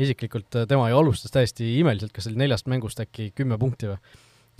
isiklikult 0.00 0.62
eh, 0.62 0.66
tema 0.70 0.88
ju 0.90 0.98
alustas 1.00 1.34
täiesti 1.34 1.74
imeliselt, 1.80 2.14
kas 2.16 2.30
oli 2.30 2.40
neljast 2.40 2.70
mängust 2.70 3.02
äkki 3.02 3.30
kümme 3.36 3.58
punkti 3.60 3.90
või? 3.90 4.00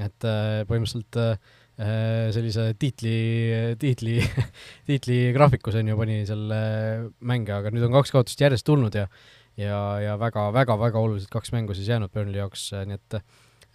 et 0.01 0.27
eh, 0.27 0.62
põhimõtteliselt 0.69 1.19
sellise 1.81 2.66
tiitli, 2.76 3.12
tiitli, 3.81 4.18
tiitli 4.89 5.20
graafikus 5.33 5.78
on 5.81 5.89
ju, 5.89 5.97
pani 5.97 6.18
selle 6.28 6.59
mänge, 7.24 7.55
aga 7.57 7.72
nüüd 7.72 7.87
on 7.87 7.95
kaks 7.95 8.12
kaotust 8.12 8.43
järjest 8.43 8.66
tulnud 8.68 8.99
ja 8.99 9.07
ja, 9.59 9.78
ja 10.05 10.16
väga-väga-väga 10.20 11.01
olulised 11.01 11.31
kaks 11.33 11.55
mängu 11.55 11.76
siis 11.76 11.89
jäänud 11.91 12.12
Burnley 12.12 12.41
jaoks, 12.41 12.70
nii 12.87 12.99
et 12.99 13.22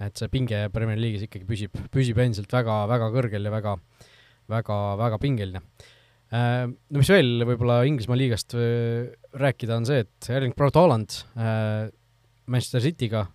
et 0.04 0.20
see 0.20 0.32
pinge 0.32 0.58
Premier 0.76 1.00
League'is 1.00 1.24
ikkagi 1.24 1.48
püsib, 1.48 1.76
püsib 1.94 2.18
endiselt 2.20 2.52
väga, 2.52 2.82
väga 2.92 3.08
kõrgel 3.14 3.48
ja 3.48 3.52
väga, 3.54 3.76
väga, 4.52 4.80
väga 5.00 5.20
pingeline. 5.22 5.62
Äh, 6.36 6.66
no 6.68 7.00
mis 7.00 7.12
veel 7.14 7.46
võib-olla 7.48 7.78
Inglismaa 7.88 8.20
liigast 8.20 8.58
äh, 8.60 9.14
rääkida, 9.40 9.78
on 9.80 9.88
see, 9.88 10.04
et 10.04 10.30
Erling 10.36 10.56
Braut 10.58 10.76
Haaland 10.76 11.16
äh, 11.40 11.88
Manchester 12.46 12.84
City'ga 12.84 13.26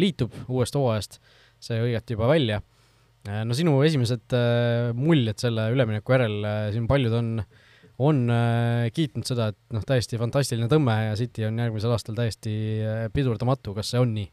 liitub 0.00 0.32
uuest 0.48 0.74
hooajast, 0.74 1.18
see 1.60 1.76
hõigati 1.76 2.16
juba 2.16 2.30
välja. 2.30 2.62
No 3.22 3.54
sinu 3.54 3.76
esimesed 3.86 4.34
muljed 4.98 5.38
selle 5.38 5.68
ülemineku 5.74 6.16
järel, 6.16 6.40
siin 6.74 6.88
paljud 6.90 7.14
on 7.14 7.28
äh, 7.42 7.60
on 8.02 8.28
äh, 8.30 8.90
kiitnud 8.94 9.26
seda, 9.28 9.50
et 9.52 9.74
noh, 9.74 9.84
täiesti 9.86 10.20
fantastiline 10.20 10.68
tõmme 10.70 10.94
ja 11.08 11.16
City 11.18 11.46
on 11.48 11.58
järgmisel 11.60 11.92
aastal 11.94 12.16
täiesti 12.18 12.54
äh, 12.82 13.02
pidurdamatu, 13.14 13.74
kas 13.76 13.92
see 13.92 14.00
on 14.02 14.14
nii? 14.16 14.30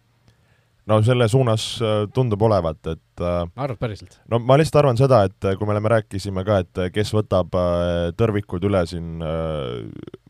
no 0.89 0.97
selle 1.05 1.27
suunas 1.29 1.65
äh, 1.85 2.01
tundub 2.15 2.41
olevat, 2.47 2.79
et 2.95 3.23
äh, 3.23 3.41
arvad 3.59 3.81
päriselt? 3.81 4.19
no 4.31 4.39
ma 4.41 4.57
lihtsalt 4.59 4.81
arvan 4.83 4.99
seda, 4.99 5.21
et 5.29 5.49
kui 5.51 5.67
me 5.67 5.75
oleme, 5.75 5.91
rääkisime 5.95 6.45
ka, 6.47 6.61
et 6.63 6.83
kes 6.95 7.13
võtab 7.15 7.57
äh, 7.59 8.09
tõrvikud 8.19 8.65
üle 8.69 8.85
siin 8.89 9.19
äh, 9.25 9.83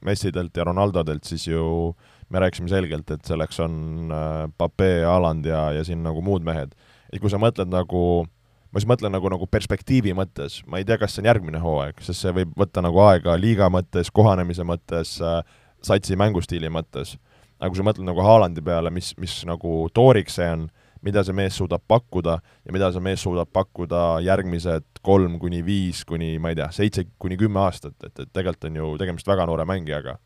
Messidelt 0.05 0.55
ja 0.55 0.66
Ronaldodelt, 0.68 1.28
siis 1.28 1.45
ju 1.47 1.93
me 2.30 2.41
rääkisime 2.43 2.72
selgelt, 2.72 3.10
et 3.14 3.30
selleks 3.30 3.62
on 3.64 4.12
äh, 4.16 4.41
Pape, 4.57 4.91
Haaland 5.05 5.47
ja, 5.47 5.70
ja 5.78 5.86
siin 5.88 6.03
nagu 6.05 6.24
muud 6.26 6.45
mehed. 6.47 6.76
et 7.14 7.22
kui 7.22 7.32
sa 7.32 7.39
mõtled 7.41 7.72
nagu 7.72 8.03
äh, 8.26 8.39
ma 8.70 8.82
siis 8.82 8.90
mõtlen 8.90 9.14
nagu, 9.14 9.30
nagu 9.32 9.48
perspektiivi 9.50 10.14
mõttes, 10.18 10.60
ma 10.70 10.80
ei 10.80 10.86
tea, 10.86 11.00
kas 11.02 11.16
see 11.16 11.24
on 11.24 11.30
järgmine 11.32 11.62
hooaeg, 11.64 12.02
sest 12.06 12.26
see 12.26 12.36
võib 12.36 12.52
võtta 12.60 12.84
nagu 12.86 13.02
aega 13.08 13.34
liiga 13.40 13.70
mõttes, 13.74 14.12
kohanemise 14.14 14.66
mõttes 14.68 15.16
äh,, 15.26 15.42
satsi 15.86 16.18
mängustiili 16.20 16.70
mõttes. 16.72 17.18
aga 17.60 17.72
kui 17.72 17.80
sa 17.80 17.84
mõtled 17.84 18.08
nagu 18.08 18.24
Haalandi 18.24 18.62
peale, 18.64 18.92
mis, 18.94 19.12
mis 19.20 19.42
nagu 19.48 19.90
tooriks 19.94 20.38
see 20.40 20.48
on, 20.48 20.70
mida 21.04 21.24
see 21.24 21.36
mees 21.36 21.58
suudab 21.60 21.84
pakkuda 21.88 22.38
ja 22.40 22.74
mida 22.76 22.92
see 22.92 23.04
mees 23.04 23.24
suudab 23.24 23.50
pakkuda 23.56 24.20
järgmised 24.24 25.02
kolm 25.04 25.38
kuni 25.40 25.62
viis 25.66 26.04
kuni 26.08 26.38
ma 26.40 26.52
ei 26.52 26.60
tea, 26.60 26.70
seitse 26.76 27.06
kuni 27.20 27.38
kümme 27.40 27.62
aastat, 27.64 27.96
et, 28.04 28.14
et 28.20 28.32
tegelikult 28.32 28.70
on 28.70 28.80
ju 28.82 28.90
tegemist 29.00 29.28
väga 29.28 29.48
noore 29.48 29.66
mängijaga. 29.68 30.18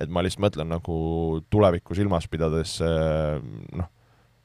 et 0.00 0.08
ma 0.08 0.22
lihtsalt 0.24 0.46
mõtlen 0.46 0.70
nagu 0.72 0.94
tulevikku 1.52 1.94
silmas 1.96 2.28
pidades 2.28 2.78
noh, 2.80 3.88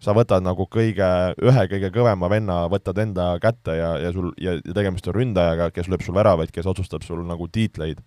sa 0.03 0.13
võtad 0.15 0.43
nagu 0.43 0.67
kõige, 0.71 1.09
ühe 1.41 1.65
kõige 1.71 1.89
kõvema 1.95 2.29
venna, 2.31 2.65
võtad 2.71 2.99
enda 3.01 3.33
kätte 3.43 3.77
ja, 3.77 3.95
ja 4.01 4.11
sul, 4.15 4.31
ja, 4.41 4.57
ja 4.59 4.75
tegemist 4.75 5.07
on 5.09 5.17
ründajaga, 5.17 5.71
kes 5.75 5.89
lööb 5.91 6.03
sul 6.05 6.17
väravaid, 6.17 6.51
kes 6.55 6.67
otsustab 6.69 7.05
sul 7.07 7.23
nagu 7.27 7.47
tiitleid, 7.47 8.01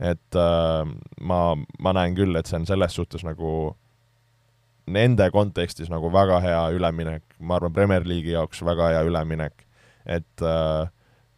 et 0.00 0.38
äh, 0.38 0.82
ma, 1.20 1.40
ma 1.78 1.94
näen 1.96 2.16
küll, 2.18 2.36
et 2.36 2.50
see 2.50 2.60
on 2.60 2.68
selles 2.68 2.96
suhtes 2.96 3.24
nagu 3.26 3.72
nende 4.90 5.26
kontekstis 5.32 5.90
nagu 5.92 6.10
väga 6.12 6.40
hea 6.44 6.62
üleminek, 6.76 7.24
ma 7.38 7.58
arvan, 7.58 7.74
Premier 7.74 8.06
League'i 8.06 8.34
jaoks 8.34 8.64
väga 8.66 8.92
hea 8.94 9.04
üleminek, 9.08 9.66
et 10.06 10.44
äh, 10.44 10.88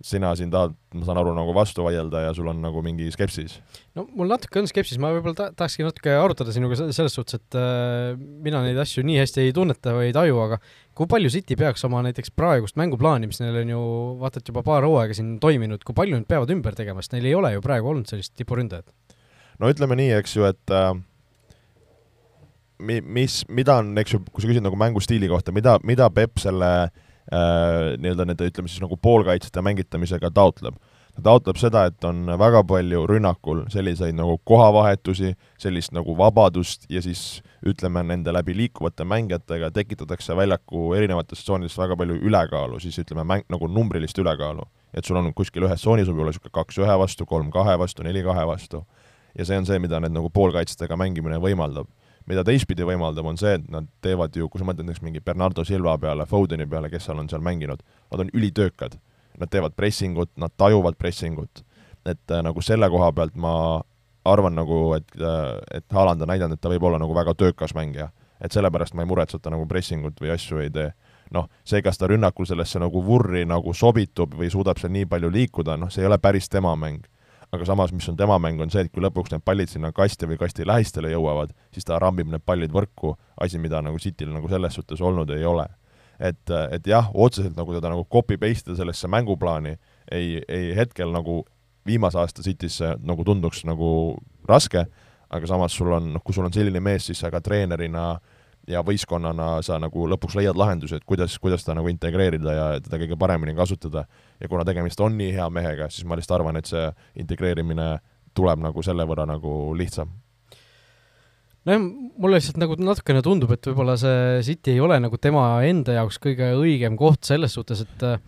sina 0.03 0.33
siin 0.39 0.51
tahad, 0.53 0.75
ma 0.97 1.07
saan 1.07 1.19
aru, 1.21 1.33
nagu 1.37 1.53
vastu 1.55 1.85
vaielda 1.87 2.25
ja 2.25 2.33
sul 2.37 2.49
on 2.51 2.59
nagu 2.63 2.83
mingi 2.85 3.07
skepsis? 3.15 3.59
no 3.99 4.05
mul 4.19 4.31
natuke 4.31 4.61
on 4.61 4.69
skepsis, 4.71 4.99
ma 5.03 5.13
võib-olla 5.15 5.37
ta-, 5.39 5.51
tahakski 5.59 5.87
natuke 5.87 6.15
arutada 6.17 6.55
sinuga 6.55 6.79
selles 6.81 7.15
suhtes, 7.17 7.39
et 7.39 7.59
äh, 7.59 8.17
mina 8.17 8.63
neid 8.65 8.81
asju 8.83 9.05
nii 9.07 9.21
hästi 9.23 9.45
ei 9.45 9.55
tunneta 9.57 9.95
või 9.97 10.09
ei 10.11 10.17
taju, 10.17 10.41
aga 10.47 10.59
kui 10.99 11.09
palju 11.11 11.31
City 11.35 11.57
peaks 11.59 11.87
oma 11.89 12.03
näiteks 12.07 12.35
praegust 12.37 12.79
mänguplaani, 12.81 13.31
mis 13.31 13.41
neil 13.43 13.61
on 13.63 13.73
ju 13.75 13.85
vaata 14.23 14.43
et 14.43 14.51
juba 14.53 14.65
paar 14.67 14.87
hooaega 14.89 15.17
siin 15.19 15.37
toiminud, 15.43 15.87
kui 15.87 15.97
palju 15.97 16.19
nad 16.19 16.29
peavad 16.29 16.51
ümber 16.55 16.77
tegema, 16.79 17.05
sest 17.05 17.17
neil 17.17 17.31
ei 17.31 17.39
ole 17.39 17.55
ju 17.55 17.65
praegu 17.65 17.95
olnud 17.95 18.11
sellist 18.11 18.35
tipuründajat? 18.41 18.91
no 19.63 19.71
ütleme 19.71 19.99
nii, 20.01 20.11
eks 20.19 20.37
ju, 20.41 20.49
et 20.51 20.75
äh, 20.75 20.91
mi-, 22.83 23.05
mis, 23.21 23.43
mida 23.49 23.79
on, 23.85 23.95
eks 24.03 24.19
ju, 24.19 24.25
kui 24.33 24.43
sa 24.43 24.51
küsid 24.51 24.67
nagu 24.67 24.79
mängustiili 24.81 25.31
kohta, 25.31 25.55
mida, 25.55 25.79
mida 25.87 26.11
Peep 26.11 26.43
selle 26.43 26.75
äh, 26.89 27.09
nii-öelda 27.33 28.27
nende, 28.29 28.49
ütleme 28.49 28.69
siis 28.69 28.83
nagu 28.83 28.97
poolkaitsjate 29.01 29.63
mängitamisega 29.65 30.31
taotleb. 30.35 30.75
ta 31.13 31.23
taotleb 31.23 31.59
seda, 31.61 31.85
et 31.91 32.05
on 32.09 32.25
väga 32.41 32.63
palju 32.65 33.03
rünnakul 33.09 33.67
selliseid 33.73 34.17
nagu 34.17 34.39
kohavahetusi, 34.49 35.35
sellist 35.61 35.93
nagu 35.93 36.17
vabadust 36.17 36.87
ja 36.89 37.03
siis 37.03 37.43
ütleme, 37.67 38.03
nende 38.03 38.33
läbi 38.33 38.57
liikuvate 38.57 39.05
mängijatega 39.05 39.71
tekitatakse 39.71 40.37
väljaku 40.37 40.95
erinevates 40.97 41.45
tsoonides 41.45 41.77
väga 41.79 41.97
palju 41.97 42.17
ülekaalu, 42.17 42.81
siis 42.81 42.99
ütleme, 42.99 43.25
mäng, 43.29 43.45
nagu 43.49 43.69
numbrilist 43.69 44.19
ülekaalu. 44.19 44.65
et 44.95 45.05
sul 45.05 45.17
on 45.17 45.35
kuskil 45.35 45.65
ühes 45.65 45.81
tsoonis 45.81 46.09
võib 46.09 46.21
olla 46.21 46.33
niisugune 46.33 46.53
kaks 46.53 46.79
ühe 46.79 46.99
vastu, 46.99 47.27
kolm 47.27 47.51
kahe 47.51 47.79
vastu, 47.79 48.03
neli 48.03 48.23
kahe 48.23 48.47
vastu. 48.47 48.85
ja 49.39 49.45
see 49.45 49.57
on 49.57 49.67
see, 49.67 49.79
mida 49.79 50.01
need 50.01 50.13
nagu 50.13 50.31
poolkaitsjatega 50.31 50.97
mängimine 50.97 51.41
võimaldab 51.41 51.89
mida 52.31 52.45
teistpidi 52.47 52.87
võimaldab, 52.87 53.27
on 53.29 53.39
see, 53.41 53.55
et 53.59 53.69
nad 53.73 53.87
teevad 54.05 54.37
ju, 54.37 54.49
kui 54.51 54.61
sa 54.61 54.67
mõtled 54.69 54.87
näiteks 54.87 55.05
mingi 55.05 55.23
Bernardo 55.25 55.65
Silva 55.67 55.97
peale, 55.99 56.27
Fodeni 56.29 56.67
peale, 56.71 56.91
kes 56.93 57.09
seal 57.09 57.21
on 57.23 57.31
seal 57.31 57.43
mänginud, 57.45 57.83
nad 58.13 58.25
on 58.25 58.33
ülitöökad. 58.33 58.99
Nad 59.41 59.49
teevad 59.49 59.73
pressingut, 59.77 60.31
nad 60.37 60.53
tajuvad 60.57 60.99
pressingut. 61.01 61.65
et 62.07 62.31
äh, 62.31 62.43
nagu 62.43 62.59
selle 62.63 62.89
koha 62.91 63.13
pealt 63.13 63.37
ma 63.39 63.81
arvan 64.25 64.57
nagu, 64.59 64.95
et, 64.97 65.07
äh, 65.21 65.79
et 65.79 65.85
Haaland 65.93 66.23
on 66.23 66.29
näidanud, 66.29 66.59
et 66.59 66.61
ta 66.61 66.69
võib 66.69 66.83
olla 66.83 66.99
nagu 66.99 67.15
väga 67.15 67.35
töökas 67.35 67.75
mängija. 67.75 68.11
et 68.43 68.53
sellepärast 68.53 68.95
ma 68.95 69.03
ei 69.03 69.07
muretse, 69.07 69.37
et 69.37 69.43
ta 69.43 69.51
nagu 69.51 69.67
pressingut 69.71 70.19
või 70.21 70.33
asju 70.35 70.59
ei 70.59 70.71
tee. 70.71 70.93
noh, 71.31 71.49
see, 71.65 71.83
kas 71.83 71.99
ta 71.99 72.07
rünnakul 72.07 72.47
sellesse 72.47 72.79
nagu 72.79 73.05
vurri 73.05 73.45
nagu 73.45 73.73
sobitub 73.73 74.35
või 74.35 74.51
suudab 74.51 74.79
seal 74.79 74.93
nii 74.93 75.07
palju 75.07 75.31
liikuda, 75.31 75.77
noh, 75.77 75.91
see 75.91 76.03
ei 76.03 76.07
ole 76.07 76.19
päris 76.19 76.49
tema 76.49 76.75
mäng 76.77 77.07
aga 77.53 77.67
samas, 77.69 77.93
mis 77.93 78.09
on 78.09 78.17
tema 78.17 78.39
mäng, 78.41 78.61
on 78.65 78.71
see, 78.73 78.87
et 78.87 78.93
kui 78.93 79.05
lõpuks 79.05 79.33
need 79.35 79.45
pallid 79.45 79.69
sinna 79.69 79.93
kasti 79.93 80.29
või 80.31 80.39
kasti 80.41 80.65
lähistele 80.69 81.13
jõuavad, 81.13 81.53
siis 81.75 81.85
ta 81.89 81.99
rambib 82.01 82.31
need 82.33 82.45
pallid 82.49 82.73
võrku, 82.73 83.13
asi, 83.45 83.61
mida 83.61 83.83
nagu 83.85 84.01
Cityl 84.01 84.33
nagu 84.33 84.49
selles 84.49 84.79
suhtes 84.79 85.03
olnud 85.05 85.31
ei 85.37 85.45
ole. 85.45 85.69
et, 86.23 86.51
et 86.71 86.87
jah, 86.87 87.09
otseselt 87.15 87.57
nagu 87.57 87.75
teda 87.75 87.91
nagu 87.91 88.05
copy-paste 88.05 88.77
sellesse 88.79 89.09
mänguplaani 89.11 89.73
ei, 90.13 90.43
ei 90.49 90.71
hetkel 90.77 91.11
nagu 91.11 91.43
viimase 91.87 92.19
aasta 92.19 92.43
Citysse 92.43 92.97
nagu 93.03 93.25
tunduks 93.25 93.65
nagu 93.65 93.89
raske, 94.49 94.87
aga 95.31 95.49
samas 95.49 95.75
sul 95.75 95.91
on, 95.93 96.13
noh, 96.15 96.23
kui 96.23 96.35
sul 96.35 96.47
on 96.47 96.53
selline 96.53 96.81
mees, 96.81 97.09
siis 97.09 97.19
sa 97.19 97.31
ka 97.33 97.41
treenerina 97.41 98.13
äh, 98.13 98.32
ja 98.69 98.83
võistkonnana 98.87 99.57
sa 99.67 99.79
nagu 99.83 100.07
lõpuks 100.11 100.37
leiad 100.39 100.59
lahenduse, 100.59 101.01
et 101.01 101.07
kuidas, 101.09 101.35
kuidas 101.43 101.65
ta 101.67 101.75
nagu 101.75 101.91
integreerida 101.91 102.55
ja 102.55 102.67
teda 102.83 103.01
kõige 103.03 103.19
paremini 103.19 103.55
kasutada. 103.59 104.07
ja 104.41 104.49
kuna 104.49 104.65
tegemist 104.65 105.01
on 105.01 105.17
nii 105.19 105.33
hea 105.35 105.49
mehega, 105.51 105.89
siis 105.91 106.07
ma 106.07 106.19
lihtsalt 106.19 106.39
arvan, 106.41 106.57
et 106.57 106.71
see 106.71 106.91
integreerimine 107.23 107.97
tuleb 108.35 108.63
nagu 108.63 108.83
selle 108.83 109.07
võrra 109.09 109.27
nagu 109.27 109.75
lihtsam. 109.79 110.13
nojah, 111.67 111.83
mulle 112.19 112.39
lihtsalt 112.39 112.61
nagu 112.63 112.79
natukene 112.79 113.23
tundub, 113.23 113.53
et 113.55 113.67
võib-olla 113.67 113.97
see 114.01 114.43
City 114.47 114.77
ei 114.77 114.81
ole 114.81 114.99
nagu 115.03 115.19
tema 115.19 115.63
enda 115.67 115.99
jaoks 115.99 116.19
kõige 116.23 116.55
õigem 116.59 116.99
koht 116.99 117.25
selles 117.27 117.55
suhtes, 117.59 117.85
et 117.87 118.07
äh, 118.07 118.23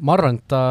ma 0.00 0.16
arvan, 0.16 0.40
et 0.40 0.48
ta, 0.48 0.62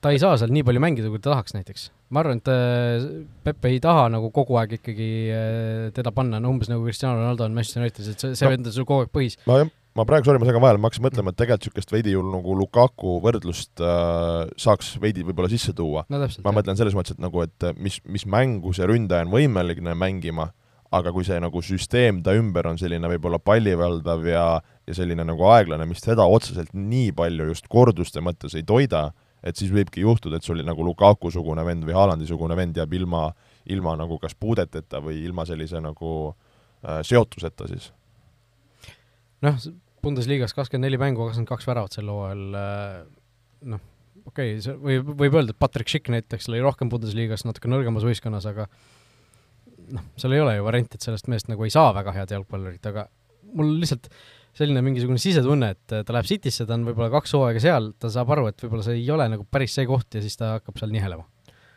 ta 0.00 0.12
ei 0.12 0.20
saa 0.22 0.36
seal 0.40 0.52
nii 0.52 0.64
palju 0.64 0.80
mängida, 0.80 1.12
kui 1.12 1.20
ta 1.20 1.32
tahaks 1.34 1.56
näiteks 1.56 1.90
ma 2.12 2.20
arvan, 2.22 2.40
et 2.42 2.50
äh, 2.52 3.06
Pepe 3.46 3.72
ei 3.72 3.80
taha 3.82 4.08
nagu 4.12 4.28
kogu 4.34 4.58
aeg 4.60 4.76
ikkagi 4.78 5.08
äh, 5.32 5.86
teda 5.96 6.12
panna, 6.14 6.40
no 6.42 6.52
umbes 6.52 6.70
nagu 6.72 6.84
Cristiano 6.84 7.16
Ronaldo 7.20 7.46
on 7.46 7.56
Manchester 7.56 7.84
Unitedis, 7.84 8.12
et 8.12 8.20
see, 8.20 8.36
see 8.38 8.50
vend 8.50 8.68
on 8.68 8.74
sul 8.76 8.86
kogu 8.88 9.06
aeg 9.06 9.14
põhis. 9.14 9.38
ma 9.48 9.62
jah, 9.62 9.70
ma 9.98 10.06
praegu, 10.08 10.28
sorry, 10.28 10.42
ma 10.42 10.48
segan 10.48 10.64
vahele, 10.64 10.82
ma 10.82 10.90
hakkasin 10.90 11.06
mõtlema, 11.06 11.32
et 11.32 11.40
tegelikult 11.40 11.70
niisugust 11.70 11.94
veidi 11.94 12.14
ju 12.14 12.24
nagu 12.26 12.58
Lukaku 12.58 13.16
võrdlust 13.24 13.82
äh, 13.84 14.50
saaks 14.60 14.94
veidi 15.02 15.24
võib-olla 15.26 15.50
sisse 15.52 15.74
tuua 15.76 16.04
no,. 16.08 16.20
ma 16.20 16.28
jah. 16.28 16.58
mõtlen 16.58 16.80
selles 16.80 16.96
mõttes, 16.98 17.16
et 17.16 17.24
nagu, 17.24 17.44
et 17.46 17.70
mis, 17.80 18.00
mis 18.04 18.28
mängu 18.28 18.74
see 18.76 18.88
ründaja 18.90 19.26
on 19.26 19.32
võimeline 19.34 19.96
mängima, 19.98 20.50
aga 20.94 21.10
kui 21.14 21.26
see 21.26 21.40
nagu 21.42 21.62
süsteem 21.64 22.22
ta 22.24 22.34
ümber 22.38 22.68
on 22.70 22.78
selline 22.78 23.08
võib-olla 23.14 23.40
pallivaldav 23.42 24.26
ja, 24.28 24.46
ja 24.86 24.96
selline 24.96 25.26
nagu 25.26 25.46
aeglane, 25.50 25.86
mis 25.90 26.04
teda 26.04 26.26
otseselt 26.30 26.74
nii 26.76 27.14
palju 27.16 27.48
just 27.50 27.70
korduste 27.72 28.22
mõttes 28.22 28.54
ei 28.58 28.66
toida, 28.66 29.08
et 29.44 29.60
siis 29.60 29.72
võibki 29.72 30.04
juhtuda, 30.04 30.38
et 30.38 30.46
sul 30.46 30.62
nagu 30.64 30.86
Lukaku-sugune 30.86 31.64
vend 31.66 31.84
või 31.86 31.96
Haalandi-sugune 31.96 32.56
vend 32.56 32.78
jääb 32.80 32.96
ilma, 32.96 33.26
ilma 33.70 33.94
nagu 34.00 34.18
kas 34.22 34.36
puudeteta 34.38 35.02
või 35.04 35.20
ilma 35.24 35.44
sellise 35.48 35.82
nagu 35.84 36.12
äh, 36.30 37.02
seotuseta 37.06 37.68
siis. 37.70 37.90
noh, 39.44 39.58
Bundesliga-s 40.04 40.56
kakskümmend 40.56 40.88
neli 40.88 41.00
mängu, 41.00 41.26
kakskümmend 41.28 41.52
kaks 41.52 41.68
väravat 41.68 41.96
sel 41.96 42.08
hooajal, 42.12 42.44
äh, 42.60 42.98
noh, 43.72 43.84
okei 44.24 44.54
okay,, 44.54 44.64
see 44.64 44.76
võib, 44.80 45.12
võib 45.20 45.38
öelda, 45.40 45.52
et 45.52 45.60
Patrick 45.60 45.92
Schick 45.92 46.12
näiteks 46.12 46.48
oli 46.52 46.62
rohkem 46.64 46.92
Bundesliga-s 46.92 47.46
natuke 47.48 47.70
nõrgemas 47.72 48.06
võistkonnas, 48.08 48.48
aga 48.48 48.68
noh, 49.92 50.08
seal 50.20 50.36
ei 50.36 50.44
ole 50.44 50.56
ju 50.56 50.64
varianti, 50.64 50.96
et 50.96 51.04
sellest 51.04 51.28
mehest 51.28 51.52
nagu 51.52 51.66
ei 51.66 51.72
saa 51.72 51.92
väga 51.96 52.16
head 52.16 52.32
jalgpallurit, 52.36 52.88
aga 52.88 53.08
mul 53.54 53.76
lihtsalt 53.82 54.08
selline 54.54 54.82
mingisugune 54.86 55.20
sisetunne, 55.20 55.72
et 55.74 55.94
ta 56.06 56.14
läheb 56.14 56.28
Citysse, 56.28 56.66
ta 56.68 56.76
on 56.76 56.86
võib-olla 56.86 57.10
kaks 57.12 57.34
hooaega 57.36 57.62
seal, 57.62 57.92
ta 58.00 58.10
saab 58.12 58.32
aru, 58.36 58.48
et 58.50 58.64
võib-olla 58.64 58.86
see 58.86 58.98
ei 59.00 59.06
ole 59.10 59.26
nagu 59.32 59.46
päris 59.50 59.74
see 59.76 59.86
koht 59.88 60.14
ja 60.14 60.22
siis 60.24 60.38
ta 60.40 60.56
hakkab 60.58 60.78
seal 60.80 60.92
nihelema. 60.94 61.26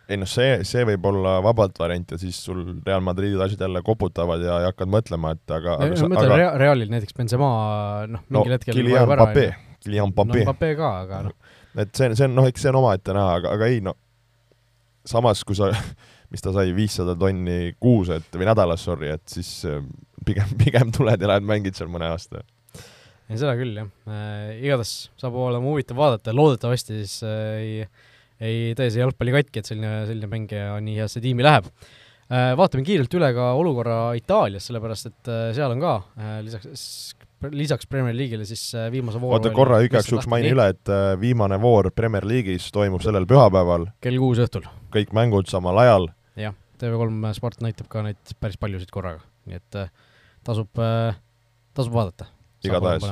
ei 0.08 0.20
noh, 0.22 0.30
see, 0.30 0.62
see 0.68 0.86
võib 0.88 1.06
olla 1.10 1.38
vabalt 1.44 1.80
variant 1.82 2.14
ja 2.14 2.20
siis 2.22 2.38
sul 2.40 2.62
Real 2.86 3.02
Madridid 3.04 3.42
asjad 3.44 3.66
jälle 3.66 3.82
koputavad 3.86 4.44
ja, 4.46 4.62
ja 4.64 4.72
hakkad 4.72 4.92
mõtlema, 4.94 5.34
et 5.36 5.56
aga, 5.58 5.80
aga 5.82 6.02
ma 6.06 6.12
mõtlen 6.14 6.36
Rea-, 6.36 6.58
Realil 6.62 6.94
näiteks 6.94 7.18
Benzema 7.18 7.50
noh, 8.08 8.24
mingil 8.30 8.54
no, 8.54 8.60
hetkel 8.60 8.78
Kylian 8.78 9.10
Mbappé, 9.10 9.48
Kylian 9.84 10.14
Mbappé 10.14 10.44
no,. 10.44 10.46
Mbappé 10.52 10.74
ka, 10.80 10.92
aga 11.04 11.24
noh. 11.28 11.56
et 11.76 11.92
see, 11.98 12.14
see 12.14 12.30
on 12.30 12.38
noh, 12.38 12.48
eks 12.48 12.64
see 12.64 12.72
on 12.72 12.80
omaette 12.84 13.18
näha, 13.18 13.40
aga, 13.42 13.58
aga 13.58 13.72
ei 13.74 13.82
no 13.84 13.98
samas, 15.08 15.44
kui 15.48 15.58
sa 15.58 15.72
mis 16.32 16.44
ta 16.44 16.52
sai, 16.56 16.74
viissada 16.76 17.16
tonni 17.20 17.74
kuus, 17.80 18.12
et 18.14 18.36
või 18.36 18.48
nädalas, 18.50 18.84
sorry, 18.84 19.12
et 19.16 19.24
siis 19.32 19.50
äh, 19.68 19.82
pigem, 20.28 20.54
pigem 20.62 20.92
tuled 20.96 21.22
ja 21.22 21.32
lähed 21.32 21.48
mängid 21.48 21.78
seal 21.78 21.92
mõne 21.92 22.12
aasta. 22.12 22.44
Ei, 23.28 23.38
seda 23.40 23.56
küll, 23.60 23.76
jah 23.76 23.88
äh,. 24.08 24.58
igatahes 24.64 24.96
saab 25.20 25.38
olema 25.48 25.72
huvitav 25.72 26.00
vaadata, 26.00 26.36
loodetavasti 26.36 27.02
siis 27.04 27.20
äh, 27.28 27.62
ei, 27.62 27.86
ei 28.40 28.74
tee 28.78 28.90
see 28.94 29.04
jalgpalli 29.04 29.36
katki, 29.40 29.62
et 29.62 29.72
selline, 29.72 29.94
selline 30.10 30.32
mängija 30.32 30.82
nii 30.84 31.00
heasse 31.02 31.24
tiimi 31.24 31.46
läheb 31.48 31.70
äh,. 31.70 32.54
Vaatame 32.60 32.88
kiirelt 32.88 33.14
üle 33.20 33.32
ka 33.36 33.54
olukorra 33.60 34.02
Itaalias, 34.20 34.68
sellepärast 34.72 35.12
et 35.12 35.32
äh, 35.32 35.48
seal 35.58 35.76
on 35.76 35.84
ka 35.84 35.96
äh, 36.18 36.42
lisaks 36.48 37.16
lisaks 37.52 37.88
Premier 37.88 38.16
League'ile 38.16 38.46
siis 38.46 38.64
äh, 38.76 38.92
viimase 38.92 39.22
vooru 39.22 39.38
oota 39.38 39.52
korra 39.54 39.80
igaks 39.86 40.10
juhuks 40.10 40.28
mainin 40.30 40.56
üle, 40.56 40.70
et 40.74 40.90
äh, 40.90 41.14
viimane 41.22 41.60
voor 41.62 41.92
Premier 41.96 42.26
League'is 42.26 42.72
toimub 42.74 43.04
sellel 43.06 43.28
pühapäeval. 43.30 43.90
kell 44.02 44.18
kuus 44.22 44.42
õhtul. 44.42 44.66
kõik 44.94 45.14
mängud 45.14 45.50
samal 45.52 45.78
ajal 45.84 46.10
jah, 46.40 46.56
TV3 46.82 47.34
Sport 47.38 47.62
näitab 47.66 47.90
ka 47.92 48.06
neid 48.08 48.34
päris 48.42 48.58
paljusid 48.58 48.90
korraga, 48.94 49.22
nii 49.46 49.62
et 49.62 49.80
äh, 49.84 49.94
tasub, 50.48 50.72
tasub 51.78 51.94
vaadata. 51.94 52.32
Igatahes. 52.66 53.08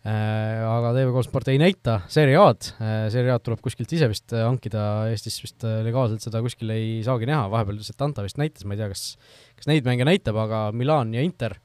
Äh, 0.00 0.60
aga 0.64 0.94
TV3 0.96 1.24
Sport 1.26 1.50
ei 1.52 1.58
näita. 1.60 1.98
Serie 2.08 2.38
A-d, 2.40 2.70
Serie 3.12 3.34
A-d 3.34 3.44
tuleb 3.44 3.60
kuskilt 3.64 3.90
ise 3.92 4.08
vist 4.08 4.32
hankida, 4.32 4.84
Eestis 5.12 5.36
vist 5.42 5.66
legaalselt 5.84 6.24
seda 6.24 6.40
kuskil 6.44 6.72
ei 6.72 7.00
saagi 7.04 7.28
näha, 7.28 7.50
vahepeal 7.52 7.82
Setanta 7.84 8.24
vist 8.24 8.40
näitas, 8.40 8.64
ma 8.64 8.76
ei 8.76 8.80
tea, 8.80 8.88
kas, 8.92 9.04
kas 9.58 9.68
neid 9.68 9.84
mänge 9.88 10.08
näitab, 10.08 10.40
aga 10.40 10.68
Milan 10.72 11.12
ja 11.16 11.24
Inter. 11.26 11.58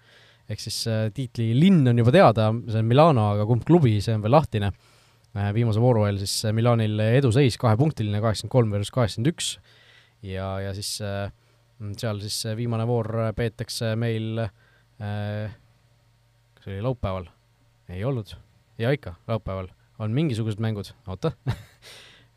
Ehk 0.52 0.62
siis 0.62 0.84
tiitli 1.16 1.54
linn 1.58 1.88
on 1.90 1.98
juba 2.04 2.12
teada, 2.14 2.52
see 2.68 2.84
on 2.84 2.92
Milano, 2.92 3.32
aga 3.34 3.48
kumb 3.50 3.64
klubi, 3.66 3.96
see 4.04 4.14
on 4.14 4.26
veel 4.26 4.36
lahtine. 4.36 4.74
viimase 5.56 5.82
vooru 5.84 6.04
ajal 6.06 6.20
siis 6.22 6.52
Milanil 6.56 7.00
eduseis 7.08 7.58
kahepunktiline, 7.60 8.22
kaheksakümmend 8.22 8.52
kolm 8.52 8.76
versus 8.76 8.94
kaheksakümmend 8.94 9.32
üks. 9.34 9.56
Ja, 10.26 10.60
ja 10.64 10.74
siis 10.76 10.98
äh, 11.04 11.32
seal 12.00 12.22
siis 12.24 12.38
viimane 12.58 12.86
voor 12.88 13.10
peetakse 13.36 13.96
meil 14.00 14.40
äh, 14.40 15.52
kas 16.66 16.74
oli 16.74 16.82
laupäeval? 16.82 17.28
ei 17.90 18.04
olnud, 18.04 18.32
jaa 18.82 18.92
ikka, 18.96 19.14
laupäeval. 19.28 19.68
On 20.02 20.12
mingisugused 20.12 20.60
mängud, 20.60 20.90
oota. 21.08 21.32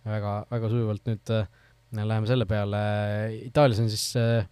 Väga, 0.09 0.47
väga 0.49 0.68
sujuvalt 0.70 1.09
nüüd 1.09 1.31
äh, 1.35 1.49
läheme 1.97 2.29
selle 2.29 2.47
peale, 2.49 2.79
Itaalias 3.45 3.81
on 3.83 3.89
siis 3.93 4.05
äh, 4.16 4.47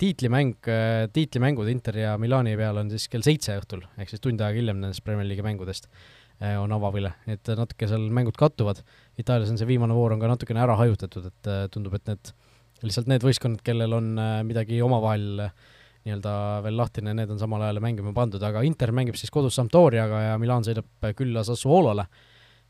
tiitlimäng 0.00 0.56
äh,, 0.68 1.06
tiitlimängud 1.12 1.68
Inter 1.70 1.96
ja 1.96 2.16
Milani 2.20 2.56
peal 2.58 2.80
on 2.82 2.90
siis 2.92 3.06
kell 3.08 3.24
seitse 3.24 3.54
õhtul, 3.56 3.86
ehk 3.96 4.10
siis 4.10 4.20
tund 4.24 4.42
aega 4.42 4.58
hiljem 4.58 4.82
nendest 4.82 5.04
Premier 5.06 5.28
League'i 5.28 5.46
mängudest 5.46 5.88
äh, 6.42 6.58
on 6.60 6.74
avavile, 6.76 7.14
nii 7.28 7.38
et 7.38 7.52
natuke 7.56 7.88
seal 7.88 8.04
mängud 8.12 8.36
kattuvad. 8.36 8.82
Itaalias 9.20 9.52
on 9.54 9.60
see 9.60 9.70
viimane 9.70 9.96
voor 9.96 10.16
on 10.16 10.20
ka 10.20 10.32
natukene 10.34 10.64
ära 10.66 10.76
hajutatud, 10.80 11.30
et 11.30 11.52
äh, 11.52 11.64
tundub, 11.72 11.96
et 11.96 12.12
need 12.12 12.34
lihtsalt 12.82 13.08
need 13.12 13.24
võistkonnad, 13.24 13.64
kellel 13.64 13.96
on 13.96 14.12
midagi 14.50 14.82
omavahel 14.84 15.46
äh, 15.46 15.56
nii-öelda 16.06 16.32
veel 16.64 16.76
lahtine, 16.78 17.14
need 17.18 17.30
on 17.34 17.40
samal 17.40 17.64
ajal 17.66 17.80
mängima 17.84 18.12
pandud, 18.16 18.42
aga 18.46 18.62
Inter 18.66 18.92
mängib 18.94 19.18
siis 19.18 19.32
kodus 19.34 19.58
Sampdoriaga 19.58 20.22
ja 20.28 20.34
Milan 20.40 20.66
sõidab 20.66 20.88
äh, 21.04 21.14
külla 21.18 21.44
Sassuolole, 21.46 22.06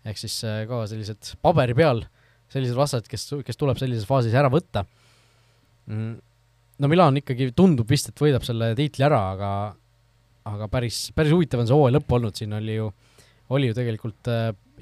ehk 0.06 0.20
siis 0.20 0.38
ka 0.68 0.84
sellised 0.90 1.34
paberi 1.42 1.74
peal 1.76 2.04
sellised 2.52 2.78
vastased, 2.78 3.08
kes, 3.10 3.26
kes 3.46 3.58
tuleb 3.58 3.78
sellises 3.80 4.06
faasis 4.06 4.34
ära 4.38 4.46
võtta. 4.52 4.84
Mm, 5.90 6.12
no 6.78 6.90
Milan 6.90 7.18
ikkagi 7.18 7.50
tundub 7.58 7.90
vist, 7.90 8.12
et 8.12 8.22
võidab 8.22 8.46
selle 8.46 8.70
tiitli 8.78 9.06
ära, 9.06 9.22
aga 9.34 9.50
aga 10.46 10.68
päris, 10.70 11.08
päris 11.10 11.34
huvitav 11.34 11.64
on 11.64 11.66
see 11.66 11.74
hooaja 11.74 11.96
lõpp 11.96 12.12
olnud, 12.14 12.36
siin 12.38 12.54
oli 12.54 12.76
ju, 12.78 12.92
oli 13.56 13.72
ju 13.72 13.74
tegelikult 13.74 14.30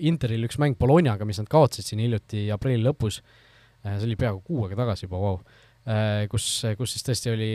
Interil 0.05 0.44
üks 0.44 0.59
mäng 0.61 0.76
Bolognaga, 0.76 1.24
mis 1.24 1.38
nad 1.40 1.48
kaotasid 1.48 1.86
siin 1.88 2.02
hiljuti 2.05 2.50
aprilli 2.52 2.84
lõpus 2.84 3.22
Äh, 3.84 3.98
see 3.98 4.09
oli 4.09 4.16
peaaegu 4.16 4.40
kuu 4.46 4.64
aega 4.64 4.78
tagasi 4.80 5.05
juba, 5.05 5.20
vau. 5.20 5.34
Äh, 5.84 6.24
kus, 6.32 6.46
kus 6.78 6.94
siis 6.94 7.05
tõesti 7.05 7.32
oli 7.34 7.50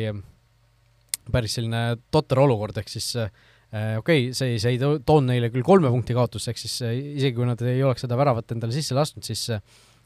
päris 1.33 1.57
selline 1.57 1.83
totter 2.13 2.41
olukord, 2.43 2.77
ehk 2.81 2.91
siis 2.91 3.15
okei 3.19 3.97
okay,, 3.99 4.29
see, 4.33 4.57
see 4.61 4.75
ei 4.75 4.79
toonud 4.81 5.29
neile 5.29 5.51
küll 5.53 5.65
kolme 5.65 5.91
punkti 5.93 6.15
kaotust, 6.17 6.49
ehk 6.49 6.57
siis 6.61 6.79
isegi 6.89 7.35
kui 7.37 7.45
nad 7.45 7.61
ei 7.61 7.83
oleks 7.85 8.05
seda 8.05 8.17
väravat 8.17 8.55
endale 8.55 8.73
sisse 8.73 8.97
lasknud, 8.97 9.27
siis, 9.27 9.45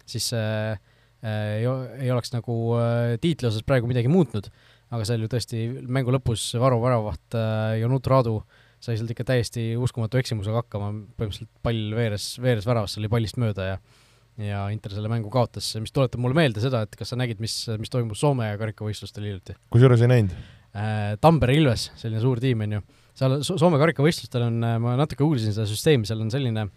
siis 0.09 0.29
äh, 0.35 0.75
ei, 1.23 1.63
ei 2.03 2.11
oleks 2.11 2.33
nagu 2.33 2.57
äh, 2.79 3.15
tiitli 3.23 3.47
osas 3.47 3.63
praegu 3.67 3.87
midagi 3.89 4.11
muutnud. 4.11 4.51
aga 4.93 5.05
seal 5.09 5.23
ju 5.23 5.29
tõesti 5.31 5.63
mängu 5.89 6.13
lõpus 6.13 6.51
Varu 6.61 6.77
väravaht 6.83 7.37
äh, 7.39 7.79
Jonut 7.81 8.07
Raadu 8.11 8.35
sai 8.83 8.97
sealt 8.99 9.13
ikka 9.13 9.25
täiesti 9.25 9.71
uskumatu 9.79 10.19
eksimusega 10.19 10.59
hakkama, 10.59 10.91
põhimõtteliselt 11.17 11.49
pall 11.63 11.95
veeres, 11.95 12.27
veeres 12.43 12.67
väravasse, 12.67 12.99
oli 12.99 13.09
pallist 13.11 13.39
mööda 13.41 13.73
ja 13.73 13.77
ja 14.41 14.63
Inter 14.73 14.89
selle 14.89 15.09
mängu 15.11 15.29
kaotas, 15.29 15.67
mis 15.77 15.93
tuletab 15.93 16.17
mulle 16.23 16.33
meelde 16.33 16.61
seda, 16.61 16.81
et 16.87 16.95
kas 16.97 17.11
sa 17.13 17.17
nägid, 17.19 17.37
mis, 17.37 17.53
mis 17.77 17.91
toimus 17.93 18.23
Soome 18.23 18.47
karikavõistlustel 18.57 19.27
hiljuti? 19.29 19.55
kusjuures 19.73 20.01
ei 20.01 20.09
näinud 20.09 20.33
äh,. 20.33 20.62
Tampere 20.73 21.55
Ilves, 21.57 21.91
selline 21.99 22.21
suur 22.23 22.41
tiim, 22.41 22.63
on 22.65 22.77
ju, 22.77 22.83
seal 23.17 23.39
Soome 23.45 23.79
karikavõistlustel 23.81 24.47
on, 24.47 24.59
äh, 24.65 24.75
ma 24.81 24.97
natuke 24.99 25.25
uurisin 25.25 25.53
seda 25.55 25.67
süsteemi, 25.69 26.09
seal 26.09 26.23
on 26.23 26.33
selline 26.33 26.67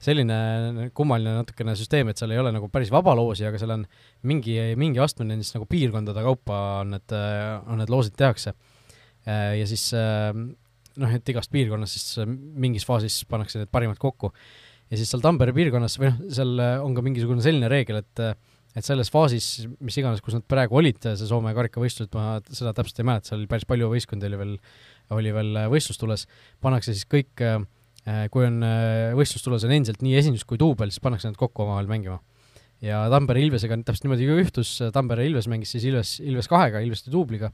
selline 0.00 0.88
kummaline 0.96 1.34
natukene 1.42 1.74
süsteem, 1.76 2.08
et 2.08 2.16
seal 2.16 2.32
ei 2.32 2.40
ole 2.40 2.54
nagu 2.54 2.70
päris 2.72 2.88
vaba 2.92 3.12
loosi, 3.18 3.44
aga 3.44 3.58
seal 3.60 3.74
on 3.74 3.82
mingi, 4.24 4.54
mingi 4.80 5.02
astmene 5.02 5.36
siis 5.42 5.52
nagu 5.58 5.66
piirkondade 5.68 6.22
kaupa 6.24 6.60
on 6.80 6.94
need, 6.94 7.14
on 7.68 7.82
need 7.82 7.92
loosid 7.92 8.16
tehakse. 8.16 8.54
Äh, 9.28 9.58
ja 9.60 9.66
siis 9.68 9.90
äh, 9.92 10.32
noh, 10.32 11.12
et 11.12 11.28
igast 11.28 11.52
piirkonnast 11.52 11.98
siis 11.98 12.24
mingis 12.30 12.86
faasis 12.88 13.20
pannakse 13.28 13.60
need 13.60 13.72
parimad 13.74 14.00
kokku 14.00 14.32
ja 14.90 14.98
siis 14.98 15.10
seal 15.12 15.22
Tampere 15.24 15.54
piirkonnas 15.56 15.96
või 16.00 16.10
noh, 16.10 16.22
seal 16.34 16.56
äh, 16.62 16.78
on 16.82 16.96
ka 16.96 17.04
mingisugune 17.06 17.44
selline 17.44 17.70
reegel, 17.70 18.00
et 18.02 18.24
äh, 18.24 18.34
et 18.76 18.86
selles 18.86 19.10
faasis, 19.10 19.66
mis 19.82 19.98
iganes, 19.98 20.22
kus 20.24 20.36
nad 20.36 20.46
praegu 20.48 20.78
olid, 20.80 21.00
see 21.02 21.28
Soome 21.28 21.52
karikavõistlused, 21.56 22.12
ma 22.14 22.38
seda 22.46 22.72
täpselt 22.76 23.02
ei 23.02 23.08
mäleta, 23.08 23.30
seal 23.30 23.40
oli 23.40 23.50
päris 23.50 23.66
palju 23.68 23.90
võistkondi 23.90 24.28
oli 24.28 24.40
veel, 24.40 24.56
oli 25.16 25.34
veel 25.34 25.62
äh, 25.64 25.68
võistlustules, 25.72 26.26
pannakse 26.62 26.94
siis 26.94 27.08
kõik, 27.10 27.44
kui 28.32 28.46
on 28.46 28.62
võistlustules 29.18 29.66
on 29.66 29.72
endiselt 29.76 30.00
nii 30.00 30.14
esindus 30.16 30.46
kui 30.48 30.56
duubel, 30.58 30.88
siis 30.88 31.02
pannakse 31.04 31.28
nad 31.28 31.36
kokku 31.36 31.66
omavahel 31.66 31.90
mängima. 31.90 32.16
ja 32.80 33.02
Tampere 33.12 33.42
Ilvesega 33.44 33.76
täpselt 33.84 34.06
niimoodi 34.06 34.24
juhtus, 34.24 34.70
Tampere 34.94 35.26
Ilves 35.28 35.50
mängis 35.52 35.74
siis 35.74 35.84
Ilves, 35.84 36.14
Ilves 36.24 36.48
kahega, 36.48 36.80
Ilveste 36.80 37.12
duubliga. 37.12 37.52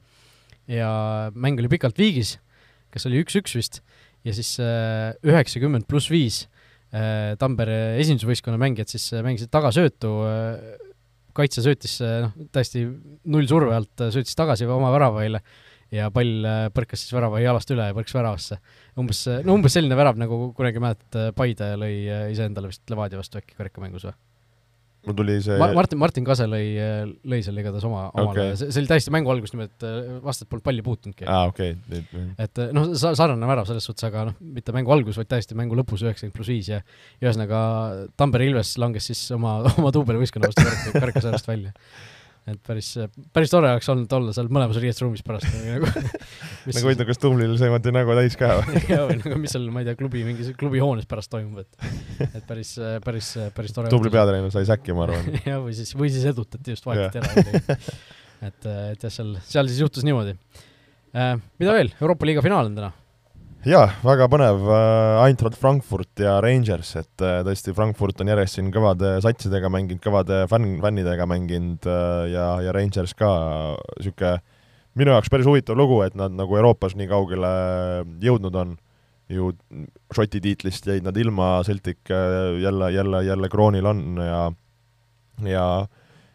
Ja 0.71 1.33
mäng 1.35 1.59
oli 1.59 1.69
pikalt 1.69 1.99
viigis, 1.99 2.37
kas 2.95 3.09
oli 3.11 3.25
üks-üks 3.25 3.57
vist, 3.59 3.81
ja 4.23 4.35
siis 4.35 4.55
üheksakümmend 4.63 5.91
pluss 5.91 6.15
viis 6.15 6.45
Äh, 6.95 7.35
Tampere 7.41 7.97
esindusvõistkonna 8.01 8.61
mängijad 8.63 8.93
siis 8.93 9.09
äh, 9.13 9.23
mängisid 9.27 9.51
tagasöötu, 9.51 10.11
äh, 10.23 10.85
kaitse 11.37 11.65
söötis 11.65 11.99
noh, 12.03 12.35
täiesti 12.55 12.85
null 13.33 13.49
surve 13.51 13.77
alt, 13.77 13.95
söötis 14.15 14.37
tagasi 14.39 14.69
oma 14.71 14.93
väravaile 14.95 15.43
ja 15.95 16.09
pall 16.11 16.47
põrkas 16.75 17.05
siis 17.05 17.15
värava 17.15 17.41
jalast 17.43 17.71
üle 17.71 17.91
ja 17.91 17.97
põrkas 17.97 18.17
väravasse. 18.17 18.59
umbes, 18.99 19.23
no 19.47 19.55
umbes 19.55 19.77
selline 19.77 19.99
värav, 19.99 20.19
nagu 20.19 20.51
kunagi 20.57 20.83
mäletad, 20.83 21.35
Paide 21.37 21.75
lõi 21.79 21.95
iseendale 22.33 22.73
vist 22.73 22.83
Levadia 22.91 23.21
vastu 23.21 23.39
äkki 23.43 23.59
karikamängus 23.59 24.09
või? 24.09 24.17
Mul 25.07 25.17
tuli 25.19 25.37
see 25.45 25.59
Ma-, 25.61 25.71
Martin, 25.77 26.01
Martin 26.03 26.27
Kase 26.27 26.47
lõi, 26.51 26.65
lõi 27.29 27.41
seal 27.45 27.61
igatahes 27.63 27.87
oma, 27.89 28.07
omale 28.13 28.33
okay., 28.33 28.57
see, 28.59 28.73
see 28.75 28.83
oli 28.83 28.91
täiesti 28.91 29.15
mängu 29.15 29.33
algus 29.33 29.55
et 29.55 29.87
äh, 29.87 30.17
vastased 30.25 30.51
polnud 30.51 30.67
palli 30.67 30.85
puutunudki. 30.87 31.27
aa 31.27 31.45
ah,, 31.45 31.53
okei 31.53 31.77
okay.. 31.77 32.25
et 32.43 32.63
äh, 32.63 32.73
noh, 32.77 32.91
sa-, 32.99 33.15
sarnane 33.19 33.51
värav 33.51 33.69
selles 33.69 33.87
suhtes, 33.87 34.07
aga 34.09 34.27
noh, 34.31 34.41
mitte 34.57 34.75
mängu 34.77 34.95
algus, 34.95 35.19
vaid 35.21 35.31
täiesti 35.31 35.59
mängu 35.59 35.79
lõpus 35.79 36.05
üheksakümmend 36.07 36.37
pluss 36.37 36.53
viis 36.53 36.73
ja 36.73 36.83
ühesõnaga 37.23 37.61
Tampere 38.19 38.49
Ilves 38.51 38.75
langes 38.83 39.09
siis 39.13 39.23
oma, 39.37 39.59
oma 39.79 39.95
duubelvõistkonna 39.95 40.51
vastu 40.53 40.95
karikasarjast 40.99 41.51
välja 41.51 41.75
et 42.47 42.61
päris, 42.67 42.93
päris 43.35 43.51
tore 43.51 43.71
oleks 43.75 43.89
olnud 43.91 44.13
olla 44.19 44.35
seal 44.37 44.51
mõlemas 44.53 44.79
riietusruumis 44.83 45.25
pärast 45.27 45.49
nagu 45.51 45.89
nagu 46.67 46.83
huvitav, 46.85 47.09
kas 47.09 47.21
Tumlil 47.23 47.55
sõimati 47.59 47.95
nägu 47.95 48.17
täis 48.19 48.37
ka 48.39 48.53
või? 48.61 48.83
Jaa, 48.93 49.07
või 49.09 49.17
nagu 49.23 49.41
mis 49.43 49.55
seal, 49.57 49.67
ma 49.75 49.83
ei 49.83 49.89
tea, 49.89 49.97
klubi, 49.99 50.23
mingis 50.27 50.53
klubihoones 50.59 51.09
pärast 51.11 51.33
toimub, 51.33 51.65
et 51.65 52.29
et 52.29 52.45
päris, 52.47 52.77
päris, 53.05 53.33
päris 53.57 53.75
tore 53.75 53.91
Tubli 53.93 54.13
peatreener 54.15 54.53
sai 54.55 54.69
säkki, 54.69 54.95
ma 54.97 55.09
arvan. 55.09 55.27
Jah, 55.49 55.59
või 55.65 55.75
siis, 55.79 55.95
või 55.99 56.13
siis 56.15 56.29
edutati 56.31 56.77
just, 56.77 56.87
vahetati 56.87 57.23
ära 57.23 57.67
et, 58.47 58.69
et 58.69 59.03
jah, 59.03 59.13
seal, 59.13 59.35
seal 59.49 59.73
siis 59.73 59.83
juhtus 59.83 60.07
niimoodi. 60.07 60.37
Äh,. 61.17 61.35
mida 61.59 61.75
veel, 61.75 61.91
Euroopa 61.99 62.29
liiga 62.29 62.45
finaal 62.45 62.69
on 62.69 62.79
täna 62.79 62.93
jaa, 63.67 63.87
väga 64.05 64.29
põnev, 64.31 64.61
äh, 64.71 65.25
Eintracht 65.25 65.57
Frankfurt 65.59 66.23
ja 66.23 66.37
Rangers, 66.43 66.93
et 67.01 67.23
äh, 67.25 67.41
tõesti, 67.47 67.75
Frankfurt 67.75 68.21
on 68.23 68.31
järjest 68.31 68.61
siin 68.61 68.69
kõvade 68.75 69.17
satsidega 69.25 69.71
mänginud, 69.73 70.03
kõvade 70.05 70.45
fänn, 70.51 70.77
fännidega 70.85 71.27
mänginud 71.27 71.89
äh, 71.91 72.29
ja, 72.31 72.47
ja 72.63 72.75
Rangers 72.77 73.17
ka 73.19 73.31
niisugune 73.99 74.37
minu 74.97 75.13
jaoks 75.13 75.29
päris 75.29 75.49
huvitav 75.49 75.77
lugu, 75.77 75.99
et 76.07 76.15
nad 76.17 76.33
nagu 76.33 76.57
Euroopas 76.57 76.95
nii 76.97 77.11
kaugele 77.11 77.51
jõudnud 78.23 78.55
on, 78.57 78.77
ju 79.29 79.51
Šoti 80.15 80.41
tiitlist 80.41 80.87
jäid 80.87 81.05
nad 81.05 81.19
ilma, 81.19 81.59
Celtic 81.67 82.09
jälle, 82.63 82.93
jälle, 82.95 83.25
jälle 83.27 83.51
kroonil 83.53 83.91
on 83.91 84.23
ja 84.23 84.41
ja 85.45 85.67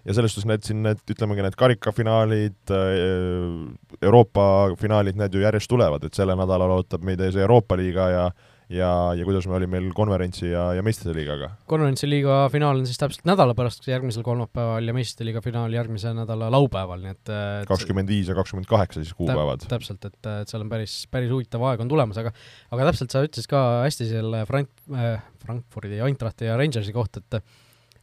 ja 0.06 0.16
selles 0.18 0.34
suhtes 0.36 0.50
need 0.50 0.66
siin 0.66 0.82
need, 0.86 1.04
ütlemegi 1.14 1.46
need 1.46 1.58
karikafinaalid, 1.60 2.62
äh, 2.74 4.00
Euroopa 4.02 4.46
finaalid, 4.82 5.20
need 5.20 5.36
ju 5.36 5.44
järjest 5.44 5.70
tulevad, 5.72 6.08
et 6.08 6.18
sellel 6.18 6.40
nädalal 6.40 6.80
ootab 6.80 7.06
meid 7.06 7.22
ees 7.22 7.38
Euroopa 7.40 7.78
liiga 7.80 8.10
ja 8.14 8.26
ja, 8.72 8.90
ja 9.18 9.26
kuidas 9.28 9.48
me 9.50 9.56
oli 9.58 9.68
meil 9.70 9.90
konverentsi 9.96 10.52
ja, 10.52 10.70
ja 10.78 10.84
meistrite 10.86 11.14
liigaga? 11.16 11.52
konverentsi 11.70 12.08
liiga 12.10 12.46
finaal 12.54 12.80
on 12.80 12.88
siis 12.88 13.00
täpselt 13.02 13.26
nädala 13.28 13.56
pärast, 13.58 13.84
järgmisel 13.90 14.24
kolmapäeval 14.26 14.88
ja 14.88 14.96
meistrite 14.96 15.28
liiga 15.28 15.44
finaal 15.44 15.74
järgmise 15.76 16.14
nädala 16.16 16.48
laupäeval, 16.54 17.02
nii 17.04 17.16
et 17.16 17.34
kakskümmend 17.70 18.12
viis 18.12 18.32
ja 18.32 18.38
kakskümmend 18.38 18.70
kaheksa 18.70 19.04
siis 19.04 19.16
kuupäevad. 19.18 19.68
täpselt, 19.72 20.06
et, 20.08 20.20
et 20.22 20.52
seal 20.52 20.64
on 20.66 20.72
päris, 20.72 21.02
päris 21.12 21.34
huvitav 21.34 21.66
aeg 21.68 21.84
on 21.84 21.92
tulemas, 21.92 22.22
aga 22.22 22.34
aga 22.72 22.88
täpselt 22.92 23.14
sa 23.14 23.26
ütlesid 23.28 23.52
ka 23.52 23.66
hästi 23.88 24.08
selle 24.14 24.46
Frank- 24.50 24.96
äh,, 24.96 25.20
Frankfurdi, 25.44 26.00
Eintrachti 26.06 26.48
ja 26.48 26.58
Rangersi 26.60 26.96
kohta, 26.96 27.24
et 27.24 27.42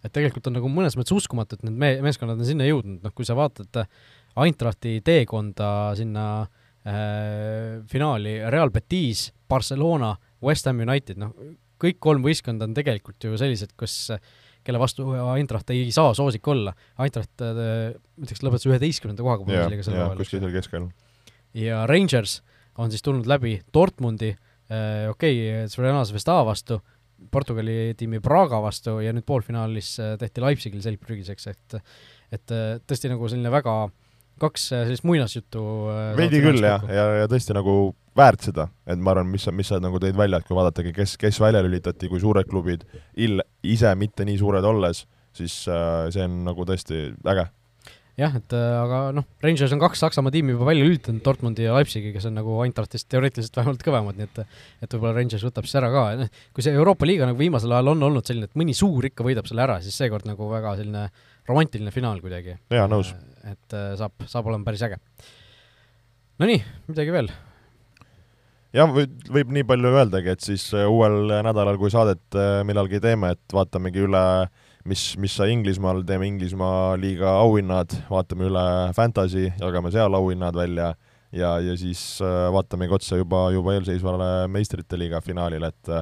et 0.05 0.15
tegelikult 0.15 0.47
on 0.51 0.59
nagu 0.59 0.71
mõnes 0.71 0.97
mõttes 0.99 1.17
uskumatu, 1.17 1.59
et 1.59 1.67
need 1.67 1.79
me-, 1.79 1.99
meeskonnad 2.05 2.39
on 2.39 2.49
sinna 2.49 2.67
jõudnud, 2.69 3.03
noh 3.05 3.15
kui 3.15 3.27
sa 3.29 3.37
vaatad 3.39 3.83
Eintrachti 4.39 5.01
teekonda 5.03 5.69
sinna 5.99 6.27
äh, 6.87 7.81
finaali, 7.91 8.37
Real 8.53 8.71
Betis, 8.75 9.29
Barcelona, 9.51 10.13
West 10.45 10.69
Ham 10.71 10.85
United, 10.85 11.19
noh, 11.19 11.33
kõik 11.81 11.99
kolm 12.03 12.23
võistkonda 12.27 12.69
on 12.69 12.77
tegelikult 12.77 13.25
ju 13.27 13.39
sellised, 13.41 13.75
kus 13.79 14.11
kelle 14.67 14.81
vastu 14.83 15.07
Eintracht 15.17 15.71
ei 15.73 15.89
saa 15.95 16.13
soosik 16.17 16.47
olla. 16.51 16.75
Eintracht, 17.01 17.35
äh, 17.45 17.95
ütleks, 18.21 18.43
lõpetas 18.45 18.69
üheteistkümnenda 18.69 19.25
kohaga 19.25 19.47
Bundesliga 19.47 19.87
sel 19.87 19.97
hooajal. 19.97 20.21
kuskil 20.21 20.43
seal 20.45 20.55
keskel. 20.55 20.91
ja 21.57 21.87
Rangers 21.89 22.43
on 22.79 22.93
siis 22.93 23.03
tulnud 23.03 23.27
läbi 23.27 23.59
Dortmundi 23.75 24.35
äh,, 24.35 25.09
okei 25.11 25.41
okay,, 25.41 25.69
Svenaas 25.73 26.13
Vesta 26.15 26.37
vastu, 26.47 26.83
Portugali 27.33 27.95
tiimi 27.99 28.21
Praga 28.25 28.61
vastu 28.63 28.99
ja 29.03 29.13
nüüd 29.15 29.27
poolfinaalis 29.29 29.95
äh, 30.03 30.13
tehti 30.21 30.45
Leipzigil 30.45 30.83
selg 30.85 31.01
prügiseks, 31.03 31.49
et 31.51 31.79
et 32.33 32.55
äh, 32.55 32.77
tõesti 32.87 33.11
nagu 33.11 33.29
selline 33.31 33.53
väga 33.53 33.79
kaks 34.39 34.69
äh, 34.73 34.85
sellist 34.87 35.07
muinasjuttu 35.09 35.63
veidi 36.19 36.43
küll 36.45 36.63
jah, 36.63 36.85
ja, 36.87 36.95
ja, 36.95 37.23
ja 37.25 37.31
tõesti 37.31 37.57
nagu 37.57 37.79
väärt 38.19 38.49
seda, 38.49 38.69
et 38.87 38.99
ma 38.99 39.13
arvan, 39.15 39.31
mis 39.31 39.45
sa, 39.47 39.55
mis 39.55 39.69
sa 39.71 39.79
nagu 39.83 40.01
tõid 40.03 40.17
välja, 40.19 40.41
et 40.41 40.49
kui 40.49 40.57
vaadatagi, 40.59 40.95
kes, 40.97 41.15
kes 41.21 41.39
välja 41.43 41.63
lülitati, 41.63 42.11
kui 42.11 42.23
suured 42.23 42.49
klubid, 42.51 42.83
ill-, 43.19 43.45
ise 43.63 43.93
mitte 43.99 44.27
nii 44.27 44.41
suured 44.41 44.67
olles, 44.67 45.05
siis 45.37 45.61
äh, 45.71 46.09
see 46.15 46.27
on 46.27 46.43
nagu 46.49 46.67
tõesti 46.67 47.09
äge 47.31 47.47
jah, 48.19 48.35
et 48.35 48.55
äh, 48.57 48.75
aga 48.81 48.99
noh, 49.15 49.27
Rangers 49.45 49.73
on 49.75 49.81
kaks 49.83 50.03
Saksamaa 50.03 50.33
tiimi 50.35 50.55
juba 50.55 50.67
välja 50.69 50.87
lülitanud, 50.87 51.23
Dortmundi 51.25 51.67
ja 51.67 51.77
Leipzigi, 51.77 52.11
kes 52.15 52.27
on 52.29 52.37
nagu 52.39 52.57
Eintrachtist 52.65 53.09
teoreetiliselt 53.13 53.59
vähemalt 53.61 53.85
kõvemad, 53.87 54.19
nii 54.19 54.27
et 54.27 54.41
et 54.85 54.95
võib-olla 54.95 55.15
Rangers 55.21 55.45
võtab 55.47 55.69
siis 55.69 55.79
ära 55.79 55.91
ka, 55.95 56.05
kui 56.57 56.67
see 56.67 56.75
Euroopa 56.75 57.07
liiga 57.09 57.29
nagu 57.29 57.39
viimasel 57.39 57.75
ajal 57.77 57.93
on 57.95 58.07
olnud 58.11 58.27
selline, 58.27 58.51
et 58.51 58.59
mõni 58.59 58.75
suur 58.77 59.07
ikka 59.07 59.27
võidab 59.27 59.49
selle 59.51 59.65
ära, 59.65 59.79
siis 59.85 59.99
seekord 59.99 60.27
nagu 60.29 60.51
väga 60.51 60.75
selline 60.81 61.09
romantiline 61.49 61.95
finaal 61.95 62.23
kuidagi. 62.25 62.59
jaa, 62.75 62.87
nõus. 62.91 63.15
Äh, 63.15 63.55
et 63.55 63.77
äh, 63.79 63.93
saab, 64.01 64.17
saab 64.27 64.51
olema 64.51 64.67
päris 64.67 64.83
äge. 64.89 64.99
Nonii, 66.43 66.63
midagi 66.91 67.15
veel? 67.15 67.31
jah, 68.75 68.91
võib, 68.95 69.15
võib 69.31 69.53
nii 69.55 69.67
palju 69.67 69.95
öeldagi, 69.95 70.35
et 70.35 70.45
siis 70.45 70.71
uuel 70.75 71.39
nädalal, 71.47 71.79
kui 71.81 71.91
saadet 71.95 72.37
millalgi 72.67 72.99
teeme, 73.03 73.33
et 73.39 73.55
vaatamegi 73.55 74.03
üle 74.05 74.25
äh, 74.43 74.67
mis, 74.89 75.03
mis 75.21 75.35
sai 75.39 75.53
Inglismaal, 75.55 76.03
teeme 76.09 76.29
Inglismaa 76.29 76.97
liiga 77.01 77.37
auhinnad, 77.43 77.95
vaatame 78.11 78.49
üle 78.49 78.65
Fantasy, 78.97 79.49
jagame 79.61 79.93
seal 79.95 80.17
auhinnad 80.19 80.57
välja 80.57 80.93
ja, 81.33 81.57
ja 81.65 81.77
siis 81.79 82.03
äh, 82.25 82.49
vaatamegi 82.55 82.97
otsa 82.99 83.21
juba, 83.21 83.49
juba 83.55 83.77
eelseisvale 83.77 84.49
meistrite 84.53 85.01
liiga 85.01 85.23
finaalile, 85.25 85.73
et 85.73 85.95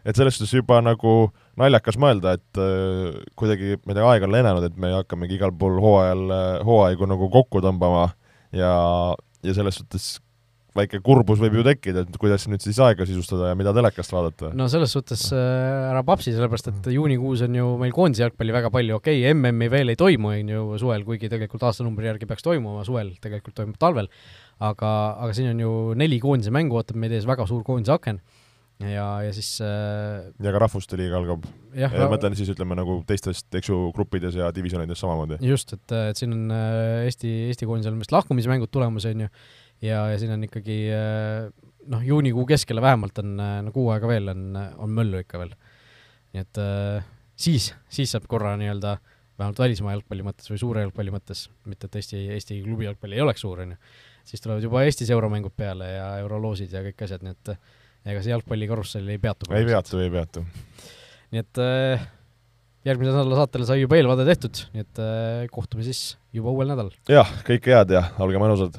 et 0.00 0.16
selles 0.16 0.38
suhtes 0.38 0.54
juba 0.56 0.78
nagu 0.80 1.12
naljakas 1.60 1.98
mõelda, 2.00 2.38
et 2.38 2.60
äh, 2.60 3.20
kuidagi, 3.36 3.76
ma 3.84 3.92
ei 3.92 3.98
tea, 3.98 4.08
aeg 4.14 4.26
on 4.28 4.34
lennanud, 4.36 4.64
et 4.68 4.80
me 4.80 4.94
hakkamegi 4.94 5.36
igal 5.36 5.52
pool 5.56 5.80
hooajal, 5.82 6.24
hooaegu 6.66 7.08
nagu 7.10 7.28
kokku 7.32 7.60
tõmbama 7.64 8.08
ja, 8.56 8.72
ja 9.44 9.56
selles 9.56 9.80
suhtes 9.80 10.14
väike 10.76 11.00
kurbus 11.04 11.40
võib 11.42 11.58
ju 11.58 11.64
tekkida, 11.66 12.04
et 12.06 12.18
kuidas 12.20 12.46
nüüd 12.50 12.62
siis 12.64 12.78
aega 12.82 13.06
sisustada 13.08 13.50
ja 13.50 13.58
mida 13.58 13.72
telekast 13.76 14.12
vaadata. 14.14 14.52
no 14.56 14.68
selles 14.72 14.94
suhtes 14.94 15.26
äh, 15.34 15.90
ära 15.90 16.02
papsi, 16.06 16.34
sellepärast 16.36 16.70
et 16.72 16.90
juunikuus 16.94 17.44
on 17.46 17.56
ju 17.58 17.70
meil 17.80 17.94
koondise 17.96 18.26
jalgpalli 18.26 18.54
väga 18.54 18.72
palju, 18.74 19.00
okei 19.00 19.22
okay,, 19.22 19.34
MM-i 19.34 19.70
veel 19.72 19.94
ei 19.94 20.00
toimu, 20.00 20.34
on 20.34 20.52
ju, 20.54 20.66
suvel, 20.82 21.06
kuigi 21.08 21.30
tegelikult 21.32 21.66
aastanumbri 21.68 22.10
järgi 22.10 22.28
peaks 22.30 22.46
toimuma 22.46 22.84
suvel, 22.86 23.14
tegelikult 23.22 23.56
toimub 23.58 23.80
talvel, 23.82 24.10
aga, 24.58 24.92
aga 25.26 25.32
siin 25.36 25.52
on 25.54 25.64
ju 25.64 25.72
neli 25.98 26.20
koondise 26.22 26.54
mängu, 26.54 26.78
ootab 26.78 27.00
meid 27.00 27.16
ees 27.18 27.28
väga 27.28 27.48
suur 27.50 27.66
koondise 27.66 27.96
aken 27.96 28.22
ja, 28.88 29.06
ja 29.26 29.32
siis 29.36 29.50
äh, 29.64 30.30
ja 30.40 30.52
ka 30.54 30.60
Rahvuste 30.62 30.98
liiga 30.98 31.18
algab. 31.20 31.44
ma 31.74 32.08
mõtlen 32.12 32.36
siis 32.38 32.50
ütleme 32.52 32.76
nagu 32.78 33.00
teistest, 33.08 33.48
eks 33.56 33.70
ju, 33.70 33.80
gruppides 33.96 34.38
ja 34.38 34.50
divisjonides 34.54 35.02
samamoodi. 35.02 35.40
just, 35.44 35.74
et, 35.76 35.96
et 36.10 36.20
siin 36.20 36.32
on 36.36 36.54
äh, 36.54 37.08
Eesti, 37.08 37.32
Eesti 37.50 37.68
koondisel 37.68 37.98
vist 37.98 38.14
lahkumismängud 38.14 38.72
tulemas, 38.72 39.08
on 39.10 39.26
ju, 39.26 39.32
ja, 39.84 40.04
ja 40.12 40.18
siin 40.20 40.34
on 40.34 40.44
ikkagi 40.46 40.78
äh, 40.94 41.48
noh, 41.90 42.02
juunikuu 42.04 42.44
keskele 42.48 42.82
vähemalt 42.84 43.18
on 43.22 43.38
äh, 43.40 43.56
no 43.66 43.72
kuu 43.74 43.88
aega 43.94 44.10
veel 44.10 44.32
on, 44.32 44.44
on 44.78 44.92
möllu 44.96 45.22
ikka 45.22 45.40
veel. 45.42 45.54
nii 46.34 46.44
et 46.44 46.60
siis, 47.40 47.72
siis 47.90 48.12
saab 48.14 48.28
korra 48.30 48.54
nii-öelda 48.60 48.98
vähemalt 49.40 49.58
välismaa 49.58 49.96
jalgpalli 49.96 50.24
mõttes 50.26 50.50
või 50.52 50.60
suure 50.60 50.84
jalgpalli 50.84 51.14
mõttes, 51.14 51.46
mitte 51.66 51.88
et 51.88 51.96
Eesti, 51.98 52.20
Eesti 52.36 52.60
klubi 52.62 52.86
jalgpall 52.86 53.16
ei 53.16 53.22
oleks 53.24 53.42
suur, 53.42 53.64
on 53.64 53.72
ju, 53.74 53.78
siis 54.28 54.44
tulevad 54.44 54.62
juba 54.62 54.84
Eestis 54.84 55.10
euromängud 55.10 55.56
peale 55.56 55.88
ja 55.94 56.06
euroloosid 56.20 56.76
ja 56.76 56.84
kõik 56.84 57.06
asjad, 57.06 57.24
nii 57.24 57.34
et 57.34 57.52
ega 58.12 58.22
see 58.22 58.34
jalgpallikarussell 58.34 59.08
ei 59.10 59.18
peatu. 59.22 59.48
ei 59.56 59.66
peatu, 59.66 60.02
ei 60.04 60.12
peatu. 60.12 60.44
nii 61.32 61.42
et 61.42 61.62
järgmise 62.86 63.10
nädala 63.10 63.40
saatele 63.40 63.66
sai 63.68 63.80
juba 63.80 63.98
eelvaade 63.98 64.28
tehtud, 64.28 64.62
nii 64.76 64.84
et 64.86 65.02
kohtume 65.56 65.88
siis 65.88 66.04
juba 66.36 66.52
uuel 66.52 66.70
nädalal. 66.70 66.94
jah, 67.08 67.34
kõike 67.48 67.74
head 67.74 67.96
ja 67.96 68.04
olge 68.20 68.44
mõnusad 68.44 68.78